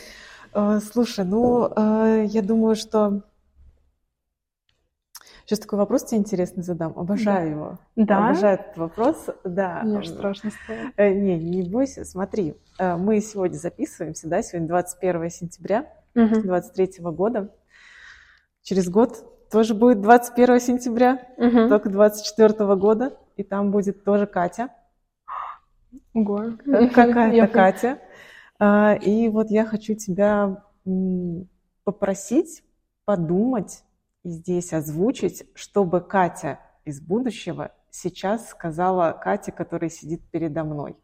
Э, 0.53 0.79
слушай, 0.79 1.25
ну, 1.25 1.67
э, 1.75 2.25
я 2.27 2.41
думаю, 2.41 2.75
что 2.75 3.23
Сейчас 5.45 5.59
такой 5.59 5.79
вопрос 5.79 6.05
тебе 6.05 6.19
интересный 6.19 6.63
задам. 6.63 6.93
Обожаю 6.97 7.45
да. 7.45 7.51
его. 7.51 7.79
Да? 7.95 8.25
Обожаю 8.29 8.59
этот 8.59 8.77
вопрос. 8.77 9.29
Да. 9.43 9.81
Мне 9.83 9.99
аж 9.99 10.07
страшно 10.07 10.51
стало. 10.51 10.79
Э, 10.95 11.13
не, 11.13 11.37
не 11.37 11.63
бойся. 11.63 12.05
Смотри, 12.05 12.55
э, 12.79 12.95
мы 12.95 13.19
сегодня 13.19 13.57
записываемся, 13.57 14.29
да, 14.29 14.41
сегодня 14.41 14.67
21 14.69 15.29
сентября 15.29 15.93
угу. 16.15 16.41
23 16.41 16.93
года. 16.99 17.49
Через 18.61 18.89
год 18.89 19.49
тоже 19.51 19.73
будет 19.73 20.01
21 20.01 20.59
сентября, 20.59 21.27
угу. 21.37 21.67
только 21.69 21.89
24 21.89 22.75
года, 22.75 23.17
и 23.35 23.43
там 23.43 23.71
будет 23.71 24.03
тоже 24.03 24.25
Катя. 24.25 24.69
Ого. 26.13 26.53
Какая-то 26.65 27.47
Катя. 27.47 27.99
А, 28.59 28.93
и 28.93 29.27
вот 29.29 29.49
я 29.49 29.65
хочу 29.65 29.95
тебя 29.95 30.63
попросить 31.83 32.63
подумать 33.05 33.83
и 34.23 34.29
здесь 34.29 34.73
озвучить, 34.73 35.43
чтобы 35.53 36.01
Катя 36.01 36.59
из 36.85 37.01
будущего 37.01 37.71
сейчас 37.89 38.49
сказала 38.49 39.11
Кате, 39.11 39.51
которая 39.51 39.89
сидит 39.89 40.21
передо 40.31 40.63
мной. 40.63 40.97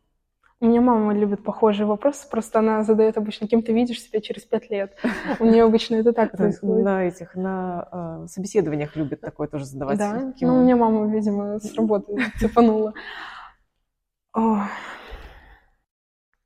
У 0.62 0.66
меня 0.66 0.82
мама 0.82 1.14
любит 1.14 1.42
похожие 1.42 1.88
вопросы, 1.88 2.28
просто 2.30 2.60
она 2.60 2.84
задает 2.84 3.18
обычно, 3.18 3.48
кем 3.48 3.64
ты 3.64 3.72
видишь 3.72 4.02
себя 4.02 4.20
через 4.20 4.44
пять 4.44 4.70
лет. 4.70 4.94
У 5.40 5.46
нее 5.46 5.64
обычно 5.64 5.96
это 5.96 6.12
так 6.12 6.32
происходит. 6.38 6.84
На 6.84 7.06
этих, 7.06 7.36
на 7.36 8.24
э, 8.24 8.28
собеседованиях 8.28 8.94
любит 8.98 9.22
такое 9.22 9.48
тоже 9.48 9.64
задавать. 9.64 9.98
Да, 9.98 10.34
ну 10.42 10.58
у 10.58 10.64
меня 10.64 10.76
мама, 10.76 11.08
видимо, 11.08 11.60
с 11.60 11.74
работы 11.76 12.14
цепанула. 12.40 12.94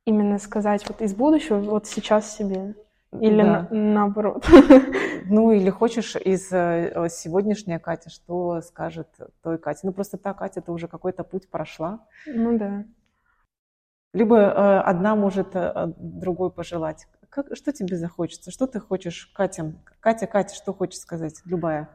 Именно 0.05 0.37
сказать 0.37 0.87
вот 0.87 1.01
из 1.01 1.15
будущего, 1.15 1.57
вот 1.57 1.87
сейчас 1.87 2.35
себе. 2.35 2.75
Или 3.21 3.41
да. 3.41 3.67
на, 3.69 3.77
наоборот. 3.93 4.45
Ну, 5.25 5.51
или 5.51 5.69
хочешь 5.69 6.17
из 6.17 6.51
э, 6.51 7.07
сегодняшняя 7.09 7.79
Катя, 7.79 8.09
что 8.09 8.61
скажет 8.61 9.07
той 9.41 9.57
Кате? 9.57 9.81
Ну, 9.83 9.93
просто 9.93 10.17
та 10.17 10.33
Катя, 10.33 10.61
ты 10.61 10.71
уже 10.71 10.87
какой-то 10.87 11.23
путь 11.23 11.49
прошла. 11.49 12.05
Ну, 12.27 12.57
да. 12.57 12.83
Либо 14.13 14.37
э, 14.37 14.79
одна 14.79 15.15
может 15.15 15.55
э, 15.55 15.93
другой 15.97 16.51
пожелать. 16.51 17.07
Как, 17.29 17.55
что 17.55 17.71
тебе 17.71 17.95
захочется? 17.97 18.51
Что 18.51 18.67
ты 18.67 18.79
хочешь 18.79 19.31
Катя? 19.33 19.73
Катя, 20.01 20.27
Катя, 20.27 20.55
что 20.55 20.73
хочешь 20.73 20.99
сказать? 20.99 21.41
Любая. 21.45 21.89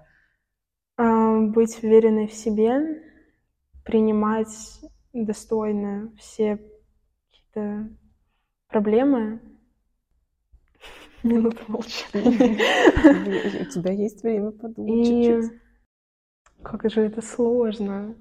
А, 0.97 1.39
быть 1.41 1.79
уверенной 1.83 2.27
в 2.27 2.33
себе, 2.33 3.03
принимать 3.85 4.81
достойно 5.12 6.12
все 6.19 6.59
какие-то 7.31 7.89
проблемы, 8.69 9.41
Минута 11.23 11.59
молчания. 11.69 12.21
У 13.61 13.64
тебя 13.71 13.93
есть 13.93 14.23
время 14.23 14.51
подумать 14.53 15.09
чуть-чуть. 15.09 15.53
как 16.62 16.89
же 16.91 17.03
это 17.03 17.23
сложно. 17.23 18.14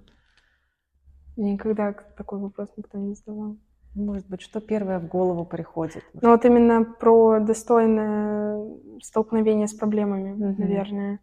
Никогда 1.36 1.94
такой 1.94 2.40
вопрос 2.40 2.70
никто 2.78 2.98
не 2.98 3.14
задавал. 3.14 3.58
Может 3.96 4.28
быть, 4.28 4.42
что 4.42 4.60
первое 4.60 5.00
в 5.00 5.08
голову 5.08 5.46
приходит? 5.46 6.04
Ну 6.22 6.30
вот 6.32 6.46
именно 6.46 6.84
про 6.84 7.40
достойное 7.40 8.64
столкновение 9.02 9.68
с 9.68 9.74
проблемами, 9.74 10.32
Мгм. 10.34 10.56
наверное. 10.58 11.20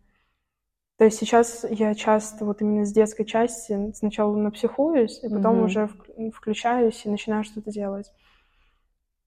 То 0.97 1.05
есть 1.05 1.19
сейчас 1.19 1.67
я 1.69 1.95
часто 1.97 2.45
вот 2.45 2.61
именно 2.63 2.85
с 2.85 2.93
детской 2.93 3.25
части 3.25 3.93
сначала 3.95 4.37
напсихуюсь, 4.37 5.23
и 5.25 5.29
потом 5.29 5.57
Мгм. 5.57 5.65
уже 5.65 5.81
вк- 5.85 6.31
включаюсь 6.31 7.05
и 7.05 7.11
начинаю 7.11 7.43
что-то 7.43 7.73
делать. 7.73 8.07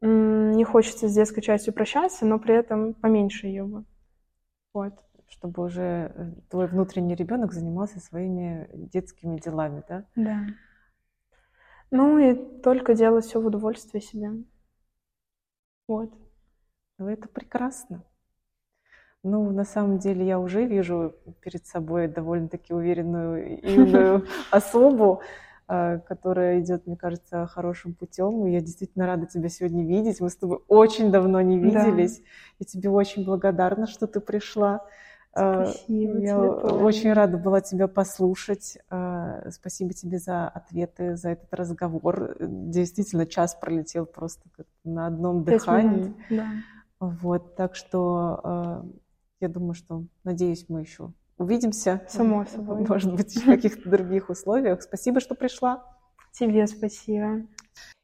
Не 0.02 0.64
хочется 0.64 1.08
с 1.08 1.14
детской 1.14 1.42
частью 1.42 1.74
прощаться, 1.74 2.26
но 2.26 2.40
при 2.40 2.56
этом 2.56 2.94
поменьше 2.94 3.48
ее 3.48 3.64
бы. 3.66 3.86
Вот. 4.74 4.94
Чтобы 5.30 5.64
уже 5.66 6.14
э, 6.16 6.32
твой 6.50 6.68
внутренний 6.68 7.16
ребенок 7.16 7.52
занимался 7.52 8.00
своими 8.00 8.70
детскими 8.74 9.40
делами, 9.40 9.84
да? 9.90 10.06
Да. 10.16 10.46
Ну 11.92 12.20
и 12.20 12.34
только 12.62 12.94
делать 12.94 13.26
все 13.26 13.42
в 13.42 13.46
удовольствие 13.46 14.02
себе. 14.02 14.32
Вот. 15.88 16.14
Ну, 16.98 17.08
это 17.08 17.28
прекрасно. 17.28 18.04
Ну, 19.24 19.52
на 19.52 19.64
самом 19.64 19.98
деле, 19.98 20.26
я 20.26 20.40
уже 20.40 20.66
вижу 20.66 21.16
перед 21.42 21.66
собой 21.66 22.08
довольно-таки 22.08 22.74
уверенную 22.74 23.60
юную 23.62 24.26
особу, 24.52 25.22
которая 25.68 26.62
идет, 26.62 26.88
мне 26.88 26.96
кажется, 26.96 27.46
хорошим 27.48 27.94
путем. 27.94 28.46
И 28.48 28.52
я 28.52 28.62
действительно 28.62 29.06
рада 29.06 29.26
тебя 29.26 29.50
сегодня 29.50 29.86
видеть. 29.86 30.22
Мы 30.22 30.30
с 30.30 30.36
тобой 30.38 30.60
очень 30.68 31.12
давно 31.12 31.42
не 31.42 31.60
Да. 31.60 31.86
виделись. 31.86 32.22
Я 32.60 32.66
тебе 32.66 32.90
очень 32.90 33.26
благодарна, 33.26 33.86
что 33.88 34.08
ты 34.08 34.20
пришла. 34.22 34.86
Э, 35.36 35.66
Спасибо 35.66 36.18
Я 36.20 36.28
тебе 36.36 36.40
очень 36.48 37.14
рада 37.14 37.38
была 37.38 37.62
тебя 37.62 37.88
послушать. 37.88 38.78
Э, 38.90 39.50
Спасибо 39.52 39.94
тебе 39.94 40.18
за 40.20 40.48
ответы, 40.48 41.16
за 41.16 41.32
этот 41.32 41.54
разговор. 41.54 42.36
Действительно, 42.40 43.26
час 43.26 43.54
пролетел 43.56 44.06
просто 44.06 44.48
на 44.84 45.06
одном 45.08 45.44
дыхании. 45.44 45.98
минут, 46.00 46.16
Да. 46.30 46.48
Вот, 47.00 47.56
так 47.56 47.76
что 47.76 48.42
э, 48.44 48.84
я 49.42 49.50
думаю, 49.50 49.74
что, 49.76 50.06
надеюсь, 50.24 50.66
мы 50.70 50.80
еще 50.82 51.12
увидимся. 51.38 52.02
Само 52.10 52.46
собой. 52.46 52.86
Может 52.88 53.14
быть, 53.14 53.36
в 53.36 53.46
каких-то 53.46 53.90
других 53.90 54.30
условиях. 54.30 54.82
Спасибо, 54.82 55.20
что 55.20 55.36
пришла. 55.36 55.84
Тебе 56.32 56.68
спасибо. 56.68 57.48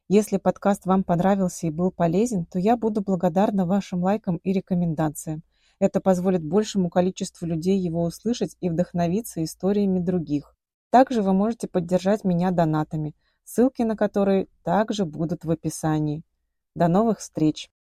Если 0.08 0.36
подкаст 0.36 0.84
вам 0.86 1.02
понравился 1.02 1.66
и 1.66 1.70
был 1.70 1.90
полезен, 1.90 2.44
то 2.44 2.58
я 2.58 2.76
буду 2.76 3.00
благодарна 3.00 3.64
вашим 3.64 4.02
лайкам 4.02 4.36
и 4.36 4.52
рекомендациям. 4.52 5.42
Это 5.78 6.00
позволит 6.00 6.44
большему 6.44 6.90
количеству 6.90 7.46
людей 7.46 7.78
его 7.78 8.04
услышать 8.04 8.56
и 8.60 8.68
вдохновиться 8.68 9.42
историями 9.42 9.98
других. 9.98 10.54
Также 10.90 11.22
вы 11.22 11.32
можете 11.32 11.68
поддержать 11.68 12.22
меня 12.22 12.50
донатами, 12.50 13.14
ссылки 13.44 13.82
на 13.82 13.96
которые 13.96 14.48
также 14.62 15.04
будут 15.04 15.44
в 15.44 15.50
описании. 15.50 16.22
До 16.74 16.88
новых 16.88 17.18
встреч! 17.18 17.70